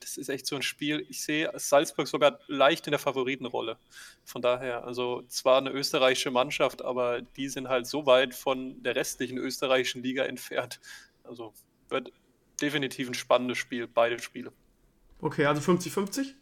[0.00, 1.06] das ist echt so ein Spiel.
[1.08, 3.78] Ich sehe Salzburg sogar leicht in der Favoritenrolle.
[4.24, 8.96] Von daher, also zwar eine österreichische Mannschaft, aber die sind halt so weit von der
[8.96, 10.80] restlichen österreichischen Liga entfernt.
[11.22, 11.54] Also
[11.90, 12.10] wird
[12.60, 14.52] definitiv ein spannendes Spiel, beide Spiele.
[15.20, 16.34] Okay, also 50-50?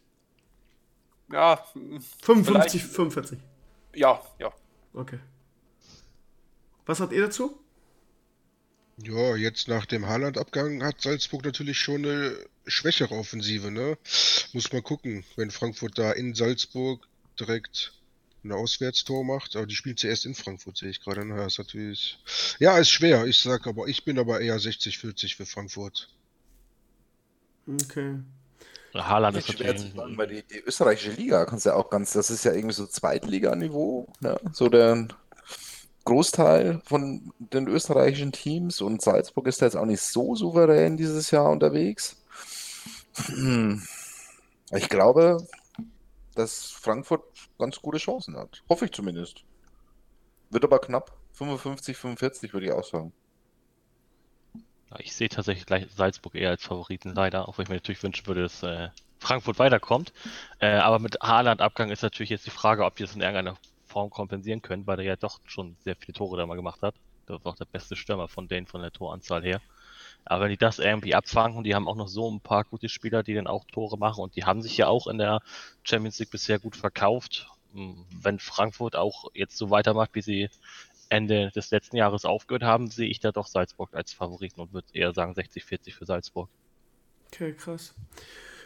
[1.31, 1.63] Ja.
[2.23, 3.37] 55, 45.
[3.93, 4.51] Ja, ja.
[4.95, 5.19] Okay.
[6.87, 7.62] Was habt ihr dazu?
[8.97, 12.37] Ja, jetzt nach dem Haaland-Abgang hat Salzburg natürlich schon eine
[12.67, 13.97] schwächere Offensive, ne?
[14.53, 17.07] Muss mal gucken, wenn Frankfurt da in Salzburg
[17.39, 17.93] direkt
[18.43, 19.55] ein Auswärtstor macht.
[19.55, 21.25] Aber die spielen zuerst in Frankfurt, sehe ich gerade.
[21.25, 22.19] Na, ist natürlich.
[22.59, 23.25] Ja, ist schwer.
[23.25, 26.09] Ich sag aber, ich bin aber eher 60-40 für Frankfurt.
[27.67, 28.19] Okay.
[28.93, 32.29] Haaland ist schwer zu sagen, weil die, die österreichische Liga kannst ja auch ganz, das
[32.29, 34.39] ist ja irgendwie so Zweitliganiveau, ne?
[34.51, 35.07] So der
[36.05, 41.31] Großteil von den österreichischen Teams und Salzburg ist da jetzt auch nicht so souverän dieses
[41.31, 42.17] Jahr unterwegs.
[44.75, 45.45] Ich glaube,
[46.33, 47.21] dass Frankfurt
[47.59, 48.63] ganz gute Chancen hat.
[48.69, 49.43] Hoffe ich zumindest.
[50.49, 51.15] Wird aber knapp.
[51.33, 53.13] 55, 45 würde ich auch sagen.
[54.99, 58.27] Ich sehe tatsächlich gleich Salzburg eher als Favoriten, leider, auch wenn ich mir natürlich wünschen
[58.27, 58.89] würde, dass äh,
[59.19, 60.13] Frankfurt weiterkommt.
[60.59, 63.57] Äh, aber mit Haaland-Abgang ist natürlich jetzt die Frage, ob die das in irgendeiner
[63.93, 66.95] Form kompensieren können, weil er ja doch schon sehr viele Tore da mal gemacht hat.
[67.27, 69.61] Das war auch der beste Stürmer von denen von der Toranzahl her.
[70.25, 72.89] Aber wenn die das irgendwie abfangen und die haben auch noch so ein paar gute
[72.89, 75.41] Spieler, die dann auch Tore machen und die haben sich ja auch in der
[75.83, 77.47] Champions League bisher gut verkauft.
[77.73, 80.49] Hm, wenn Frankfurt auch jetzt so weitermacht, wie sie
[81.09, 84.87] Ende des letzten Jahres aufgehört haben, sehe ich da doch Salzburg als Favoriten und würde
[84.93, 86.49] eher sagen 60-40 für Salzburg.
[87.27, 87.93] Okay, krass.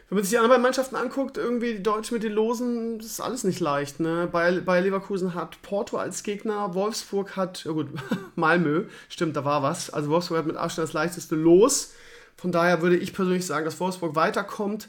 [0.10, 3.20] Wenn man sich die anderen Mannschaften anguckt, irgendwie die Deutschen mit den Losen, das ist
[3.20, 4.00] alles nicht leicht.
[4.00, 4.30] Ne?
[4.32, 7.88] Bei, bei Leverkusen hat Porto als Gegner, Wolfsburg hat, ja gut,
[8.36, 9.90] Malmö, stimmt, da war was.
[9.90, 11.94] Also Wolfsburg hat mit Abstand das leichteste Los.
[12.38, 14.88] Von daher würde ich persönlich sagen, dass Wolfsburg weiterkommt.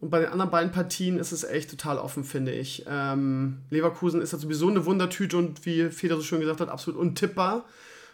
[0.00, 2.84] Und bei den anderen beiden Partien ist es echt total offen, finde ich.
[2.88, 6.98] Ähm, Leverkusen ist ja sowieso eine Wundertüte und wie Feder so schön gesagt hat, absolut
[6.98, 7.64] untippbar.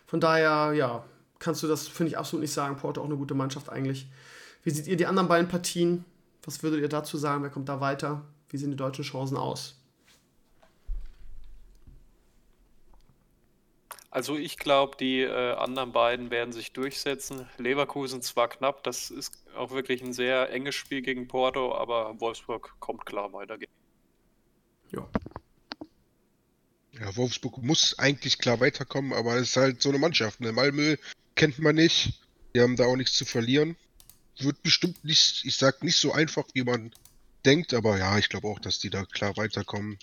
[0.07, 1.05] Von daher, ja,
[1.39, 2.77] kannst du das, finde ich, absolut nicht sagen.
[2.77, 4.09] Porto auch eine gute Mannschaft eigentlich.
[4.65, 6.05] Wie seht ihr die anderen beiden Partien?
[6.45, 7.43] Was würdet ihr dazu sagen?
[7.43, 8.25] Wer kommt da weiter?
[8.49, 9.77] Wie sehen die deutschen Chancen aus?
[14.11, 17.47] Also ich glaube, die äh, anderen beiden werden sich durchsetzen.
[17.59, 22.75] Leverkusen zwar knapp, das ist auch wirklich ein sehr enges Spiel gegen Porto, aber Wolfsburg
[22.81, 23.57] kommt klar weiter.
[24.91, 25.09] Ja.
[26.93, 30.41] Ja, Wolfsburg muss eigentlich klar weiterkommen, aber es ist halt so eine Mannschaft.
[30.41, 30.51] Ne?
[30.51, 30.97] Malmö
[31.37, 32.21] kennt man nicht.
[32.55, 33.77] Die haben da auch nichts zu verlieren.
[34.39, 36.93] Wird bestimmt nicht, ich sag nicht so einfach, wie man
[37.45, 39.99] denkt, aber ja, ich glaube auch, dass die da klar weiterkommen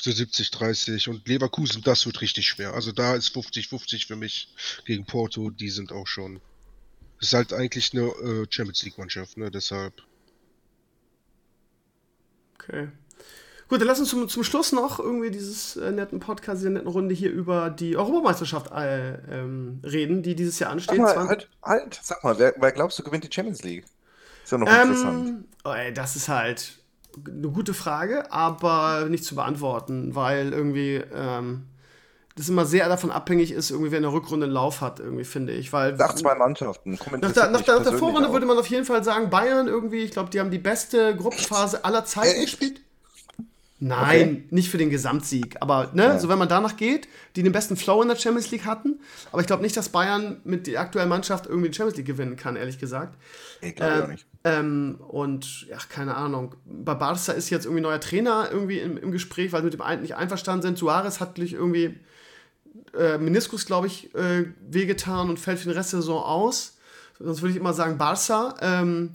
[0.00, 2.74] so 70, 30 und Leverkusen, das wird richtig schwer.
[2.74, 4.48] Also da ist 50, 50 für mich
[4.84, 6.40] gegen Porto, die sind auch schon.
[7.20, 9.94] ist halt eigentlich eine äh, Champions League Mannschaft, ne, deshalb.
[12.54, 12.88] Okay.
[13.68, 16.88] Gut, dann lass uns zum, zum Schluss noch irgendwie dieses äh, netten Podcast, dieser netten
[16.88, 20.96] Runde hier über die Europameisterschaft äh, ähm, reden, die dieses Jahr ansteht.
[20.96, 23.84] Sag mal, halt, halt, sag mal wer, wer, glaubst du gewinnt die Champions League?
[24.42, 25.44] Ist ja noch ähm, interessant.
[25.64, 26.78] Oh, ey, das ist halt
[27.26, 31.64] eine gute Frage, aber nicht zu beantworten, weil irgendwie ähm,
[32.36, 35.24] das immer sehr davon abhängig ist, irgendwie wer in der Rückrunde einen Lauf hat, irgendwie
[35.24, 35.72] finde ich.
[35.72, 36.92] Weil, nach zwei Mannschaften.
[36.92, 38.32] Nach der, nach, der, nach der Vorrunde auch.
[38.32, 41.84] würde man auf jeden Fall sagen, Bayern irgendwie, ich glaube, die haben die beste Gruppenphase
[41.84, 42.80] aller Zeiten gespielt.
[43.86, 44.44] Nein, okay.
[44.48, 45.56] nicht für den Gesamtsieg.
[45.60, 46.18] Aber ne, ja.
[46.18, 47.06] so wenn man danach geht,
[47.36, 48.98] die den besten Flow in der Champions League hatten.
[49.30, 52.36] Aber ich glaube nicht, dass Bayern mit der aktuellen Mannschaft irgendwie die Champions League gewinnen
[52.36, 53.18] kann, ehrlich gesagt.
[53.60, 54.26] Ich glaube äh, auch nicht.
[54.44, 56.54] Ähm, und ja, keine Ahnung.
[56.64, 59.82] Bei Barca ist jetzt irgendwie neuer Trainer irgendwie im, im Gespräch, weil sie mit dem
[59.82, 60.78] einen nicht einverstanden sind.
[60.78, 62.00] Suarez hat durch irgendwie
[62.98, 66.78] äh, Meniskus, glaube ich, äh, wehgetan und fällt für den Rest der Saison aus.
[67.18, 68.54] Sonst würde ich immer sagen Barca.
[68.62, 69.10] Ähm,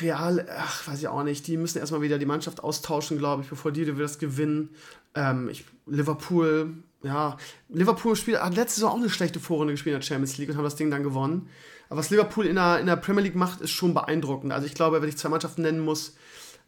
[0.00, 3.48] Real, ach, weiß ich auch nicht, die müssen erstmal wieder die Mannschaft austauschen, glaube ich,
[3.48, 4.70] bevor die das gewinnen.
[5.14, 7.36] Ähm, ich, Liverpool, ja,
[7.68, 10.56] Liverpool spielt, hat letzte Saison auch eine schlechte Vorrunde gespielt in der Champions League und
[10.56, 11.48] haben das Ding dann gewonnen.
[11.88, 14.52] Aber was Liverpool in der, in der Premier League macht, ist schon beeindruckend.
[14.52, 16.16] Also ich glaube, wenn ich zwei Mannschaften nennen muss,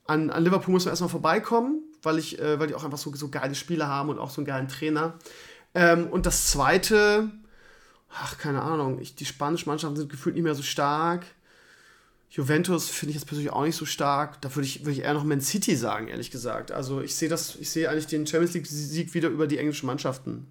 [0.06, 3.14] an, an Liverpool muss man erstmal vorbeikommen, weil, ich, äh, weil die auch einfach so,
[3.14, 5.14] so geile Spieler haben und auch so einen geilen Trainer.
[5.74, 7.30] Ähm, und das zweite,
[8.14, 11.26] ach, keine Ahnung, ich, die spanischen Mannschaften sind gefühlt nicht mehr so stark.
[12.30, 14.40] Juventus finde ich jetzt persönlich auch nicht so stark.
[14.42, 16.70] Da würde ich, würd ich eher noch Man City sagen, ehrlich gesagt.
[16.70, 20.46] Also ich sehe das, ich sehe eigentlich den Champions League-Sieg wieder über die englischen Mannschaften.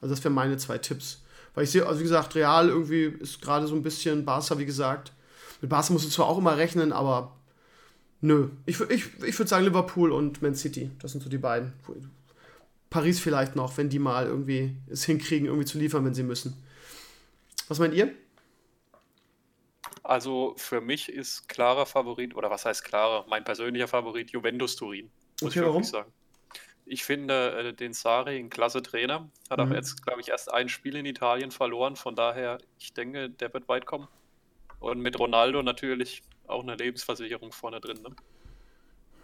[0.00, 1.22] Also das wären meine zwei Tipps.
[1.54, 4.66] Weil ich sehe, also wie gesagt, Real irgendwie ist gerade so ein bisschen Barca, wie
[4.66, 5.12] gesagt.
[5.60, 7.36] Mit Barca musst du zwar auch immer rechnen, aber
[8.22, 8.48] nö.
[8.64, 10.90] Ich, ich, ich würde sagen Liverpool und Man City.
[11.00, 11.72] Das sind so die beiden.
[12.88, 16.54] Paris vielleicht noch, wenn die mal irgendwie es hinkriegen, irgendwie zu liefern, wenn sie müssen.
[17.68, 18.10] Was meint ihr?
[20.02, 25.10] Also für mich ist klarer Favorit, oder was heißt klarer, mein persönlicher Favorit Juventus Turin.
[25.40, 25.84] Muss okay, ich warum?
[25.84, 26.12] sagen.
[26.86, 29.28] Ich finde äh, den Sari ein klasse Trainer.
[29.48, 29.64] Hat mhm.
[29.64, 31.96] aber jetzt, glaube ich, erst ein Spiel in Italien verloren.
[31.96, 34.08] Von daher, ich denke, der wird weit kommen.
[34.80, 38.02] Und mit Ronaldo natürlich auch eine Lebensversicherung vorne drin.
[38.02, 38.10] Ne?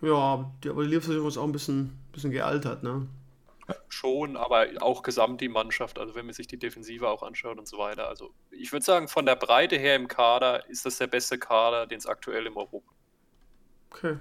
[0.03, 3.09] Ja, die, aber die Lebensversicherung ist auch ein bisschen, bisschen gealtert, ne?
[3.89, 7.67] Schon, aber auch gesamt die Mannschaft, also wenn man sich die Defensive auch anschaut und
[7.67, 8.09] so weiter.
[8.09, 11.87] Also ich würde sagen, von der Breite her im Kader ist das der beste Kader,
[11.87, 12.93] den es aktuell im Europa.
[13.91, 14.19] Okay.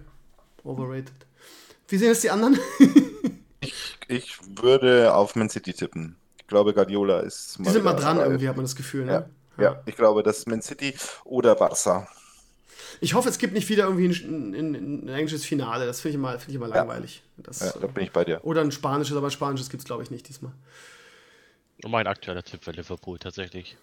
[0.64, 1.14] Overrated.
[1.88, 2.60] Wie sehen es die anderen?
[3.60, 6.16] ich, ich würde auf Man City tippen.
[6.40, 7.66] Ich glaube, Guardiola ist mal.
[7.66, 9.12] Die sind mal dran, irgendwie hat man das Gefühl, ne?
[9.58, 9.72] Ja, ja.
[9.72, 12.08] ja ich glaube, dass Man City oder Barca.
[13.02, 15.86] Ich hoffe, es gibt nicht wieder irgendwie ein, ein, ein englisches Finale.
[15.86, 17.24] Das finde ich, immer, find ich immer langweilig.
[17.38, 18.44] Das, ja, da bin ich bei dir.
[18.44, 20.54] Oder ein spanisches, aber ein spanisches gibt es, glaube ich, nicht diesmal.
[21.86, 23.78] Mein aktueller Tipp für Liverpool tatsächlich.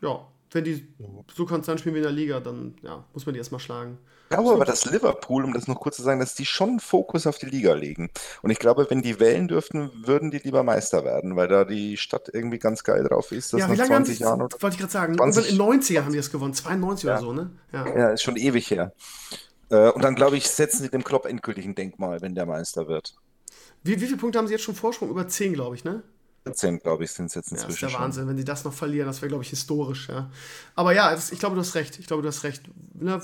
[0.00, 0.86] Ja, wenn die
[1.34, 3.98] so konstant spielen wie in der Liga, dann ja, muss man die erstmal schlagen.
[4.24, 7.26] Ich glaube aber, dass Liverpool, um das noch kurz zu sagen, dass die schon Fokus
[7.26, 8.10] auf die Liga legen.
[8.42, 11.96] Und ich glaube, wenn die wählen dürften, würden die lieber Meister werden, weil da die
[11.96, 13.52] Stadt irgendwie ganz geil drauf ist.
[13.52, 15.66] Das ja, wie lange 20 haben Jahren oder wollte ich gerade sagen, 20, in den
[15.66, 17.12] 90er haben die es gewonnen, 92 ja.
[17.12, 17.50] oder so, ne?
[17.72, 17.86] Ja.
[17.86, 18.92] ja, ist schon ewig her.
[19.70, 22.88] Äh, und dann, glaube ich, setzen sie dem Klopp endgültig ein Denkmal, wenn der Meister
[22.88, 23.14] wird.
[23.82, 25.10] Wie, wie viele Punkte haben sie jetzt schon Vorsprung?
[25.10, 26.02] Über 10, glaube ich, ne?
[26.44, 27.62] 14, glaube ich, sind es jetzt inzwischen.
[27.62, 28.00] Ja, das ist der schon.
[28.00, 30.30] Wahnsinn, wenn sie das noch verlieren, das wäre, glaube ich, historisch, ja.
[30.74, 31.98] Aber ja, ich glaube, du hast recht.
[31.98, 32.62] Ich glaube, du hast recht.
[32.94, 33.20] Ne,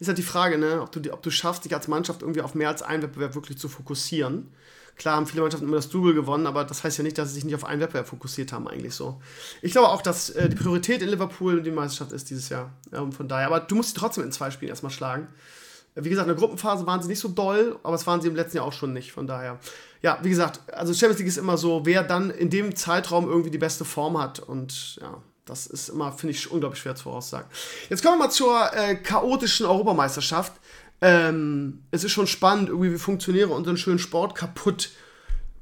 [0.00, 2.54] ist halt die Frage, ne, ob du, ob du schaffst, dich als Mannschaft irgendwie auf
[2.54, 4.48] mehr als einen Wettbewerb wirklich zu fokussieren.
[4.96, 7.34] Klar haben viele Mannschaften immer das Double gewonnen, aber das heißt ja nicht, dass sie
[7.36, 9.20] sich nicht auf einen Wettbewerb fokussiert haben, eigentlich so.
[9.62, 12.72] Ich glaube auch, dass äh, die Priorität in Liverpool die Meisterschaft ist dieses Jahr.
[12.90, 13.46] Ja, von daher.
[13.46, 15.28] Aber du musst sie trotzdem in zwei Spielen erstmal schlagen.
[16.00, 18.36] Wie gesagt, in der Gruppenphase waren sie nicht so doll, aber es waren sie im
[18.36, 19.12] letzten Jahr auch schon nicht.
[19.12, 19.58] Von daher,
[20.00, 23.50] ja, wie gesagt, also Champions League ist immer so, wer dann in dem Zeitraum irgendwie
[23.50, 24.38] die beste Form hat.
[24.38, 27.48] Und ja, das ist immer, finde ich, unglaublich schwer zu voraussagen.
[27.88, 30.52] Jetzt kommen wir mal zur äh, chaotischen Europameisterschaft.
[31.00, 34.90] Ähm, es ist schon spannend, irgendwie, wie Funktionäre unseren schönen Sport kaputt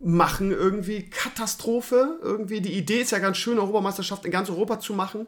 [0.00, 0.50] machen.
[0.50, 2.18] Irgendwie Katastrophe.
[2.22, 5.26] Irgendwie, die Idee ist ja ganz schön, Europameisterschaft in ganz Europa zu machen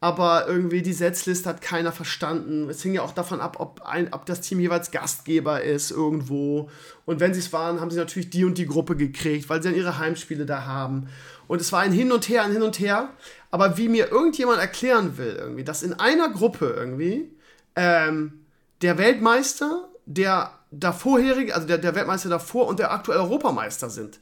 [0.00, 2.68] aber irgendwie die Setzliste hat keiner verstanden.
[2.68, 6.70] Es hing ja auch davon ab, ob, ein, ob das Team jeweils Gastgeber ist irgendwo.
[7.04, 9.68] Und wenn sie es waren, haben sie natürlich die und die Gruppe gekriegt, weil sie
[9.68, 11.08] dann ihre Heimspiele da haben.
[11.46, 13.10] Und es war ein Hin und Her, ein Hin und Her.
[13.50, 17.30] Aber wie mir irgendjemand erklären will, irgendwie, dass in einer Gruppe irgendwie
[17.76, 18.44] ähm,
[18.82, 24.20] der Weltmeister, der davorherige, also der, der Weltmeister davor und der aktuelle Europameister sind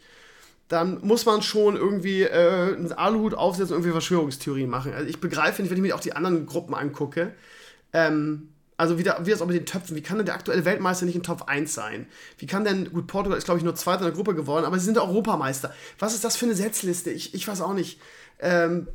[0.68, 4.92] dann muss man schon irgendwie äh, einen Aluhut aufsetzen und irgendwie Verschwörungstheorien machen.
[4.92, 7.32] Also ich begreife nicht, wenn ich mir auch die anderen Gruppen angucke.
[7.92, 10.64] Ähm, also wie, da, wie das auch mit den Töpfen, wie kann denn der aktuelle
[10.64, 12.06] Weltmeister nicht in Top 1 sein?
[12.38, 14.78] Wie kann denn, gut, Portugal ist glaube ich nur Zweiter in der Gruppe geworden, aber
[14.78, 15.72] sie sind Europameister.
[15.98, 17.10] Was ist das für eine Setzliste?
[17.10, 18.00] Ich, ich weiß auch nicht.
[18.38, 18.88] Ähm,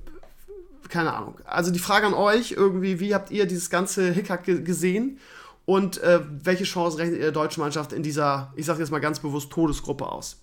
[0.90, 1.40] keine Ahnung.
[1.46, 5.20] Also die Frage an euch irgendwie, wie habt ihr dieses ganze Hickhack gesehen?
[5.66, 9.00] Und äh, welche Chance rechnet ihr der deutschen Mannschaft in dieser, ich sage jetzt mal
[9.00, 10.38] ganz bewusst, Todesgruppe aus?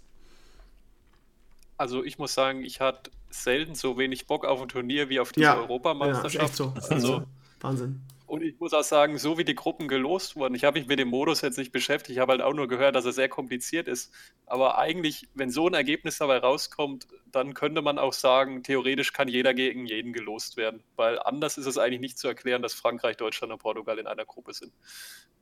[1.79, 5.33] Also ich muss sagen, ich hatte selten so wenig Bock auf ein Turnier wie auf
[5.33, 6.35] diese ja, Europameisterschaft.
[6.35, 6.75] Ja, echt so.
[6.91, 7.23] Also,
[7.61, 8.01] Wahnsinn.
[8.29, 10.99] Und ich muss auch sagen, so wie die Gruppen gelost wurden, ich habe mich mit
[10.99, 13.89] dem Modus jetzt nicht beschäftigt, ich habe halt auch nur gehört, dass er sehr kompliziert
[13.89, 14.13] ist.
[14.45, 19.29] Aber eigentlich, wenn so ein Ergebnis dabei rauskommt, dann könnte man auch sagen, theoretisch kann
[19.29, 20.83] jeder gegen jeden gelost werden.
[20.95, 24.27] Weil anders ist es eigentlich nicht zu erklären, dass Frankreich, Deutschland und Portugal in einer
[24.27, 24.75] Gruppe sind.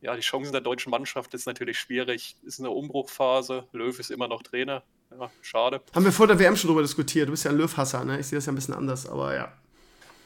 [0.01, 2.37] Ja, die Chancen der deutschen Mannschaft ist natürlich schwierig.
[2.45, 3.67] Ist eine Umbruchphase.
[3.73, 4.85] Löw ist immer noch Trainer.
[5.11, 5.81] Ja, schade.
[5.93, 7.27] Haben wir vor der WM schon drüber diskutiert.
[7.27, 8.21] Du bist ja ein Löw-Hasser, ne?
[8.21, 9.53] Ich sehe das ja ein bisschen anders, aber ja.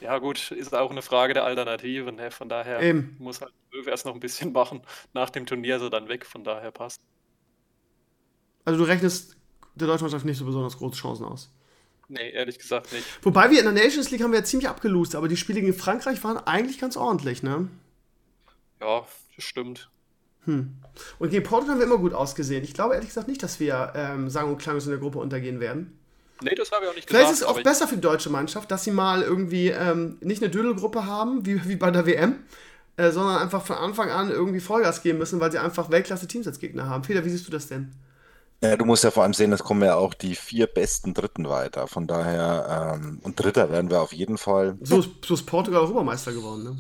[0.01, 2.17] Ja, gut, ist auch eine Frage der Alternativen.
[2.17, 2.31] Ne?
[2.31, 3.17] Von daher Eben.
[3.19, 4.83] muss halt Löw erst noch ein bisschen machen.
[5.13, 7.03] Nach dem Turnier ist er dann weg, von daher passt.
[8.65, 9.37] Also du rechnest
[9.75, 11.51] der deutschen Mannschaft nicht so besonders große Chancen aus.
[12.09, 13.05] Nee, ehrlich gesagt nicht.
[13.23, 15.75] Wobei wir in der Nations League haben wir ja ziemlich abgelost, aber die Spiele gegen
[15.75, 17.69] Frankreich waren eigentlich ganz ordentlich, ne?
[18.81, 19.07] Ja,
[19.37, 19.91] das stimmt.
[20.45, 20.77] Hm.
[21.19, 22.65] Und gegen Portugal haben wir immer gut ausgesehen.
[22.65, 25.61] Ich glaube ehrlich gesagt nicht, dass wir ähm, sagen und klanglos in der Gruppe untergehen
[25.61, 26.00] werden.
[26.43, 27.29] Nee, das habe ich auch nicht Vielleicht gesagt.
[27.29, 30.43] Vielleicht ist es auch besser für die deutsche Mannschaft, dass sie mal irgendwie ähm, nicht
[30.43, 32.37] eine Dödelgruppe haben, wie, wie bei der WM,
[32.97, 36.59] äh, sondern einfach von Anfang an irgendwie Vollgas geben müssen, weil sie einfach Weltklasse-Teams als
[36.59, 37.03] Gegner haben.
[37.03, 37.93] Peter, wie siehst du das denn?
[38.63, 41.49] Ja, du musst ja vor allem sehen, es kommen ja auch die vier besten Dritten
[41.49, 41.87] weiter.
[41.87, 44.77] Von daher, ähm, und Dritter werden wir auf jeden Fall.
[44.83, 46.77] So ist, so ist Portugal Europameister geworden, ne?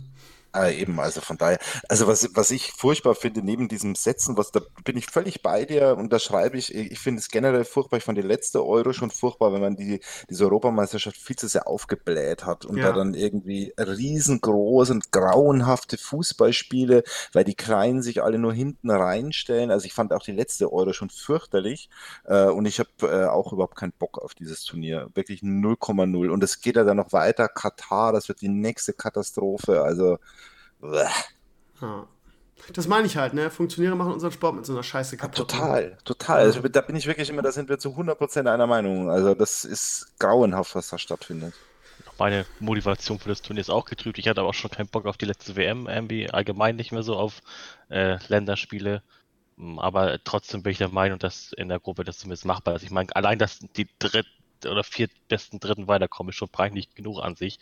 [0.52, 1.58] Ah, eben, also von daher,
[1.88, 5.64] also was, was ich furchtbar finde, neben diesem Setzen, was da bin ich völlig bei
[5.64, 8.92] dir und da schreibe ich, ich finde es generell furchtbar, ich fand die letzte Euro
[8.92, 12.86] schon furchtbar, wenn man die, diese Europameisterschaft viel zu sehr aufgebläht hat und ja.
[12.86, 19.70] da dann irgendwie riesengroß und grauenhafte Fußballspiele, weil die Kleinen sich alle nur hinten reinstellen.
[19.70, 21.90] Also ich fand auch die letzte Euro schon fürchterlich
[22.24, 25.10] äh, und ich habe äh, auch überhaupt keinen Bock auf dieses Turnier.
[25.14, 27.46] Wirklich 0,0 und es geht ja dann noch weiter.
[27.46, 29.82] Katar, das wird die nächste Katastrophe.
[29.82, 30.18] Also
[30.82, 32.06] ja.
[32.72, 33.50] Das meine ich halt, ne?
[33.50, 35.38] Funktionäre machen unseren Sport mit so einer Scheiße kaputt.
[35.38, 36.38] Ja, total, total.
[36.40, 39.10] Also, da bin ich wirklich immer, da sind wir zu 100% einer Meinung.
[39.10, 41.54] Also das ist grauenhaft, was da stattfindet.
[42.18, 44.18] Meine Motivation für das Turnier ist auch getrübt.
[44.18, 47.02] Ich hatte aber auch schon keinen Bock auf die letzte WM, irgendwie allgemein nicht mehr
[47.02, 47.40] so auf
[47.88, 49.02] äh, Länderspiele.
[49.56, 52.82] Hm, aber trotzdem bin ich der Meinung, dass in der Gruppe das zumindest machbar ist.
[52.82, 54.26] Ich meine, allein, dass die dritt
[54.66, 57.58] oder vier besten Dritten weiterkommen, ist schon peinlich genug an sich.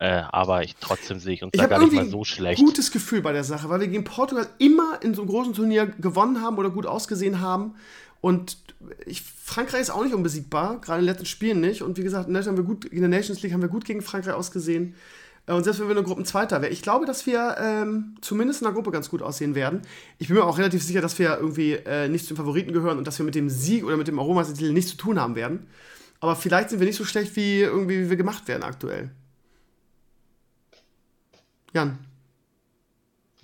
[0.00, 2.58] Äh, aber ich trotzdem sehe ich uns ich da gar nicht mal so schlecht.
[2.58, 5.22] Ich habe ein gutes Gefühl bei der Sache, weil wir gegen Portugal immer in so
[5.22, 7.74] einem großen Turnier gewonnen haben oder gut ausgesehen haben.
[8.20, 8.58] Und
[9.06, 11.82] ich, Frankreich ist auch nicht unbesiegbar, gerade in den letzten Spielen nicht.
[11.82, 13.84] Und wie gesagt, in der, haben wir gut, in der Nations League haben wir gut
[13.84, 14.94] gegen Frankreich ausgesehen.
[15.46, 18.66] Äh, und selbst wenn wir nur Gruppenzweiter wären, ich glaube, dass wir ähm, zumindest in
[18.66, 19.82] der Gruppe ganz gut aussehen werden.
[20.18, 22.98] Ich bin mir auch relativ sicher, dass wir irgendwie äh, nicht zu den Favoriten gehören
[22.98, 25.66] und dass wir mit dem Sieg oder mit dem Aromatitel nichts zu tun haben werden.
[26.20, 29.10] Aber vielleicht sind wir nicht so schlecht, wie irgendwie wie wir gemacht werden aktuell.
[31.72, 31.98] Jan.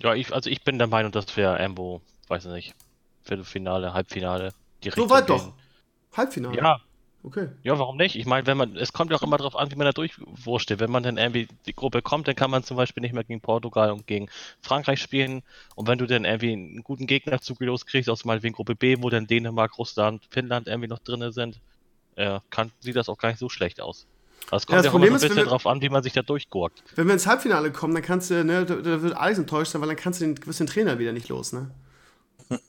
[0.01, 2.75] Ja, ich, also ich bin der Meinung, dass wir Ambo, weiß ich nicht,
[3.23, 4.53] Viertelfinale, Halbfinale,
[4.83, 5.53] Richtung So weit doch.
[6.15, 6.57] Halbfinale.
[6.57, 6.79] Ja.
[7.23, 7.49] Okay.
[7.63, 8.15] Ja, warum nicht?
[8.15, 10.71] Ich meine, wenn man, es kommt ja auch immer darauf an, wie man da durchwurscht.
[10.77, 13.41] Wenn man dann irgendwie die Gruppe kommt, dann kann man zum Beispiel nicht mehr gegen
[13.41, 14.29] Portugal und gegen
[14.61, 15.41] Frankreich spielen.
[15.73, 18.97] Und wenn du dann irgendwie einen guten Gegner zugelost kriegst, aus mal wegen Gruppe B,
[18.99, 21.59] wo dann Dänemark, Russland, Finnland irgendwie noch drin sind,
[22.15, 24.05] äh, kann, sieht das auch gar nicht so schlecht aus.
[24.51, 26.03] Also es kommt ja, das ja Problem auch ein bisschen wir, drauf an, wie man
[26.03, 26.83] sich da durchgurkt.
[26.95, 29.81] Wenn wir ins Halbfinale kommen, dann kannst du, ne, da, da wird alles enttäuscht sein,
[29.81, 31.71] weil dann kannst du den, den Trainer wieder nicht los, ne?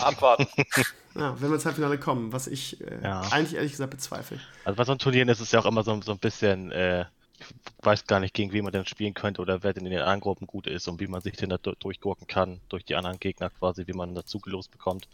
[0.00, 0.46] Abwarten.
[1.16, 3.20] Ja, wenn wir ins Halbfinale kommen, was ich äh, ja.
[3.30, 4.40] eigentlich ehrlich gesagt bezweifle.
[4.64, 7.04] Also bei so einem Turnieren ist es ja auch immer so, so ein bisschen, äh,
[7.38, 7.46] ich
[7.82, 10.18] weiß gar nicht, gegen wen man denn spielen könnte oder wer denn in den anderen
[10.18, 13.50] Gruppen gut ist und wie man sich denn da durchgurken kann, durch die anderen Gegner
[13.50, 15.06] quasi, wie man dazu gelost bekommt.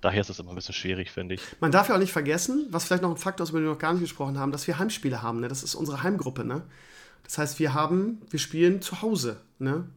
[0.00, 1.42] Daher ist es immer ein bisschen schwierig, finde ich.
[1.60, 3.72] Man darf ja auch nicht vergessen, was vielleicht noch ein Faktor ist, über den wir
[3.72, 5.40] noch gar nicht gesprochen haben, dass wir Heimspiele haben.
[5.40, 5.48] Ne?
[5.48, 6.44] Das ist unsere Heimgruppe.
[6.44, 6.62] Ne?
[7.24, 9.40] Das heißt, wir haben, wir spielen zu Hause.
[9.58, 9.88] Ne?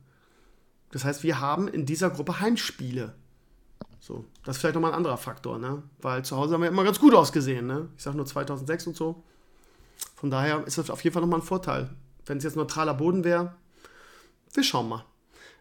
[0.91, 3.14] Das heißt, wir haben in dieser Gruppe Heimspiele.
[3.99, 5.84] So, das ist vielleicht nochmal ein anderer Faktor, ne?
[6.02, 7.88] Weil zu Hause haben wir immer ganz gut ausgesehen, ne?
[7.95, 9.23] Ich sag nur 2006 und so.
[10.15, 11.91] Von daher ist das auf jeden Fall nochmal ein Vorteil.
[12.26, 13.56] Wenn es jetzt neutraler Boden wäre,
[14.53, 15.06] wir schauen mal.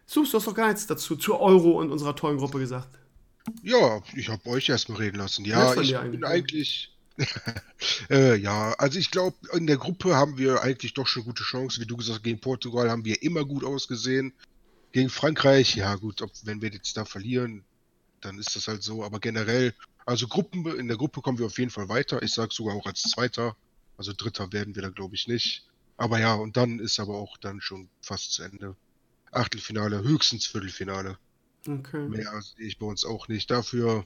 [0.07, 2.89] Suchst du hast doch gar nichts dazu, zur Euro und unserer tollen Gruppe gesagt.
[3.63, 5.45] Ja, ich habe euch erstmal reden lassen.
[5.45, 6.91] Ja, ich bin eigentlich.
[8.09, 11.81] äh, ja, also ich glaube, in der Gruppe haben wir eigentlich doch schon gute Chancen.
[11.81, 14.33] Wie du gesagt hast, gegen Portugal haben wir immer gut ausgesehen.
[14.91, 17.63] Gegen Frankreich, ja gut, ob, wenn wir jetzt da verlieren,
[18.21, 19.03] dann ist das halt so.
[19.03, 19.73] Aber generell,
[20.05, 22.21] also Gruppen, in der Gruppe kommen wir auf jeden Fall weiter.
[22.23, 23.55] Ich sage sogar auch als Zweiter.
[23.97, 25.65] Also Dritter werden wir da, glaube ich, nicht.
[25.97, 28.75] Aber ja, und dann ist aber auch dann schon fast zu Ende.
[29.31, 31.17] Achtelfinale, höchstens Viertelfinale.
[31.67, 32.07] Okay.
[32.09, 33.51] Mehr sehe ich bei uns auch nicht.
[33.51, 34.05] Dafür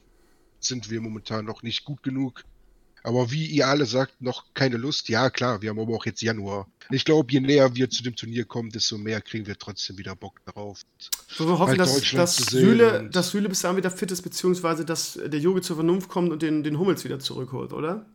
[0.60, 2.44] sind wir momentan noch nicht gut genug.
[3.02, 5.08] Aber wie ihr alle sagt, noch keine Lust.
[5.08, 6.66] Ja, klar, wir haben aber auch jetzt Januar.
[6.90, 10.16] Ich glaube, je näher wir zu dem Turnier kommen, desto mehr kriegen wir trotzdem wieder
[10.16, 10.82] Bock darauf.
[11.28, 14.84] So, wir hoffen, halt dass, dass, Süle, dass Süle bis dahin wieder fit ist, beziehungsweise
[14.84, 18.06] dass der Yogi zur Vernunft kommt und den, den Hummels wieder zurückholt, oder?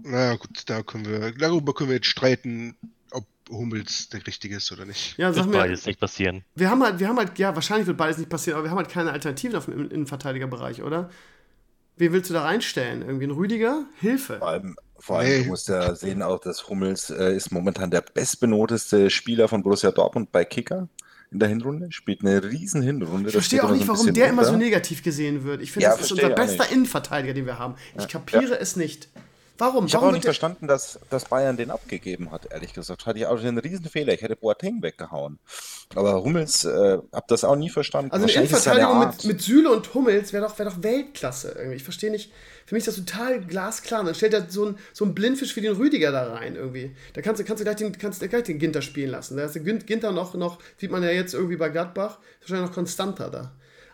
[0.00, 2.74] Na gut, da können wir, darüber können wir jetzt streiten,
[3.52, 5.16] Hummels der richtige ist oder nicht.
[5.18, 6.44] Ja, sag wird mir, beides nicht passieren.
[6.54, 8.78] Wir haben halt, wir haben halt, ja, wahrscheinlich wird beides nicht passieren, aber wir haben
[8.78, 11.10] halt keine Alternativen auf dem Innenverteidigerbereich, oder?
[11.96, 13.02] Wen willst du da reinstellen?
[13.02, 13.84] Irgendwie ein Rüdiger?
[14.00, 14.38] Hilfe.
[14.38, 15.42] Vor allem, vor allem hey.
[15.42, 19.90] du musst ja sehen, auch dass Hummels äh, ist momentan der bestbenoteste Spieler von Borussia
[19.90, 20.88] Dortmund bei Kicker
[21.30, 23.28] in der Hinrunde, spielt eine riesen Hinrunde.
[23.28, 24.28] Ich verstehe auch nicht, so warum der unter.
[24.28, 25.62] immer so negativ gesehen wird.
[25.62, 27.74] Ich finde, ja, das ist unser bester Innenverteidiger, den wir haben.
[27.98, 28.56] Ich kapiere ja.
[28.56, 29.08] es nicht.
[29.58, 29.86] Warum?
[29.86, 33.06] Ich habe auch nicht verstanden, dass, dass Bayern den abgegeben hat, ehrlich gesagt.
[33.06, 34.12] Hatte ich auch einen riesen Fehler.
[34.14, 35.38] Ich hätte Boateng weggehauen.
[35.94, 38.12] Aber Hummels, äh, hab das auch nie verstanden.
[38.12, 41.76] Also eine Innenverteidigung mit, mit Süle und Hummels wäre doch, wär doch Weltklasse irgendwie.
[41.76, 42.32] Ich verstehe nicht.
[42.66, 44.04] Für mich ist das total glasklar.
[44.04, 46.96] Dann stellt er so einen so Blindfisch wie den Rüdiger da rein irgendwie.
[47.12, 49.36] Da kannst du, kannst du gleich, den, kannst, gleich den Ginter spielen lassen.
[49.36, 52.70] Da ist der Ginter noch, noch, sieht man ja jetzt irgendwie bei Gladbach, ist wahrscheinlich
[52.70, 53.52] noch konstanter da.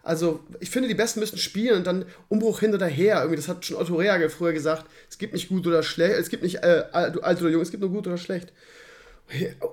[0.09, 3.19] Also, ich finde, die Besten müssen spielen und dann Umbruch hinter daher.
[3.19, 4.87] Irgendwie, das hat schon Otto Reagel früher gesagt.
[5.11, 7.83] Es gibt nicht gut oder schlecht, es gibt nicht äh, alt oder jung, es gibt
[7.83, 8.55] nur gut oder schlecht.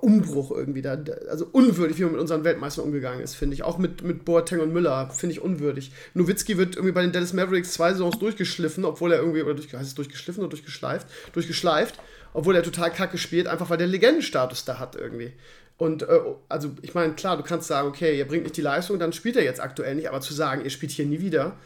[0.02, 1.02] Umbruch irgendwie da.
[1.30, 3.62] Also unwürdig, wie man mit unseren Weltmeistern umgegangen ist, finde ich.
[3.62, 5.90] Auch mit, mit Boateng und Müller, finde ich unwürdig.
[6.12, 9.72] Nowitzki wird irgendwie bei den Dallas Mavericks zwei Saisons durchgeschliffen, obwohl er irgendwie, oder durch,
[9.72, 11.06] heißt es durchgeschliffen oder durchgeschleift?
[11.32, 11.98] Durchgeschleift,
[12.34, 15.32] obwohl er total kacke spielt, einfach weil der Legendenstatus da hat irgendwie.
[15.78, 18.98] Und äh, also, ich meine, klar, du kannst sagen, okay, ihr bringt nicht die Leistung,
[18.98, 21.56] dann spielt er jetzt aktuell nicht, aber zu sagen, ihr spielt hier nie wieder,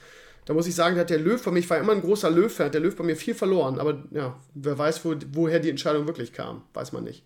[0.47, 2.67] da muss ich sagen, hat der Löw bei mir, ich war immer ein großer Löw-Fan,
[2.67, 6.07] hat der Löw bei mir viel verloren, aber ja, wer weiß, wo, woher die Entscheidung
[6.07, 7.23] wirklich kam, weiß man nicht.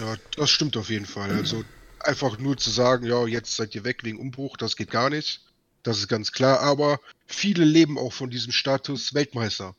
[0.00, 1.30] Ja, das stimmt auf jeden Fall.
[1.32, 1.64] Also
[2.00, 5.42] einfach nur zu sagen, ja, jetzt seid ihr weg wegen Umbruch, das geht gar nicht.
[5.82, 9.76] Das ist ganz klar, aber viele leben auch von diesem Status Weltmeister.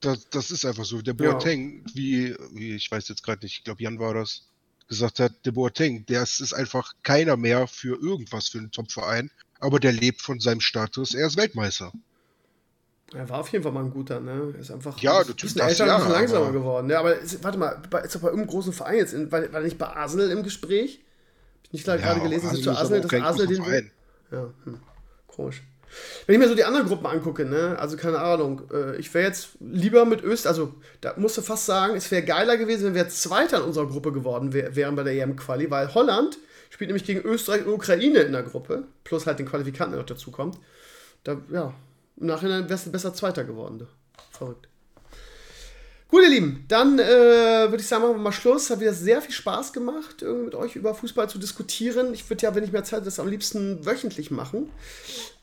[0.00, 1.02] Das, das ist einfach so.
[1.02, 1.94] Der Boateng, ja.
[1.94, 4.49] wie, wie, ich weiß jetzt gerade nicht, ich glaube Jan war das,
[4.90, 9.30] gesagt hat, De Boateng, der ist einfach keiner mehr für irgendwas für einen Top-Verein,
[9.60, 11.92] aber der lebt von seinem Status, er ist Weltmeister.
[13.14, 14.52] Er war auf jeden Fall mal ein guter, ne?
[14.54, 16.52] Er ist einfach ja, ein bisschen älter und ein bisschen langsamer aber...
[16.52, 16.86] geworden.
[16.88, 16.98] Ne?
[16.98, 19.78] Aber ist, warte mal, ist er bei irgendeinem großen Verein jetzt, in, war, war nicht
[19.78, 21.00] bei Arsenal im Gespräch?
[21.56, 23.90] Hab ich nicht ja, gerade gelesen, dass er zu Arsenal, dass Arsenal den.
[24.30, 24.80] Ja, hm.
[25.26, 25.62] komisch.
[26.26, 29.26] Wenn ich mir so die anderen Gruppen angucke, ne, also keine Ahnung, äh, ich wäre
[29.26, 32.94] jetzt lieber mit Österreich, also da musst du fast sagen, es wäre geiler gewesen, wenn
[32.94, 36.38] wir Zweiter in unserer Gruppe geworden wär, wären bei der EM-Quali, weil Holland
[36.70, 40.06] spielt nämlich gegen Österreich und Ukraine in der Gruppe, plus halt den Qualifikanten, der noch
[40.06, 40.58] dazu kommt.
[41.24, 41.74] Da, ja,
[42.16, 43.86] im Nachhinein wärst du besser Zweiter geworden.
[44.30, 44.69] Verrückt.
[46.10, 48.68] Gut, ihr Lieben, dann äh, würde ich sagen, machen wir mal Schluss.
[48.68, 52.12] Hat wieder sehr viel Spaß gemacht, irgendwie mit euch über Fußball zu diskutieren.
[52.12, 54.70] Ich würde ja, wenn ich mehr Zeit das am liebsten wöchentlich machen.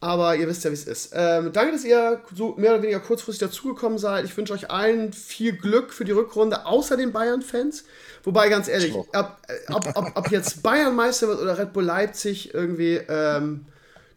[0.01, 1.11] Aber ihr wisst ja, wie es ist.
[1.13, 4.25] Ähm, danke, dass ihr so mehr oder weniger kurzfristig dazugekommen seid.
[4.25, 7.85] Ich wünsche euch allen viel Glück für die Rückrunde, außer den Bayern-Fans.
[8.25, 12.53] Wobei, ganz ehrlich, ab, ab, ab, ab, jetzt Bayern Meister wird oder Red Bull Leipzig
[12.53, 13.65] irgendwie, ähm,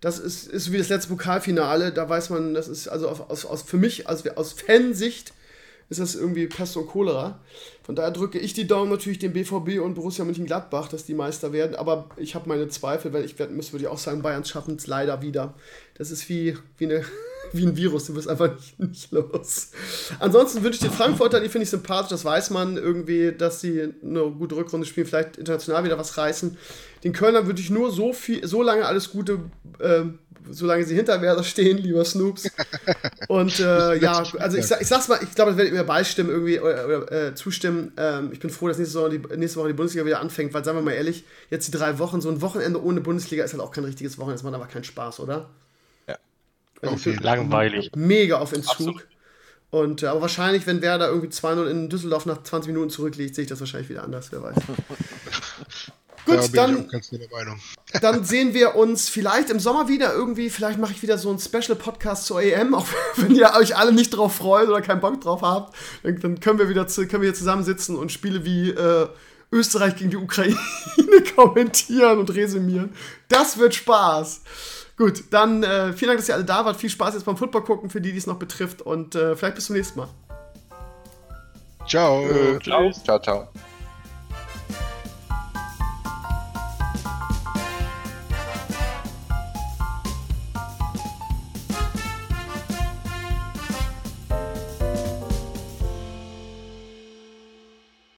[0.00, 1.92] das ist, ist wie das letzte Pokalfinale.
[1.92, 5.32] Da weiß man, das ist also aus, aus, für mich, also aus Fansicht,
[5.90, 7.40] ist das irgendwie Pest und Cholera.
[7.82, 11.52] Von daher drücke ich die Daumen natürlich dem BVB und Borussia Mönchengladbach, dass die Meister
[11.52, 11.74] werden.
[11.74, 14.76] Aber ich habe meine Zweifel, weil ich werden müsste, würde ich auch sagen, Bayern schaffen
[14.76, 15.54] es leider wieder.
[15.98, 17.04] Das ist wie, wie, eine,
[17.52, 19.72] wie ein Virus, du wirst einfach nicht, nicht los.
[20.20, 23.92] Ansonsten wünsche ich den Frankfurter, die finde ich sympathisch, das weiß man irgendwie, dass sie
[24.02, 26.56] eine gute Rückrunde spielen, vielleicht international wieder was reißen.
[27.02, 29.40] Den Kölnern würde ich nur so viel, so lange alles Gute
[29.80, 30.04] äh,
[30.50, 32.50] solange sie hinter Werder stehen, lieber Snoops.
[33.28, 36.30] Und äh, ja, also ich, ich sag's mal, ich glaube, das werde ich mir beistimmen,
[36.30, 37.92] irgendwie oder, oder äh, zustimmen.
[37.96, 40.64] Ähm, ich bin froh, dass nächste Woche, die, nächste Woche die Bundesliga wieder anfängt, weil,
[40.64, 43.62] sagen wir mal ehrlich, jetzt die drei Wochen, so ein Wochenende ohne Bundesliga ist halt
[43.62, 45.50] auch kein richtiges Wochenende, das macht aber keinen Spaß, oder?
[46.08, 46.16] Ja.
[46.82, 47.90] Also langweilig.
[47.94, 48.72] Mega auf Entzug.
[48.72, 49.06] Absolut.
[49.70, 53.44] Und, äh, aber wahrscheinlich, wenn Werder irgendwie 2-0 in Düsseldorf nach 20 Minuten zurückliegt, sehe
[53.44, 54.56] ich das wahrscheinlich wieder anders, wer weiß.
[56.26, 56.88] Gut, dann,
[58.00, 60.50] dann sehen wir uns vielleicht im Sommer wieder irgendwie.
[60.50, 62.86] Vielleicht mache ich wieder so einen Special-Podcast zur EM, auch
[63.16, 65.76] wenn ihr euch alle nicht drauf freut oder keinen Bock drauf habt.
[66.02, 69.08] Dann, dann können wir wieder zu, können wir hier zusammensitzen und Spiele wie äh,
[69.52, 70.56] Österreich gegen die Ukraine
[71.34, 72.94] kommentieren und resümieren.
[73.28, 74.42] Das wird Spaß.
[74.96, 76.76] Gut, dann äh, vielen Dank, dass ihr alle da wart.
[76.76, 78.82] Viel Spaß jetzt beim Football gucken, für die, die es noch betrifft.
[78.82, 80.08] Und äh, vielleicht bis zum nächsten Mal.
[81.88, 82.22] Ciao.
[82.22, 82.92] Äh, ciao.
[82.92, 83.69] Ciao, ciao.